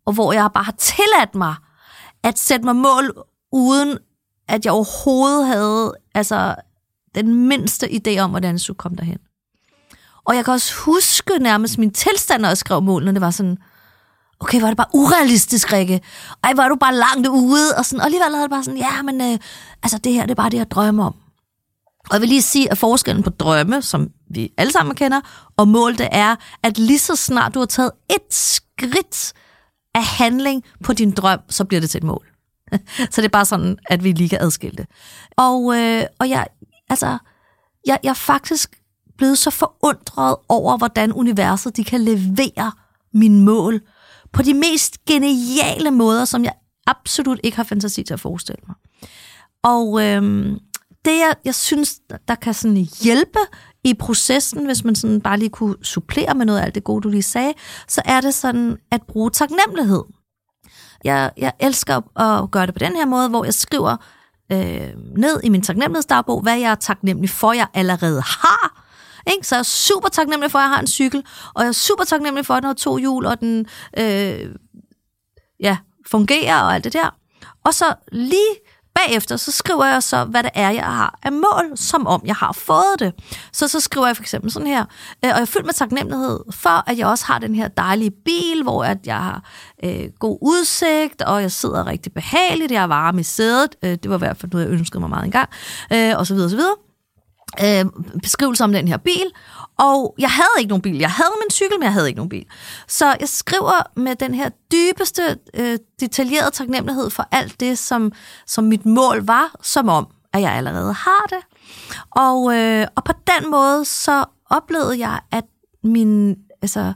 og 0.06 0.12
hvor 0.12 0.32
jeg 0.32 0.50
bare 0.54 0.64
har 0.64 0.74
tilladt 0.78 1.34
mig 1.34 1.54
at 2.22 2.38
sætte 2.38 2.64
mig 2.64 2.76
mål, 2.76 3.12
uden 3.52 3.98
at 4.48 4.64
jeg 4.64 4.72
overhovedet 4.72 5.46
havde 5.46 5.94
altså, 6.14 6.54
den 7.14 7.48
mindste 7.48 7.86
idé 7.86 8.18
om, 8.18 8.30
hvordan 8.30 8.52
jeg 8.52 8.60
skulle 8.60 8.78
komme 8.78 8.96
derhen. 8.96 9.18
Og 10.24 10.36
jeg 10.36 10.44
kan 10.44 10.54
også 10.54 10.74
huske 10.74 11.38
nærmest 11.40 11.78
min 11.78 11.92
tilstand, 11.92 12.42
når 12.42 12.48
jeg 12.48 12.58
skrev 12.58 12.82
målene. 12.82 13.12
Det 13.12 13.20
var 13.20 13.30
sådan, 13.30 13.58
okay, 14.40 14.60
var 14.60 14.68
det 14.68 14.76
bare 14.76 14.94
urealistisk, 14.94 15.72
Rikke. 15.72 16.00
Ej, 16.44 16.52
var 16.56 16.68
du 16.68 16.76
bare 16.76 16.94
langt 16.94 17.28
ude. 17.28 17.74
Og, 17.78 17.84
sådan, 17.84 18.00
og 18.00 18.04
alligevel 18.04 18.30
havde 18.34 18.42
det 18.42 18.50
bare 18.50 18.64
sådan, 18.64 18.78
ja, 18.78 19.02
men 19.02 19.20
øh, 19.20 19.38
altså, 19.82 19.98
det 19.98 20.12
her, 20.12 20.22
det 20.22 20.30
er 20.30 20.34
bare 20.34 20.50
det, 20.50 20.58
jeg 20.58 20.70
drømmer 20.70 21.06
om. 21.06 21.14
Og 22.08 22.12
jeg 22.12 22.20
vil 22.20 22.28
lige 22.28 22.42
sige, 22.42 22.70
at 22.70 22.78
forskellen 22.78 23.22
på 23.22 23.30
drømme, 23.30 23.82
som 23.82 24.10
vi 24.30 24.52
alle 24.56 24.72
sammen 24.72 24.94
kender, 24.94 25.20
og 25.56 25.68
mål, 25.68 25.98
det 25.98 26.08
er, 26.12 26.36
at 26.62 26.78
lige 26.78 26.98
så 26.98 27.16
snart 27.16 27.54
du 27.54 27.58
har 27.58 27.66
taget 27.66 27.90
et 28.10 28.34
skridt 28.34 29.32
af 29.94 30.04
handling 30.04 30.64
på 30.84 30.92
din 30.92 31.10
drøm, 31.10 31.40
så 31.48 31.64
bliver 31.64 31.80
det 31.80 31.90
til 31.90 31.98
et 31.98 32.04
mål. 32.04 32.26
så 33.12 33.20
det 33.20 33.24
er 33.24 33.28
bare 33.28 33.44
sådan, 33.44 33.78
at 33.86 34.04
vi 34.04 34.12
lige 34.12 34.28
kan 34.28 34.42
adskille 34.42 34.76
det. 34.76 34.86
Og, 35.36 35.76
øh, 35.78 36.04
og 36.18 36.28
jeg, 36.28 36.46
altså, 36.90 37.18
jeg, 37.86 37.98
jeg 38.02 38.10
er 38.10 38.14
faktisk 38.14 38.80
blevet 39.18 39.38
så 39.38 39.50
forundret 39.50 40.36
over, 40.48 40.76
hvordan 40.76 41.12
universet 41.12 41.76
de 41.76 41.84
kan 41.84 42.00
levere 42.00 42.72
mine 43.14 43.42
mål 43.42 43.80
på 44.32 44.42
de 44.42 44.54
mest 44.54 45.04
geniale 45.04 45.90
måder, 45.90 46.24
som 46.24 46.44
jeg 46.44 46.52
absolut 46.86 47.40
ikke 47.42 47.56
har 47.56 47.64
fantasi 47.64 48.02
til 48.02 48.14
at 48.14 48.20
forestille 48.20 48.62
mig. 48.66 48.76
Og 49.62 50.02
øhm, 50.02 50.58
det, 51.04 51.18
jeg, 51.18 51.34
jeg 51.44 51.54
synes, 51.54 52.00
der 52.28 52.34
kan 52.34 52.54
sådan 52.54 52.86
hjælpe 53.02 53.38
i 53.86 53.94
processen, 53.94 54.66
hvis 54.66 54.84
man 54.84 54.94
sådan 54.94 55.20
bare 55.20 55.38
lige 55.38 55.48
kunne 55.48 55.76
supplere 55.82 56.34
med 56.34 56.46
noget 56.46 56.60
af 56.60 56.64
alt 56.64 56.74
det 56.74 56.84
gode, 56.84 57.02
du 57.02 57.08
lige 57.08 57.22
sagde, 57.22 57.54
så 57.88 58.02
er 58.04 58.20
det 58.20 58.34
sådan 58.34 58.76
at 58.90 59.02
bruge 59.08 59.30
taknemmelighed. 59.30 60.02
Jeg, 61.04 61.30
jeg 61.36 61.52
elsker 61.60 62.20
at 62.20 62.50
gøre 62.50 62.66
det 62.66 62.74
på 62.74 62.78
den 62.78 62.96
her 62.96 63.06
måde, 63.06 63.28
hvor 63.28 63.44
jeg 63.44 63.54
skriver 63.54 63.96
øh, 64.52 64.90
ned 65.16 65.40
i 65.44 65.48
min 65.48 65.62
taknemmelighedsdagbog, 65.62 66.40
hvad 66.42 66.58
jeg 66.58 66.70
er 66.70 66.74
taknemmelig 66.74 67.30
for, 67.30 67.52
jeg 67.52 67.66
allerede 67.74 68.20
har. 68.20 68.82
Ikke? 69.32 69.46
Så 69.46 69.54
jeg 69.54 69.60
er 69.60 69.64
super 69.64 70.08
taknemmelig 70.08 70.50
for, 70.50 70.58
at 70.58 70.62
jeg 70.62 70.70
har 70.70 70.80
en 70.80 70.86
cykel, 70.86 71.24
og 71.54 71.62
jeg 71.62 71.68
er 71.68 71.72
super 71.72 72.04
taknemmelig 72.04 72.46
for, 72.46 72.54
at 72.54 72.62
den 72.62 72.66
har 72.66 72.74
to 72.74 72.98
hjul, 72.98 73.26
og 73.26 73.40
den 73.40 73.66
øh, 73.98 74.54
ja, 75.60 75.76
fungerer 76.06 76.60
og 76.60 76.74
alt 76.74 76.84
det 76.84 76.92
der. 76.92 77.14
Og 77.64 77.74
så 77.74 77.94
lige 78.12 78.54
Bagefter 78.96 79.36
så 79.36 79.52
skriver 79.52 79.84
jeg 79.84 80.02
så, 80.02 80.24
hvad 80.24 80.42
det 80.42 80.50
er, 80.54 80.70
jeg 80.70 80.84
har 80.84 81.18
af 81.22 81.32
mål, 81.32 81.76
som 81.76 82.06
om 82.06 82.22
jeg 82.24 82.34
har 82.34 82.52
fået 82.52 82.96
det. 82.98 83.12
Så 83.52 83.68
så 83.68 83.80
skriver 83.80 84.06
jeg 84.06 84.16
for 84.16 84.22
eksempel 84.22 84.50
sådan 84.50 84.68
her, 84.68 84.80
øh, 85.24 85.30
og 85.30 85.36
jeg 85.36 85.40
er 85.40 85.44
fyldt 85.44 85.66
med 85.66 85.74
taknemmelighed 85.74 86.40
for, 86.50 86.90
at 86.90 86.98
jeg 86.98 87.06
også 87.06 87.24
har 87.26 87.38
den 87.38 87.54
her 87.54 87.68
dejlige 87.68 88.10
bil, 88.10 88.62
hvor 88.62 88.84
at 88.84 88.98
jeg 89.06 89.16
har 89.16 89.42
øh, 89.84 90.08
god 90.18 90.38
udsigt, 90.42 91.22
og 91.22 91.42
jeg 91.42 91.52
sidder 91.52 91.86
rigtig 91.86 92.12
behageligt, 92.12 92.72
jeg 92.72 92.82
er 92.82 92.86
varme 92.86 93.20
i 93.20 93.24
sædet, 93.24 93.76
øh, 93.82 93.90
det 93.90 94.10
var 94.10 94.16
i 94.16 94.18
hvert 94.18 94.36
fald 94.36 94.52
noget, 94.52 94.64
jeg 94.66 94.72
ønskede 94.72 95.00
mig 95.00 95.10
meget 95.10 95.24
engang, 95.24 95.48
øh, 95.92 96.12
og 96.18 96.26
så 96.26 96.34
videre, 96.34 96.46
og 96.46 96.50
så 96.50 96.56
videre. 96.56 96.76
Øh, 97.64 97.84
beskrivelse 98.22 98.64
om 98.64 98.72
den 98.72 98.88
her 98.88 98.96
bil, 98.96 99.30
og 99.78 100.14
jeg 100.18 100.30
havde 100.30 100.56
ikke 100.58 100.68
nogen 100.68 100.82
bil. 100.82 100.98
Jeg 100.98 101.10
havde 101.10 101.32
min 101.42 101.50
cykel, 101.50 101.78
men 101.78 101.82
jeg 101.84 101.92
havde 101.92 102.06
ikke 102.08 102.16
nogen 102.16 102.28
bil. 102.28 102.46
Så 102.88 103.16
jeg 103.20 103.28
skriver 103.28 103.82
med 103.96 104.16
den 104.16 104.34
her 104.34 104.48
dybeste, 104.72 105.38
øh, 105.54 105.78
detaljerede 106.00 106.50
taknemmelighed 106.50 107.10
for 107.10 107.28
alt 107.32 107.60
det, 107.60 107.78
som, 107.78 108.12
som 108.46 108.64
mit 108.64 108.86
mål 108.86 109.26
var, 109.26 109.54
som 109.62 109.88
om, 109.88 110.06
at 110.32 110.40
jeg 110.40 110.52
allerede 110.52 110.92
har 110.92 111.26
det. 111.28 111.38
Og, 112.10 112.56
øh, 112.56 112.86
og 112.96 113.04
på 113.04 113.12
den 113.12 113.50
måde, 113.50 113.84
så 113.84 114.24
oplevede 114.50 114.98
jeg, 114.98 115.20
at 115.32 115.44
min 115.84 116.36
altså, 116.66 116.92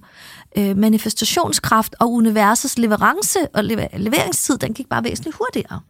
øh, 0.59 0.77
manifestationskraft 0.77 1.95
og 2.01 2.13
universets 2.13 2.79
leverance 2.79 3.39
og 3.55 3.65
lever- 3.65 3.99
leveringstid, 3.99 4.59
den 4.59 4.75
gik 4.75 4.89
bare 4.89 5.05
væsentligt 5.05 5.37
hurtigere. 5.37 5.81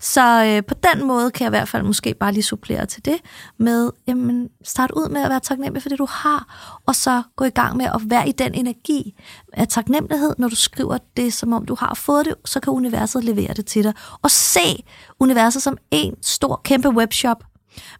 Så 0.00 0.44
øh, 0.44 0.62
på 0.68 0.74
den 0.74 1.06
måde 1.06 1.30
kan 1.30 1.44
jeg 1.44 1.48
i 1.48 1.56
hvert 1.56 1.68
fald 1.68 1.82
måske 1.82 2.14
bare 2.20 2.32
lige 2.32 2.42
supplere 2.42 2.86
til 2.86 3.04
det 3.04 3.16
med, 3.58 3.90
jamen, 4.06 4.48
start 4.64 4.90
ud 4.90 5.08
med 5.08 5.22
at 5.22 5.30
være 5.30 5.40
taknemmelig 5.40 5.82
for 5.82 5.88
det, 5.88 5.98
du 5.98 6.06
har, 6.10 6.46
og 6.86 6.94
så 6.94 7.22
gå 7.36 7.44
i 7.44 7.50
gang 7.50 7.76
med 7.76 7.86
at 7.86 8.00
være 8.04 8.28
i 8.28 8.32
den 8.32 8.54
energi 8.54 9.14
af 9.52 9.68
taknemmelighed, 9.68 10.34
når 10.38 10.48
du 10.48 10.56
skriver 10.56 10.98
det, 11.16 11.32
som 11.32 11.52
om 11.52 11.64
du 11.64 11.76
har 11.78 11.94
fået 11.94 12.26
det, 12.26 12.34
så 12.44 12.60
kan 12.60 12.72
universet 12.72 13.24
levere 13.24 13.54
det 13.54 13.66
til 13.66 13.84
dig. 13.84 13.94
Og 14.22 14.30
se 14.30 14.84
universet 15.20 15.62
som 15.62 15.78
en 15.90 16.14
stor, 16.22 16.60
kæmpe 16.64 16.88
webshop, 16.88 17.44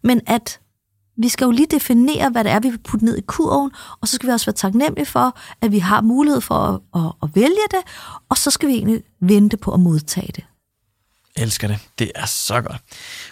men 0.03 0.21
at 0.27 0.59
vi 1.17 1.29
skal 1.29 1.45
jo 1.45 1.51
lige 1.51 1.67
definere, 1.71 2.29
hvad 2.29 2.43
det 2.43 2.51
er, 2.51 2.59
vi 2.59 2.69
vil 2.69 2.77
putte 2.77 3.05
ned 3.05 3.17
i 3.17 3.21
kurven, 3.21 3.71
og 4.01 4.07
så 4.07 4.15
skal 4.15 4.27
vi 4.27 4.33
også 4.33 4.45
være 4.45 4.53
taknemmelige 4.53 5.05
for, 5.05 5.37
at 5.61 5.71
vi 5.71 5.79
har 5.79 6.01
mulighed 6.01 6.41
for 6.41 6.55
at, 6.55 7.01
at, 7.01 7.11
at 7.23 7.29
vælge 7.35 7.67
det, 7.71 7.79
og 8.29 8.37
så 8.37 8.51
skal 8.51 8.69
vi 8.69 8.73
egentlig 8.73 9.03
vente 9.21 9.57
på 9.57 9.71
at 9.73 9.79
modtage 9.79 10.31
det. 10.35 10.43
Elsker 11.37 11.67
det. 11.67 11.79
Det 11.99 12.11
er 12.15 12.25
så 12.25 12.61
godt. 12.61 12.81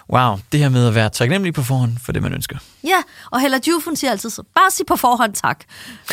Wow, 0.10 0.38
det 0.52 0.60
her 0.60 0.70
med 0.70 0.88
at 0.88 0.96
være 0.96 1.10
taknemmelig 1.10 1.54
på 1.54 1.64
forhånd 1.64 1.98
for 1.98 2.12
det, 2.12 2.22
man 2.22 2.34
ønsker. 2.34 2.58
Ja, 2.84 3.04
og 3.32 3.42
Hella 3.42 3.60
Juf, 3.68 3.86
hun 3.86 3.96
siger 3.96 4.12
altid 4.12 4.30
så, 4.30 4.44
bare 4.56 4.72
sig 4.72 4.86
på 4.86 4.96
forhånd 4.96 5.34
tak. 5.34 5.64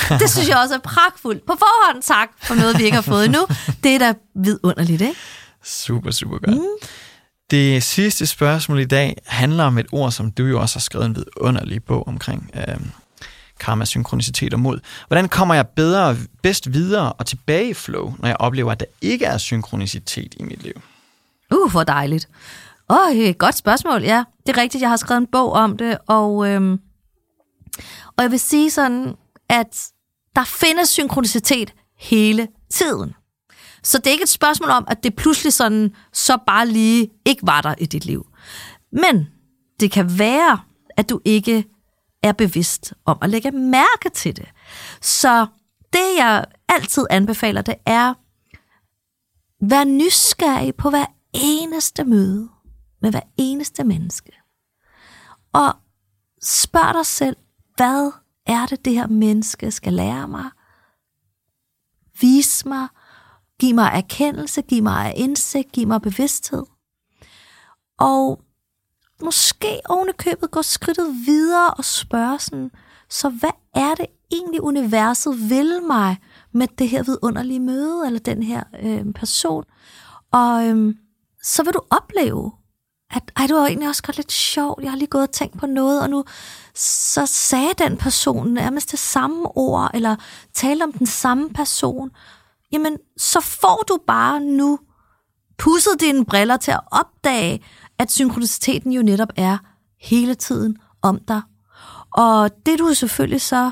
Det 0.08 0.30
synes 0.30 0.48
jeg 0.48 0.58
også 0.58 0.74
er 0.74 0.78
pragtfuldt. 0.78 1.46
På 1.46 1.56
forhånd 1.58 2.02
tak 2.02 2.28
for 2.42 2.54
noget, 2.54 2.78
vi 2.78 2.84
ikke 2.84 2.94
har 2.94 3.02
fået 3.02 3.24
endnu. 3.24 3.46
Det 3.84 3.94
er 3.94 3.98
da 3.98 4.14
vidunderligt, 4.34 5.02
ikke? 5.02 5.14
Super, 5.64 6.10
super 6.10 6.38
godt. 6.38 6.56
Mm. 6.56 6.88
Det 7.50 7.82
sidste 7.82 8.26
spørgsmål 8.26 8.78
i 8.80 8.84
dag 8.84 9.16
handler 9.26 9.64
om 9.64 9.78
et 9.78 9.86
ord, 9.92 10.12
som 10.12 10.30
du 10.30 10.46
jo 10.46 10.60
også 10.60 10.76
har 10.76 10.80
skrevet 10.80 11.06
en 11.06 11.16
vidunderlig 11.16 11.84
bog 11.84 12.08
omkring. 12.08 12.50
Øh, 12.54 12.80
karma, 13.60 13.84
synkronicitet 13.84 14.54
og 14.54 14.60
mod. 14.60 14.80
Hvordan 15.06 15.28
kommer 15.28 15.54
jeg 15.54 15.68
bedre, 15.68 16.16
bedst 16.42 16.72
videre 16.72 17.12
og 17.12 17.26
tilbage 17.26 17.70
i 17.70 17.74
flow, 17.74 18.14
når 18.18 18.28
jeg 18.28 18.36
oplever, 18.40 18.72
at 18.72 18.80
der 18.80 18.86
ikke 19.00 19.24
er 19.24 19.38
synkronicitet 19.38 20.34
i 20.40 20.42
mit 20.42 20.62
liv? 20.62 20.72
Uh, 21.54 21.70
hvor 21.70 21.84
dejligt. 21.84 22.28
Åh, 22.90 22.96
oh, 22.96 23.34
godt 23.38 23.56
spørgsmål, 23.56 24.02
ja. 24.02 24.24
Det 24.46 24.56
er 24.56 24.62
rigtigt, 24.62 24.82
jeg 24.82 24.90
har 24.90 24.96
skrevet 24.96 25.20
en 25.20 25.26
bog 25.26 25.52
om 25.52 25.76
det, 25.76 25.98
og, 26.06 26.48
øhm, 26.48 26.80
og 28.16 28.22
jeg 28.22 28.30
vil 28.30 28.40
sige 28.40 28.70
sådan, 28.70 29.14
at 29.48 29.88
der 30.36 30.44
findes 30.44 30.88
synkronicitet 30.88 31.72
hele 31.98 32.48
tiden. 32.70 33.14
Så 33.82 33.98
det 33.98 34.06
er 34.06 34.10
ikke 34.10 34.22
et 34.22 34.28
spørgsmål 34.28 34.70
om, 34.70 34.84
at 34.88 35.02
det 35.02 35.16
pludselig 35.16 35.52
sådan, 35.52 35.94
så 36.12 36.38
bare 36.46 36.66
lige 36.66 37.10
ikke 37.24 37.46
var 37.46 37.60
der 37.60 37.74
i 37.78 37.86
dit 37.86 38.04
liv. 38.04 38.26
Men 38.92 39.28
det 39.80 39.90
kan 39.90 40.18
være, 40.18 40.60
at 40.96 41.10
du 41.10 41.20
ikke 41.24 41.64
er 42.22 42.32
bevidst 42.32 42.94
om 43.04 43.18
at 43.22 43.30
lægge 43.30 43.50
mærke 43.50 44.10
til 44.14 44.36
det. 44.36 44.48
Så 45.00 45.46
det, 45.92 46.16
jeg 46.18 46.44
altid 46.68 47.06
anbefaler, 47.10 47.62
det 47.62 47.74
er, 47.86 48.14
vær 49.68 49.84
nysgerrig 49.84 50.74
på 50.74 50.90
hver 50.90 51.06
eneste 51.32 52.04
møde 52.04 52.48
med 53.02 53.10
hver 53.10 53.20
eneste 53.36 53.84
menneske. 53.84 54.32
Og 55.52 55.74
spørg 56.42 56.94
dig 56.94 57.06
selv, 57.06 57.36
hvad 57.76 58.12
er 58.46 58.66
det, 58.66 58.84
det 58.84 58.92
her 58.92 59.06
menneske 59.06 59.70
skal 59.70 59.92
lære 59.92 60.28
mig? 60.28 60.50
Vis 62.20 62.64
mig, 62.64 62.88
giv 63.60 63.74
mig 63.74 63.90
erkendelse, 63.94 64.62
giv 64.62 64.82
mig 64.82 65.14
indsigt, 65.16 65.72
giv 65.72 65.86
mig 65.86 66.02
bevidsthed. 66.02 66.62
Og 67.98 68.40
måske 69.22 69.80
ovenikøbet 69.88 70.50
gå 70.50 70.62
skridtet 70.62 71.26
videre 71.26 71.70
og 71.70 71.84
spørge 71.84 72.38
sådan, 72.38 72.70
så 73.10 73.28
hvad 73.28 73.50
er 73.74 73.94
det 73.94 74.06
egentlig 74.32 74.62
universet 74.62 75.50
vil 75.50 75.82
mig 75.88 76.16
med 76.52 76.66
det 76.78 76.88
her 76.88 77.02
vidunderlige 77.02 77.60
møde, 77.60 78.06
eller 78.06 78.18
den 78.18 78.42
her 78.42 78.62
øh, 78.82 79.12
person? 79.14 79.64
Og 80.32 80.66
øh, 80.66 80.94
så 81.42 81.62
vil 81.62 81.72
du 81.72 81.80
opleve, 81.90 82.52
at 83.10 83.32
ej, 83.36 83.46
det 83.46 83.56
var 83.56 83.66
egentlig 83.66 83.88
også 83.88 84.02
godt 84.02 84.16
lidt 84.16 84.32
sjovt, 84.32 84.82
jeg 84.82 84.90
har 84.90 84.98
lige 84.98 85.08
gået 85.08 85.22
og 85.22 85.32
tænkt 85.32 85.58
på 85.58 85.66
noget, 85.66 86.02
og 86.02 86.10
nu 86.10 86.24
så 86.74 87.26
sagde 87.26 87.72
den 87.78 87.96
person 87.96 88.48
nærmest 88.48 88.90
det 88.90 88.98
samme 88.98 89.56
ord, 89.56 89.90
eller 89.94 90.16
talte 90.54 90.82
om 90.82 90.92
den 90.92 91.06
samme 91.06 91.50
person, 91.50 92.10
jamen 92.72 92.98
så 93.16 93.40
får 93.40 93.84
du 93.88 93.98
bare 94.06 94.40
nu 94.40 94.78
pusset 95.58 96.00
dine 96.00 96.24
briller 96.24 96.56
til 96.56 96.70
at 96.70 96.80
opdage, 96.92 97.64
at 97.98 98.10
synkroniciteten 98.10 98.92
jo 98.92 99.02
netop 99.02 99.28
er 99.36 99.58
hele 100.00 100.34
tiden 100.34 100.76
om 101.02 101.20
dig. 101.28 101.42
Og 102.14 102.50
det 102.66 102.78
du 102.78 102.94
selvfølgelig 102.94 103.40
så, 103.40 103.70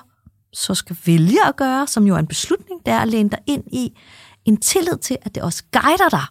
så 0.53 0.74
skal 0.74 0.96
vælge 1.07 1.46
at 1.46 1.57
gøre, 1.57 1.86
som 1.86 2.07
jo 2.07 2.14
er 2.14 2.18
en 2.18 2.26
beslutning, 2.26 2.80
det 2.86 2.92
er 2.92 2.99
at 2.99 3.09
læne 3.09 3.30
dig 3.30 3.38
ind 3.46 3.64
i 3.72 3.99
en 4.44 4.57
tillid 4.57 4.99
til, 4.99 5.16
at 5.22 5.34
det 5.34 5.42
også 5.42 5.62
guider 5.72 6.09
dig. 6.09 6.24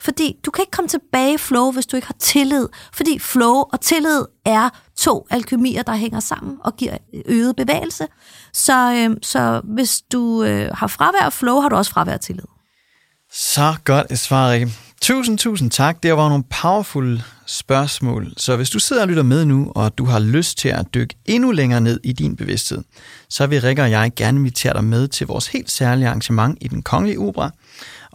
Fordi 0.00 0.36
du 0.46 0.50
kan 0.50 0.62
ikke 0.62 0.70
komme 0.70 0.88
tilbage 0.88 1.34
i 1.34 1.38
flow, 1.38 1.72
hvis 1.72 1.86
du 1.86 1.96
ikke 1.96 2.06
har 2.06 2.16
tillid. 2.20 2.68
Fordi 2.92 3.18
flow 3.18 3.54
og 3.72 3.80
tillid 3.80 4.24
er 4.44 4.68
to 4.96 5.26
alkymier, 5.30 5.82
der 5.82 5.94
hænger 5.94 6.20
sammen 6.20 6.56
og 6.64 6.76
giver 6.76 6.96
øget 7.26 7.56
bevægelse. 7.56 8.06
Så, 8.52 8.92
øh, 8.92 9.16
så 9.22 9.60
hvis 9.64 10.00
du 10.12 10.44
øh, 10.44 10.70
har 10.74 10.86
fravær 10.86 11.24
af 11.24 11.32
flow, 11.32 11.60
har 11.60 11.68
du 11.68 11.76
også 11.76 11.90
fravær 11.90 12.12
af 12.12 12.20
tillid. 12.20 12.44
Så 13.32 13.74
godt 13.84 14.06
et 14.10 14.18
svar, 14.18 14.50
Rikke. 14.50 14.72
Tusind, 15.02 15.38
tusind 15.38 15.70
tak. 15.70 16.02
Det 16.02 16.16
var 16.16 16.28
nogle 16.28 16.44
powerful 16.62 17.22
spørgsmål. 17.46 18.32
Så 18.36 18.56
hvis 18.56 18.70
du 18.70 18.78
sidder 18.78 19.02
og 19.02 19.08
lytter 19.08 19.22
med 19.22 19.44
nu, 19.44 19.72
og 19.74 19.98
du 19.98 20.04
har 20.04 20.18
lyst 20.18 20.58
til 20.58 20.68
at 20.68 20.86
dykke 20.94 21.16
endnu 21.24 21.50
længere 21.50 21.80
ned 21.80 22.00
i 22.04 22.12
din 22.12 22.36
bevidsthed, 22.36 22.82
så 23.28 23.46
vil 23.46 23.60
Rikke 23.60 23.82
og 23.82 23.90
jeg 23.90 24.12
gerne 24.16 24.38
invitere 24.38 24.72
dig 24.72 24.84
med 24.84 25.08
til 25.08 25.26
vores 25.26 25.46
helt 25.46 25.70
særlige 25.70 26.08
arrangement 26.08 26.58
i 26.60 26.68
den 26.68 26.82
kongelige 26.82 27.18
opera. 27.18 27.50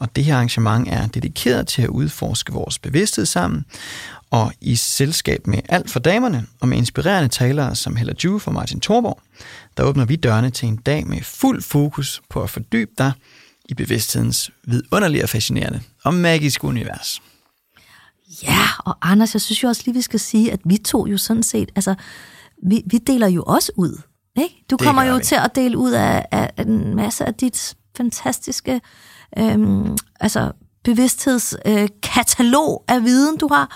Og 0.01 0.15
det 0.15 0.23
her 0.23 0.35
arrangement 0.35 0.87
er 0.89 1.07
dedikeret 1.07 1.67
til 1.67 1.81
at 1.81 1.89
udforske 1.89 2.53
vores 2.53 2.79
bevidsthed 2.79 3.25
sammen, 3.25 3.65
og 4.31 4.53
i 4.61 4.75
selskab 4.75 5.47
med 5.47 5.59
alt 5.69 5.89
for 5.89 5.99
damerne, 5.99 6.45
og 6.59 6.67
med 6.67 6.77
inspirerende 6.77 7.29
talere 7.29 7.75
som 7.75 7.95
Hella 7.95 8.13
Ju 8.23 8.41
og 8.45 8.53
Martin 8.53 8.79
Thorborg, 8.79 9.19
der 9.77 9.83
åbner 9.83 10.05
vi 10.05 10.15
dørene 10.15 10.49
til 10.49 10.67
en 10.67 10.75
dag 10.75 11.07
med 11.07 11.21
fuld 11.21 11.61
fokus 11.61 12.21
på 12.29 12.43
at 12.43 12.49
fordybe 12.49 12.91
dig 12.97 13.11
i 13.69 13.73
bevidsthedens 13.73 14.51
vidunderlige 14.63 15.23
og 15.23 15.29
fascinerende 15.29 15.81
og 16.03 16.13
magiske 16.13 16.65
univers. 16.65 17.21
Ja, 18.43 18.67
og 18.79 18.97
Anders, 19.01 19.33
jeg 19.33 19.41
synes 19.41 19.63
jo 19.63 19.67
også 19.67 19.81
lige, 19.85 19.95
vi 19.95 20.01
skal 20.01 20.19
sige, 20.19 20.51
at 20.51 20.59
vi 20.65 20.77
to 20.77 21.07
jo 21.07 21.17
sådan 21.17 21.43
set, 21.43 21.71
altså, 21.75 21.95
vi, 22.63 22.83
vi 22.85 22.97
deler 22.97 23.27
jo 23.27 23.43
også 23.43 23.71
ud. 23.75 24.01
Ikke? 24.37 24.65
Du 24.71 24.75
Det 24.75 24.85
kommer 24.85 25.03
jo 25.03 25.15
vi. 25.15 25.23
til 25.23 25.35
at 25.35 25.55
dele 25.55 25.77
ud 25.77 25.91
af, 25.91 26.25
af 26.31 26.51
en 26.57 26.95
masse 26.95 27.25
af 27.25 27.33
dit 27.33 27.75
fantastiske 27.97 28.81
øhm, 29.37 29.97
altså 30.19 30.51
bevidsthedskatalog 30.83 31.81
øh, 31.81 31.89
katalog 32.03 32.83
af 32.87 33.03
viden, 33.03 33.37
du 33.37 33.47
har. 33.51 33.67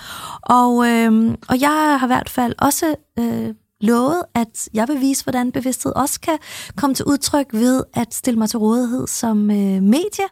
Og, 0.42 0.88
øhm, 0.88 1.36
og 1.48 1.60
jeg 1.60 1.96
har 2.00 2.06
i 2.06 2.08
hvert 2.08 2.30
fald 2.30 2.54
også 2.58 2.94
øh, 3.18 3.54
lovet, 3.80 4.22
at 4.34 4.68
jeg 4.74 4.88
vil 4.88 5.00
vise, 5.00 5.24
hvordan 5.24 5.52
bevidsthed 5.52 5.92
også 5.96 6.20
kan 6.20 6.38
komme 6.76 6.94
til 6.94 7.04
udtryk 7.04 7.46
ved 7.52 7.84
at 7.94 8.14
stille 8.14 8.38
mig 8.38 8.50
til 8.50 8.58
rådighed 8.58 9.06
som 9.06 9.50
øh, 9.50 9.82
medie, 9.82 10.28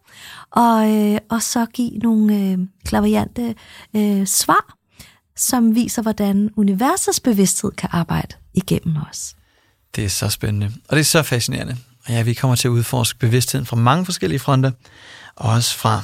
og, 0.51 0.91
øh, 0.91 1.18
og 1.30 1.43
så 1.43 1.66
give 1.66 1.99
nogle 1.99 2.37
øh, 2.37 2.59
klaverjante 2.85 3.55
øh, 3.97 4.26
svar, 4.26 4.76
som 5.37 5.74
viser, 5.74 6.03
hvordan 6.03 6.51
universets 6.57 7.20
bevidsthed 7.20 7.70
kan 7.70 7.89
arbejde 7.93 8.37
igennem 8.55 8.97
os. 9.11 9.35
Det 9.97 10.05
er 10.05 10.09
så 10.09 10.28
spændende, 10.28 10.66
og 10.89 10.97
det 10.97 11.01
er 11.01 11.05
så 11.05 11.22
fascinerende. 11.22 11.76
Og 12.07 12.12
ja, 12.12 12.22
vi 12.22 12.34
kommer 12.34 12.55
til 12.57 12.68
at 12.68 12.72
udforske 12.72 13.18
bevidstheden 13.18 13.66
fra 13.66 13.76
mange 13.76 14.05
forskellige 14.05 14.38
fronter, 14.38 14.70
og 15.36 15.50
også 15.50 15.76
fra 15.76 16.02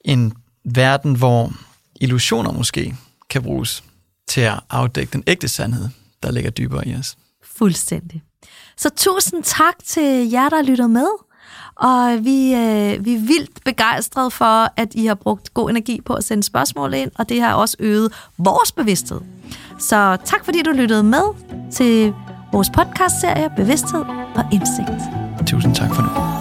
en 0.00 0.32
verden, 0.64 1.16
hvor 1.16 1.52
illusioner 2.00 2.52
måske 2.52 2.96
kan 3.30 3.42
bruges 3.42 3.84
til 4.28 4.40
at 4.40 4.60
afdække 4.70 5.12
den 5.12 5.24
ægte 5.26 5.48
sandhed, 5.48 5.88
der 6.22 6.30
ligger 6.30 6.50
dybere 6.50 6.88
i 6.88 6.94
os. 6.94 7.16
Fuldstændig. 7.56 8.22
Så 8.76 8.90
tusind 8.96 9.42
tak 9.42 9.74
til 9.84 10.30
jer, 10.30 10.48
der 10.48 10.62
lytter 10.62 10.86
med. 10.86 11.08
Og 11.76 12.24
vi, 12.24 12.54
øh, 12.54 13.04
vi 13.04 13.14
er 13.14 13.26
vildt 13.26 13.64
begejstrede 13.64 14.30
for, 14.30 14.72
at 14.76 14.88
I 14.94 15.06
har 15.06 15.14
brugt 15.14 15.54
god 15.54 15.70
energi 15.70 16.00
på 16.00 16.14
at 16.14 16.24
sende 16.24 16.42
spørgsmål 16.42 16.94
ind, 16.94 17.10
og 17.18 17.28
det 17.28 17.40
har 17.40 17.54
også 17.54 17.76
øget 17.78 18.12
vores 18.38 18.72
bevidsthed. 18.72 19.20
Så 19.78 20.16
tak 20.24 20.44
fordi 20.44 20.62
du 20.62 20.70
lyttede 20.70 21.02
med 21.02 21.22
til 21.72 22.14
vores 22.56 22.70
podcastserie 22.70 23.50
Bevidsthed 23.56 24.04
og 24.34 24.44
Indsigt. 24.52 25.02
Tusind 25.46 25.74
tak 25.74 25.94
for 25.94 26.02
nu. 26.02 26.35